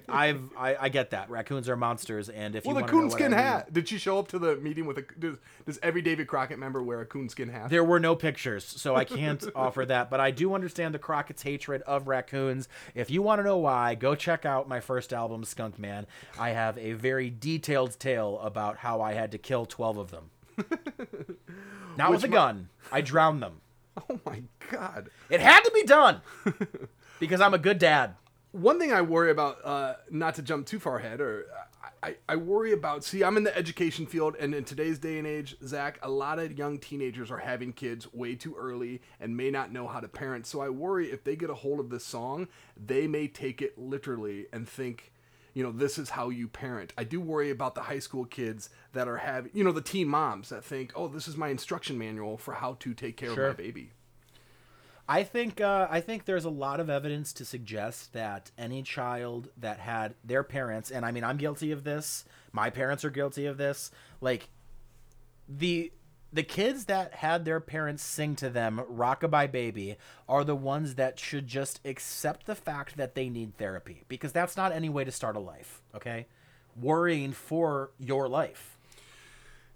I've 0.08 0.50
I, 0.58 0.76
I 0.76 0.88
get 0.90 1.10
that 1.10 1.30
raccoons 1.30 1.68
are 1.70 1.76
monsters, 1.76 2.28
and 2.28 2.54
if 2.54 2.64
well, 2.66 2.74
you 2.74 2.80
the 2.80 2.82
wanna 2.82 2.92
know 2.92 2.98
what 2.98 3.02
coonskin 3.18 3.26
I 3.32 3.36
mean- 3.36 3.38
hat. 3.46 3.72
Did 3.72 3.88
she 3.88 3.96
show 3.96 4.18
up 4.18 4.28
to 4.28 4.38
the 4.38 4.56
meeting 4.56 4.84
with 4.84 4.98
a? 4.98 5.04
Does, 5.18 5.36
does 5.64 5.78
every 5.82 6.02
David 6.02 6.26
Crockett 6.26 6.58
member 6.58 6.82
wear 6.82 7.00
a 7.00 7.06
coonskin 7.06 7.48
hat? 7.48 7.70
There 7.70 7.82
were 7.84 7.98
no 7.98 8.14
pictures, 8.14 8.64
so 8.64 8.94
I 8.94 9.04
can't 9.04 9.42
offer 9.54 9.86
that. 9.86 10.10
But 10.10 10.20
I 10.20 10.30
do 10.32 10.52
understand 10.54 10.92
the 10.94 10.98
Crockett's 10.98 11.42
hatred 11.42 11.80
of 11.82 12.08
raccoons. 12.08 12.68
If 12.94 13.10
you 13.10 13.22
want 13.22 13.38
to 13.38 13.44
know 13.44 13.56
why, 13.58 13.94
go 13.94 14.14
check 14.14 14.44
out 14.44 14.68
my 14.68 14.80
first 14.80 15.12
album, 15.14 15.44
Skunk 15.44 15.78
Man. 15.78 16.06
I 16.38 16.50
have 16.50 16.76
a 16.76 16.92
very 16.92 17.30
detailed 17.30 17.98
tale 17.98 18.38
about 18.40 18.76
how 18.78 19.00
I 19.00 19.14
had 19.14 19.30
to 19.32 19.38
kill 19.38 19.64
12 19.64 19.96
of 19.96 20.10
them. 20.10 20.30
Not 21.96 22.10
with 22.10 22.24
a 22.24 22.28
gun. 22.28 22.68
I 22.92 23.00
drowned 23.00 23.42
them. 23.42 23.60
Oh 24.08 24.20
my 24.24 24.42
god. 24.70 25.10
It 25.28 25.40
had 25.40 25.60
to 25.60 25.70
be 25.74 25.82
done 25.82 26.20
because 27.18 27.40
I'm 27.40 27.54
a 27.54 27.58
good 27.58 27.78
dad. 27.78 28.14
One 28.52 28.78
thing 28.78 28.92
I 28.92 29.02
worry 29.02 29.30
about, 29.30 29.58
uh, 29.64 29.94
not 30.10 30.34
to 30.36 30.42
jump 30.42 30.66
too 30.66 30.80
far 30.80 30.98
ahead, 30.98 31.20
or 31.20 31.46
I, 32.02 32.16
I 32.28 32.36
worry 32.36 32.72
about. 32.72 33.04
See, 33.04 33.22
I'm 33.22 33.36
in 33.36 33.44
the 33.44 33.56
education 33.56 34.06
field, 34.06 34.36
and 34.40 34.54
in 34.54 34.64
today's 34.64 34.98
day 34.98 35.18
and 35.18 35.26
age, 35.26 35.56
Zach, 35.64 35.98
a 36.02 36.10
lot 36.10 36.38
of 36.38 36.58
young 36.58 36.78
teenagers 36.78 37.30
are 37.30 37.38
having 37.38 37.72
kids 37.72 38.12
way 38.12 38.34
too 38.34 38.56
early 38.58 39.02
and 39.20 39.36
may 39.36 39.50
not 39.50 39.72
know 39.72 39.86
how 39.86 40.00
to 40.00 40.08
parent. 40.08 40.46
So 40.46 40.60
I 40.60 40.70
worry 40.70 41.10
if 41.10 41.22
they 41.24 41.36
get 41.36 41.50
a 41.50 41.54
hold 41.54 41.78
of 41.78 41.90
this 41.90 42.04
song, 42.04 42.48
they 42.76 43.06
may 43.06 43.28
take 43.28 43.60
it 43.62 43.78
literally 43.78 44.46
and 44.52 44.68
think, 44.68 45.12
you 45.54 45.62
know, 45.62 45.72
this 45.72 45.98
is 45.98 46.10
how 46.10 46.30
you 46.30 46.48
parent. 46.48 46.92
I 46.96 47.04
do 47.04 47.20
worry 47.20 47.50
about 47.50 47.74
the 47.74 47.82
high 47.82 47.98
school 47.98 48.24
kids 48.24 48.70
that 48.92 49.08
are 49.08 49.18
having, 49.18 49.50
you 49.54 49.62
know, 49.64 49.72
the 49.72 49.80
teen 49.80 50.08
moms 50.08 50.48
that 50.48 50.64
think, 50.64 50.92
oh, 50.96 51.08
this 51.08 51.28
is 51.28 51.36
my 51.36 51.48
instruction 51.48 51.96
manual 51.98 52.36
for 52.36 52.54
how 52.54 52.74
to 52.80 52.92
take 52.94 53.16
care 53.16 53.32
Sure. 53.34 53.48
of 53.48 53.58
my 53.58 53.64
baby. 53.64 53.90
I 55.08 55.24
think 55.24 55.60
uh, 55.60 55.88
I 55.90 56.00
think 56.00 56.24
there's 56.24 56.44
a 56.44 56.50
lot 56.50 56.78
of 56.78 56.88
evidence 56.88 57.32
to 57.34 57.44
suggest 57.44 58.12
that 58.12 58.52
any 58.56 58.82
child 58.84 59.48
that 59.56 59.80
had 59.80 60.14
their 60.22 60.44
parents, 60.44 60.90
and 60.92 61.04
I 61.04 61.10
mean 61.10 61.24
I'm 61.24 61.36
guilty 61.36 61.72
of 61.72 61.82
this. 61.82 62.24
My 62.52 62.70
parents 62.70 63.04
are 63.04 63.10
guilty 63.10 63.46
of 63.46 63.56
this. 63.58 63.90
Like 64.20 64.48
the 65.48 65.90
the 66.32 66.44
kids 66.44 66.84
that 66.84 67.12
had 67.14 67.44
their 67.44 67.58
parents 67.58 68.04
sing 68.04 68.36
to 68.36 68.48
them 68.48 68.80
"Rockabye 68.88 69.50
Baby" 69.50 69.96
are 70.28 70.44
the 70.44 70.54
ones 70.54 70.94
that 70.94 71.18
should 71.18 71.48
just 71.48 71.80
accept 71.84 72.46
the 72.46 72.54
fact 72.54 72.96
that 72.96 73.16
they 73.16 73.28
need 73.28 73.56
therapy 73.56 74.04
because 74.06 74.30
that's 74.30 74.56
not 74.56 74.70
any 74.70 74.88
way 74.88 75.02
to 75.02 75.10
start 75.10 75.34
a 75.34 75.40
life. 75.40 75.82
Okay, 75.92 76.26
worrying 76.80 77.32
for 77.32 77.90
your 77.98 78.28
life. 78.28 78.76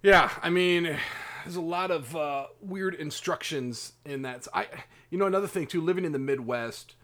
Yeah, 0.05 0.31
I 0.43 0.51
mean, 0.51 0.99
there's 1.45 1.57
a 1.57 1.62
lot 1.62 1.90
of 1.90 2.14
uh, 2.14 2.49
weird 2.61 2.95
instructions 2.95 3.95
in 4.05 4.21
that. 4.21 4.47
I, 4.53 4.67
you 5.09 5.17
know, 5.17 5.25
another 5.25 5.47
thing 5.47 5.67
too. 5.67 5.81
Living 5.81 6.05
in 6.05 6.12
the 6.12 6.19
Midwest, 6.19 6.95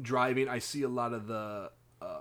driving, 0.00 0.48
I 0.48 0.58
see 0.58 0.80
a 0.80 0.88
lot 0.88 1.12
of 1.12 1.26
the 1.26 1.70
uh, 2.00 2.20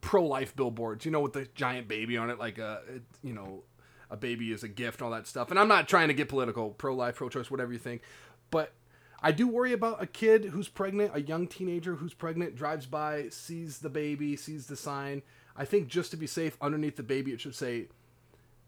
pro-life 0.00 0.54
billboards. 0.54 1.04
You 1.04 1.10
know, 1.10 1.18
with 1.18 1.32
the 1.32 1.48
giant 1.56 1.88
baby 1.88 2.16
on 2.16 2.30
it, 2.30 2.38
like 2.38 2.58
a, 2.58 2.82
it, 2.88 3.02
you 3.24 3.32
know, 3.32 3.64
a 4.08 4.16
baby 4.16 4.52
is 4.52 4.62
a 4.62 4.68
gift, 4.68 5.02
all 5.02 5.10
that 5.10 5.26
stuff. 5.26 5.50
And 5.50 5.58
I'm 5.58 5.66
not 5.66 5.88
trying 5.88 6.06
to 6.06 6.14
get 6.14 6.28
political, 6.28 6.70
pro-life, 6.70 7.16
pro-choice, 7.16 7.50
whatever 7.50 7.72
you 7.72 7.80
think, 7.80 8.02
but 8.52 8.72
I 9.20 9.32
do 9.32 9.48
worry 9.48 9.72
about 9.72 10.00
a 10.00 10.06
kid 10.06 10.44
who's 10.44 10.68
pregnant, 10.68 11.10
a 11.12 11.22
young 11.22 11.48
teenager 11.48 11.96
who's 11.96 12.14
pregnant, 12.14 12.54
drives 12.54 12.86
by, 12.86 13.30
sees 13.30 13.80
the 13.80 13.90
baby, 13.90 14.36
sees 14.36 14.68
the 14.68 14.76
sign. 14.76 15.22
I 15.56 15.64
think 15.64 15.88
just 15.88 16.12
to 16.12 16.16
be 16.16 16.28
safe, 16.28 16.56
underneath 16.60 16.94
the 16.94 17.02
baby, 17.02 17.32
it 17.32 17.40
should 17.40 17.56
say, 17.56 17.88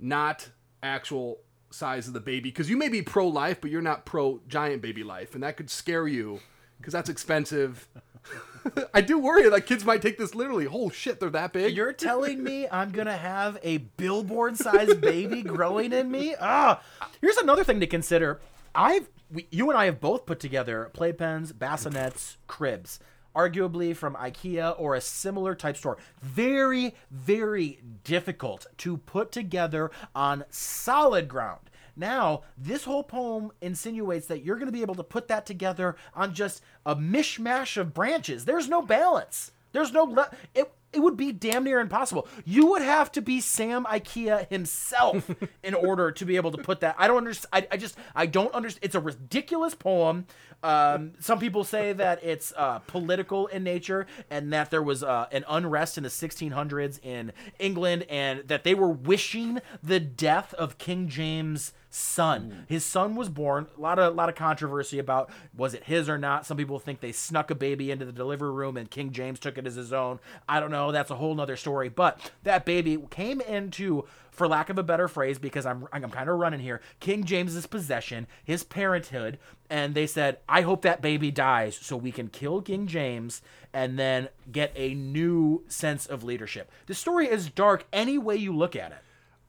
not 0.01 0.49
actual 0.83 1.39
size 1.71 2.09
of 2.09 2.15
the 2.15 2.21
baby, 2.21 2.51
because 2.51 2.71
you 2.71 2.77
may 2.77 2.89
be 2.89 3.03
pro-life, 3.03 3.61
but 3.61 3.71
you're 3.71 3.83
not 3.83 4.07
pro-giant 4.07 4.83
baby 4.83 5.05
life, 5.05 5.35
and 5.35 5.43
that 5.43 5.57
could 5.57 5.71
scare 5.71 6.09
you, 6.09 6.41
because 6.79 6.93
that's 6.93 7.11
expensive. 7.11 7.89
I 8.95 9.01
do 9.01 9.19
worry 9.19 9.49
that 9.49 9.67
kids 9.67 9.85
might 9.85 10.03
take 10.03 10.19
this 10.19 10.35
literally. 10.35 10.67
Oh 10.71 10.91
shit, 10.91 11.21
they're 11.21 11.31
that 11.31 11.53
big. 11.53 11.75
You're 11.75 11.93
telling 12.09 12.43
me 12.43 12.67
I'm 12.71 12.91
gonna 12.91 13.17
have 13.17 13.59
a 13.63 13.79
billboard-sized 13.79 15.01
baby 15.03 15.43
growing 15.43 15.93
in 15.93 16.11
me? 16.11 16.35
Ah, 16.41 16.83
here's 17.21 17.37
another 17.37 17.65
thing 17.65 17.81
to 17.81 17.87
consider. 17.87 18.41
I've, 18.75 19.09
we, 19.31 19.47
you 19.51 19.71
and 19.71 19.79
I 19.79 19.87
have 19.87 20.01
both 20.01 20.27
put 20.27 20.41
together 20.41 20.91
playpens, 20.95 21.53
bassinets, 21.53 22.37
cribs, 22.47 23.01
arguably 23.39 23.95
from 23.95 24.15
IKEA 24.17 24.75
or 24.79 24.97
a 24.97 25.01
similar 25.01 25.55
type 25.55 25.77
store. 25.77 25.97
Very, 26.21 26.97
very 27.11 27.79
difficult 28.03 28.67
to 28.79 28.97
put 28.97 29.31
together 29.31 29.93
on 30.15 30.45
solid 30.51 31.29
ground. 31.29 31.61
Now, 31.97 32.43
this 32.57 32.85
whole 32.85 33.05
poem 33.05 33.53
insinuates 33.61 34.27
that 34.27 34.45
you're 34.45 34.57
going 34.57 34.67
to 34.67 34.73
be 34.73 34.83
able 34.83 34.95
to 34.97 35.05
put 35.05 35.29
that 35.29 35.47
together 35.47 35.97
on 36.15 36.35
just 36.35 36.63
a 36.85 36.97
mishmash 36.97 37.77
of 37.77 37.95
branches. 37.95 38.45
There's 38.45 38.69
no 38.69 38.83
balance. 38.83 39.53
There's 39.73 39.93
no 39.93 40.05
le- 40.05 40.31
it. 40.55 40.73
It 40.93 41.01
would 41.01 41.17
be 41.17 41.33
damn 41.33 41.65
near 41.65 41.81
impossible. 41.81 42.27
You 42.45 42.67
would 42.69 42.83
have 42.83 43.13
to 43.13 43.21
be 43.21 43.41
Sam 43.41 43.85
IKEA 43.85 44.49
himself 44.49 45.31
in 45.63 45.75
order 45.75 46.11
to 46.13 46.25
be 46.25 46.37
able 46.37 46.51
to 46.53 46.59
put 46.59 46.81
that. 46.81 46.95
I 46.99 47.07
don't 47.07 47.19
understand. 47.19 47.67
I, 47.71 47.75
I 47.75 47.77
just 47.77 47.97
I 48.15 48.27
don't 48.27 48.53
understand. 48.55 48.85
It's 48.85 48.95
a 48.95 49.01
ridiculous 49.01 49.75
poem. 49.75 50.27
Um, 50.63 51.13
some 51.21 51.39
people 51.39 51.63
say 51.63 51.93
that 51.93 52.25
it's 52.25 52.53
uh, 52.57 52.81
political 52.81 53.47
in 53.49 53.63
nature 53.63 54.07
and 54.31 54.53
that 54.53 54.71
there 54.71 54.83
was 54.83 55.05
uh, 55.05 55.27
an 55.31 55.45
unrest 55.49 55.99
in 55.99 56.03
the 56.03 56.09
1600s 56.09 56.99
in 57.05 57.33
England 57.61 58.07
and 58.09 58.49
that 58.49 58.65
they 58.65 58.75
were 58.75 58.89
wishing 58.91 59.61
the 59.83 60.01
death 60.01 60.55
of 60.55 60.79
King 60.79 61.07
James 61.09 61.73
son. 61.91 62.51
Mm. 62.51 62.69
His 62.69 62.85
son 62.85 63.15
was 63.15 63.29
born. 63.29 63.67
A 63.77 63.81
lot 63.81 63.99
of 63.99 64.15
lot 64.15 64.29
of 64.29 64.35
controversy 64.35 64.99
about 64.99 65.31
was 65.57 65.75
it 65.75 65.85
his 65.85 66.09
or 66.09 66.19
not. 66.19 66.47
Some 66.47 66.57
people 66.57 66.79
think 66.79 67.01
they 67.01 67.13
snuck 67.13 67.51
a 67.51 67.55
baby 67.55 67.91
into 67.91 68.05
the 68.05 68.13
delivery 68.13 68.51
room 68.51 68.77
and 68.77 68.91
King 68.91 69.13
James 69.13 69.39
took 69.39 69.57
it 69.59 69.67
as 69.67 69.75
his 69.75 69.93
own. 69.93 70.21
I 70.49 70.61
don't 70.61 70.71
know. 70.71 70.93
That's 70.93 71.11
a 71.11 71.17
whole 71.17 71.35
nother 71.35 71.57
story. 71.57 71.89
But 71.89 72.33
that 72.43 72.65
baby 72.65 72.99
came 73.11 73.41
into, 73.41 74.05
for 74.31 74.47
lack 74.47 74.69
of 74.69 74.79
a 74.79 74.83
better 74.83 75.09
phrase, 75.09 75.39
because 75.39 75.65
I'm 75.65 75.87
I'm 75.93 76.11
kind 76.11 76.29
of 76.29 76.39
running 76.39 76.61
here, 76.61 76.81
King 77.01 77.25
James's 77.25 77.67
possession, 77.67 78.27
his 78.45 78.65
parenthood, 78.65 79.39
and 79.71 79.95
they 79.95 80.07
said, 80.07 80.39
I 80.49 80.63
hope 80.63 80.83
that 80.83 81.03
baby 81.03 81.31
dies 81.31 81.77
so 81.77 81.97
we 81.97 82.13
can 82.13 82.29
kill 82.29 82.61
King 82.63 82.87
James 82.87 83.43
and 83.73 83.99
then 83.99 84.29
get 84.51 84.73
a 84.77 84.95
new 84.95 85.65
sense 85.69 86.07
of 86.07 86.25
leadership. 86.25 86.71
The 86.87 86.95
story 86.95 87.29
is 87.29 87.51
dark 87.51 87.87
any 87.93 88.19
way 88.19 88.37
you 88.37 88.55
look 88.55 88.77
at 88.77 88.93
it. 88.93 88.99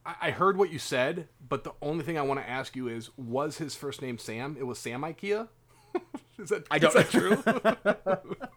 I 0.06 0.16
I 0.22 0.32
heard 0.32 0.58
what 0.58 0.72
you 0.72 0.80
said, 0.80 1.28
but 1.48 1.64
the 1.64 1.74
only 1.82 2.04
thing 2.04 2.18
I 2.18 2.22
want 2.22 2.40
to 2.40 2.50
ask 2.50 2.76
you 2.76 2.88
is, 2.88 3.10
was 3.18 3.58
his 3.58 3.76
first 3.76 4.02
name 4.02 4.18
Sam? 4.18 4.56
It 4.60 4.64
was 4.64 4.80
Sam 4.80 5.02
IKEA. 5.02 5.48
is 6.38 6.50
that 6.50 6.66
I 6.72 6.80
don't- 6.80 6.96
is 6.96 7.10
that 7.10 7.10
true? 7.12 8.34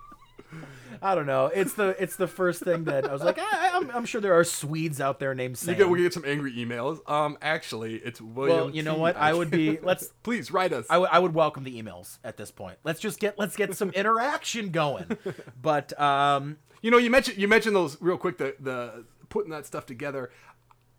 I 1.05 1.15
don't 1.17 1.27
know. 1.27 1.47
It's 1.47 1.73
the 1.75 1.97
it's 2.01 2.15
the 2.15 2.29
first 2.29 2.63
thing 2.63 2.85
that 2.85 3.09
I 3.09 3.13
was 3.13 3.25
like. 3.25 3.37
I, 3.41 3.71
I'm, 3.75 3.91
I'm 3.91 4.05
sure 4.05 4.21
there 4.21 4.35
are 4.39 4.45
Swedes 4.45 5.01
out 5.01 5.19
there 5.19 5.35
named 5.35 5.59
Sam. 5.59 5.71
You 5.71 5.79
get, 5.79 5.89
we 5.89 6.01
get 6.03 6.13
some 6.15 6.25
angry 6.25 6.53
emails. 6.53 7.01
Um, 7.11 7.39
actually, 7.43 7.97
it's 7.97 8.21
William. 8.21 8.57
well, 8.57 8.71
you 8.71 8.83
know 8.85 8.95
T. 8.95 9.01
what? 9.01 9.17
I 9.17 9.35
would 9.35 9.51
be. 9.51 9.79
Let's. 9.83 10.11
Please 10.23 10.53
write 10.53 10.73
us. 10.73 10.87
I 10.89 10.99
would- 10.99 11.09
I 11.11 11.19
would 11.19 11.35
welcome 11.35 11.65
the 11.65 11.83
emails 11.83 12.19
at 12.23 12.37
this 12.37 12.53
point. 12.53 12.79
Let's 12.85 13.01
just 13.01 13.19
get 13.19 13.37
let's 13.39 13.57
get 13.57 13.75
some 13.75 13.91
interaction 13.91 14.69
going. 14.71 15.17
But 15.61 15.99
um, 16.01 16.59
You 16.83 16.93
know, 16.93 16.99
you 16.99 17.11
mentioned 17.11 17.37
you 17.39 17.49
mentioned 17.49 17.75
those 17.75 18.01
real 18.01 18.19
quick. 18.19 18.39
The 18.39 18.55
the 18.61 19.05
putting 19.29 19.51
that 19.51 19.67
stuff 19.67 19.87
together. 19.87 20.31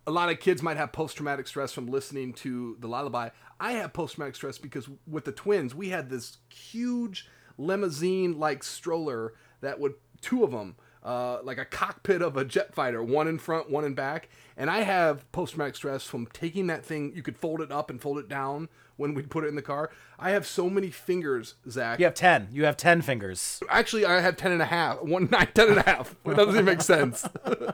A 0.06 0.12
lot 0.12 0.30
of 0.30 0.40
kids 0.40 0.62
might 0.62 0.78
have 0.78 0.92
post 0.92 1.16
traumatic 1.16 1.48
stress 1.48 1.72
from 1.72 1.88
listening 1.88 2.34
to 2.34 2.76
the 2.80 2.88
lullaby. 2.88 3.30
I 3.60 3.74
have 3.74 3.94
post 3.94 4.16
traumatic 4.16 4.36
stress 4.36 4.58
because 4.58 4.90
with 5.08 5.26
the 5.26 5.32
twins, 5.32 5.74
we 5.74 5.90
had 5.90 6.10
this 6.10 6.38
huge 6.50 7.30
limousine 7.58 8.38
like 8.38 8.64
stroller 8.64 9.34
that 9.62 9.80
would 9.80 9.94
two 10.22 10.44
of 10.44 10.52
them. 10.52 10.76
Uh, 11.04 11.40
like 11.44 11.58
a 11.58 11.66
cockpit 11.66 12.22
of 12.22 12.38
a 12.38 12.46
jet 12.46 12.74
fighter, 12.74 13.04
one 13.04 13.28
in 13.28 13.38
front, 13.38 13.70
one 13.70 13.84
in 13.84 13.94
back. 13.94 14.30
And 14.56 14.70
I 14.70 14.82
have 14.84 15.30
post 15.34 15.54
traumatic 15.54 15.76
stress 15.76 16.04
from 16.06 16.28
taking 16.28 16.68
that 16.68 16.86
thing. 16.86 17.12
You 17.14 17.22
could 17.22 17.38
fold 17.38 17.60
it 17.60 17.72
up 17.74 17.90
and 17.90 18.02
fold 18.02 18.20
it 18.20 18.30
down 18.30 18.70
when 18.96 19.14
we 19.14 19.24
put 19.24 19.44
it 19.44 19.48
in 19.48 19.56
the 19.56 19.62
car. 19.62 19.90
I 20.18 20.30
have 20.30 20.46
so 20.48 20.70
many 20.70 20.92
fingers, 20.92 21.56
Zach. 21.70 22.00
you 22.00 22.06
have 22.06 22.14
ten. 22.14 22.48
You 22.52 22.64
have 22.66 22.78
ten 22.78 23.02
fingers. 23.02 23.60
Actually, 23.70 24.06
I 24.06 24.22
have 24.22 24.38
10 24.38 24.54
and 24.54 24.62
a 24.62 24.66
half. 24.66 25.02
One, 25.04 25.28
nine, 25.32 25.50
10 25.54 25.70
and 25.70 25.78
a 25.80 25.82
half. 25.82 26.16
That 26.24 26.38
doesn't 26.38 26.54
even 26.54 26.66
make 26.66 26.82
sense. 26.82 27.28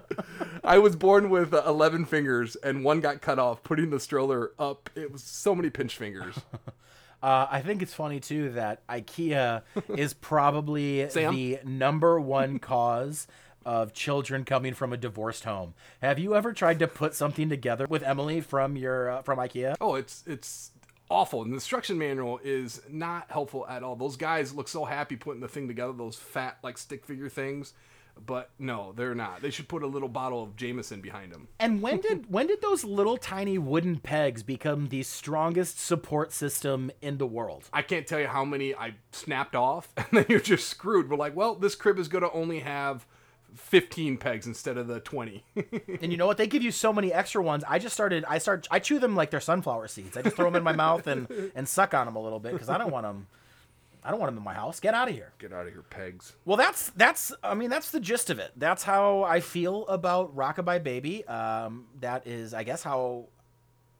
I 0.63 0.79
was 0.79 0.95
born 0.95 1.29
with 1.29 1.53
uh, 1.53 1.63
11 1.67 2.05
fingers 2.05 2.55
and 2.57 2.83
one 2.83 2.99
got 2.99 3.21
cut 3.21 3.37
off 3.39 3.63
putting 3.63 3.89
the 3.91 3.99
stroller 3.99 4.51
up. 4.57 4.89
It 4.95 5.11
was 5.11 5.21
so 5.23 5.53
many 5.55 5.69
pinch 5.69 5.95
fingers. 5.97 6.35
Uh, 7.21 7.47
I 7.49 7.61
think 7.61 7.81
it's 7.81 7.93
funny 7.93 8.19
too 8.19 8.51
that 8.51 8.85
IKEA 8.87 9.63
is 9.89 10.13
probably 10.13 11.05
the 11.05 11.59
number 11.63 12.19
one 12.19 12.59
cause 12.59 13.27
of 13.65 13.93
children 13.93 14.45
coming 14.45 14.73
from 14.73 14.93
a 14.93 14.97
divorced 14.97 15.43
home. 15.43 15.73
Have 16.01 16.17
you 16.17 16.35
ever 16.35 16.53
tried 16.53 16.79
to 16.79 16.87
put 16.87 17.13
something 17.13 17.49
together 17.49 17.87
with 17.87 18.03
Emily 18.03 18.41
from 18.41 18.75
your 18.75 19.11
uh, 19.11 19.21
from 19.21 19.37
IKEA? 19.39 19.75
Oh, 19.81 19.95
it's 19.95 20.23
it's 20.25 20.71
awful. 21.09 21.41
And 21.41 21.51
the 21.51 21.55
instruction 21.55 21.97
manual 21.97 22.39
is 22.43 22.81
not 22.89 23.29
helpful 23.29 23.67
at 23.67 23.83
all. 23.83 23.95
Those 23.95 24.15
guys 24.15 24.53
look 24.53 24.67
so 24.67 24.85
happy 24.85 25.15
putting 25.15 25.41
the 25.41 25.47
thing 25.47 25.67
together, 25.67 25.93
those 25.93 26.15
fat 26.15 26.57
like 26.63 26.77
stick 26.77 27.05
figure 27.05 27.29
things. 27.29 27.73
But 28.25 28.49
no, 28.59 28.93
they're 28.95 29.15
not. 29.15 29.41
They 29.41 29.49
should 29.49 29.67
put 29.67 29.83
a 29.83 29.87
little 29.87 30.09
bottle 30.09 30.43
of 30.43 30.55
Jameson 30.55 31.01
behind 31.01 31.31
them. 31.31 31.47
And 31.59 31.81
when 31.81 32.01
did 32.01 32.25
when 32.29 32.47
did 32.47 32.61
those 32.61 32.83
little 32.83 33.17
tiny 33.17 33.57
wooden 33.57 33.99
pegs 33.99 34.43
become 34.43 34.89
the 34.89 35.03
strongest 35.03 35.79
support 35.79 36.31
system 36.31 36.91
in 37.01 37.17
the 37.17 37.27
world? 37.27 37.69
I 37.73 37.81
can't 37.81 38.05
tell 38.07 38.19
you 38.19 38.27
how 38.27 38.45
many 38.45 38.75
I 38.75 38.95
snapped 39.11 39.55
off, 39.55 39.89
and 39.97 40.07
then 40.11 40.25
you're 40.29 40.39
just 40.39 40.67
screwed. 40.67 41.09
We're 41.09 41.17
like, 41.17 41.35
well, 41.35 41.55
this 41.55 41.75
crib 41.75 41.99
is 41.99 42.07
going 42.07 42.23
to 42.23 42.31
only 42.31 42.59
have 42.59 43.05
15 43.55 44.17
pegs 44.17 44.45
instead 44.47 44.77
of 44.77 44.87
the 44.87 44.99
20. 44.99 45.43
And 46.01 46.11
you 46.11 46.17
know 46.17 46.27
what? 46.27 46.37
They 46.37 46.47
give 46.47 46.63
you 46.63 46.71
so 46.71 46.93
many 46.93 47.11
extra 47.11 47.43
ones. 47.43 47.63
I 47.67 47.77
just 47.77 47.93
started. 47.93 48.23
I 48.27 48.37
start. 48.37 48.67
I 48.71 48.79
chew 48.79 48.99
them 48.99 49.15
like 49.15 49.31
they're 49.31 49.41
sunflower 49.41 49.87
seeds. 49.89 50.15
I 50.15 50.21
just 50.21 50.35
throw 50.35 50.45
them 50.45 50.55
in 50.55 50.63
my 50.63 50.71
mouth 50.71 51.07
and 51.07 51.51
and 51.55 51.67
suck 51.67 51.93
on 51.93 52.05
them 52.05 52.15
a 52.15 52.21
little 52.21 52.39
bit 52.39 52.53
because 52.53 52.69
I 52.69 52.77
don't 52.77 52.91
want 52.91 53.05
them. 53.05 53.27
I 54.03 54.11
don't 54.11 54.19
want 54.19 54.31
them 54.31 54.37
in 54.37 54.43
my 54.43 54.53
house. 54.53 54.79
Get 54.79 54.93
out 54.93 55.09
of 55.09 55.15
here. 55.15 55.33
Get 55.39 55.51
out 55.51 55.67
of 55.67 55.73
here, 55.73 55.83
pegs. 55.83 56.35
Well, 56.45 56.57
that's 56.57 56.89
that's. 56.91 57.33
I 57.43 57.53
mean, 57.53 57.69
that's 57.69 57.91
the 57.91 57.99
gist 57.99 58.29
of 58.29 58.39
it. 58.39 58.51
That's 58.55 58.83
how 58.83 59.23
I 59.23 59.39
feel 59.39 59.85
about 59.87 60.35
Rockabye 60.35 60.83
Baby. 60.83 61.25
Um, 61.25 61.87
that 61.99 62.25
is, 62.25 62.53
I 62.53 62.63
guess, 62.63 62.83
how 62.83 63.27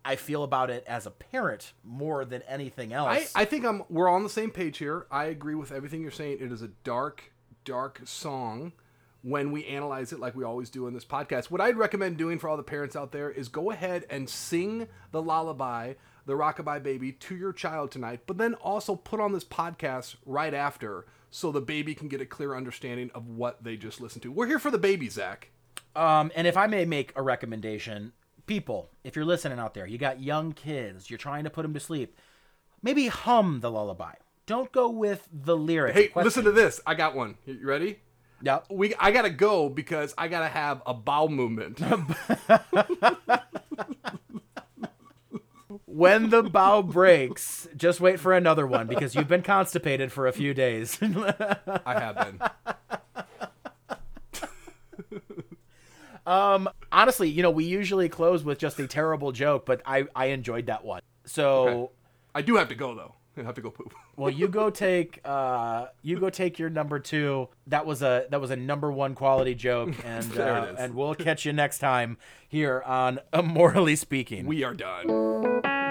I 0.06 0.16
feel 0.16 0.44
about 0.44 0.70
it 0.70 0.84
as 0.88 1.06
a 1.06 1.12
parent 1.12 1.74
more 1.84 2.26
than 2.26 2.42
anything 2.44 2.94
else. 2.94 3.32
I, 3.36 3.42
I 3.42 3.46
think 3.46 3.66
I'm 3.66 3.84
we're 3.90 4.10
on 4.10 4.24
the 4.24 4.30
same 4.30 4.52
page 4.52 4.78
here. 4.78 5.06
I 5.12 5.26
agree 5.26 5.56
with 5.56 5.72
everything 5.72 6.02
you're 6.02 6.12
saying. 6.12 6.38
It 6.40 6.52
is 6.52 6.62
a 6.62 6.70
dark, 6.84 7.34
dark 7.66 8.02
song 8.06 8.74
when 9.22 9.52
we 9.52 9.66
analyze 9.66 10.14
it 10.14 10.20
like 10.20 10.36
we 10.36 10.44
always 10.44 10.70
do 10.70 10.88
in 10.88 10.94
this 10.94 11.06
podcast. 11.06 11.46
What 11.46 11.62
I'd 11.62 11.78
recommend 11.78 12.18
doing 12.18 12.40
for 12.40 12.48
all 12.50 12.58
the 12.58 12.64
parents 12.64 12.96
out 12.96 13.12
there 13.12 13.30
is 13.30 13.50
go 13.50 13.72
ahead 13.72 14.06
and 14.10 14.30
sing 14.30 14.88
the 15.12 15.22
lullaby, 15.22 15.94
the 16.26 16.34
rockabye 16.34 16.82
baby 16.84 17.12
to 17.12 17.36
your 17.36 17.52
child 17.52 17.92
tonight, 17.92 18.22
but 18.26 18.38
then 18.38 18.54
also 18.56 18.96
put 18.96 19.20
on 19.20 19.34
this 19.34 19.44
podcast 19.44 20.16
right 20.26 20.54
after 20.54 21.06
so 21.32 21.52
the 21.52 21.62
baby 21.62 21.94
can 21.94 22.08
get 22.08 22.22
a 22.22 22.26
clear 22.26 22.56
understanding 22.56 23.12
of 23.14 23.28
what 23.28 23.64
they 23.64 23.76
just 23.76 24.02
listened 24.02 24.24
to. 24.24 24.32
We're 24.32 24.48
here 24.48 24.60
for 24.60 24.72
the 24.72 24.78
baby, 24.78 25.10
Zach. 25.10 25.50
Um, 25.96 26.32
and 26.36 26.48
if 26.48 26.56
I 26.56 26.68
may 26.68 26.86
make 26.86 27.12
a 27.16 27.22
recommendation, 27.22 28.14
people, 28.46 28.90
if 29.04 29.16
you're 29.16 29.26
listening 29.26 29.60
out 29.60 29.74
there, 29.74 29.86
you 29.86 29.98
got 29.98 30.22
young 30.22 30.54
kids, 30.54 31.10
you're 31.10 31.18
trying 31.18 31.44
to 31.44 31.50
put 31.50 31.64
them 31.64 31.74
to 31.74 31.80
sleep, 31.80 32.16
maybe 32.82 33.08
hum 33.08 33.60
the 33.60 33.70
lullaby. 33.70 34.14
Don't 34.46 34.72
go 34.72 34.90
with 34.90 35.28
the 35.32 35.56
lyric. 35.56 35.94
Hey, 35.94 36.10
listen 36.16 36.46
to 36.46 36.52
this. 36.52 36.82
I 36.88 36.96
got 36.96 37.16
one. 37.16 37.36
You 37.46 37.68
ready? 37.68 38.00
Yep. 38.42 38.66
We 38.70 38.96
I 38.96 39.12
gotta 39.12 39.30
go 39.30 39.70
because 39.70 40.14
I 40.18 40.28
gotta 40.28 40.48
have 40.48 40.82
a 40.86 40.94
bowel 40.94 41.30
movement. 41.30 41.80
When 45.86 46.30
the 46.30 46.42
bow 46.44 46.82
breaks, 46.82 47.68
just 47.76 48.00
wait 48.00 48.20
for 48.20 48.34
another 48.34 48.66
one 48.66 48.88
because 48.88 49.14
you've 49.16 49.28
been 49.28 49.42
constipated 49.44 50.12
for 50.12 50.28
a 50.28 50.32
few 50.32 50.54
days. 50.54 50.98
I 51.02 51.94
have 52.00 52.16
been. 52.16 52.40
um 56.26 56.70
honestly, 56.92 57.30
you 57.30 57.44
know, 57.44 57.52
we 57.52 57.66
usually 57.66 58.10
close 58.10 58.44
with 58.44 58.58
just 58.58 58.80
a 58.80 58.88
terrible 58.88 59.32
joke, 59.32 59.66
but 59.66 59.82
I, 59.86 60.06
I 60.16 60.28
enjoyed 60.28 60.68
that 60.68 60.84
one. 60.86 61.02
So, 61.26 61.68
Okay. 61.68 61.94
I 62.36 62.42
do 62.42 62.56
have 62.56 62.70
to 62.70 62.76
go 62.76 62.96
though. 62.96 63.16
I 63.40 63.46
have 63.46 63.56
to 63.56 63.62
go 63.62 63.70
poop. 63.70 63.94
well, 64.16 64.30
you 64.30 64.48
go 64.48 64.70
take 64.70 65.20
uh, 65.26 65.88
you 66.02 66.20
go 66.20 66.30
take 66.30 66.60
your 66.60 66.70
number 66.70 67.00
two. 67.00 67.50
That 67.68 67.86
was 67.86 68.02
a 68.02 68.26
that 68.30 68.42
was 68.42 68.52
a 68.52 68.56
number 68.56 68.92
one 68.92 69.16
quality 69.16 69.56
joke, 69.56 69.94
and 70.06 70.38
uh, 70.38 70.76
and 70.78 70.96
we'll 70.96 71.16
catch 71.16 71.46
you 71.46 71.54
next 71.54 71.80
time 71.80 72.18
here 72.48 72.82
on 72.86 73.20
Immorally 73.34 73.96
Speaking. 73.96 74.46
we 74.46 74.64
are 74.64 74.74
done. 74.74 75.89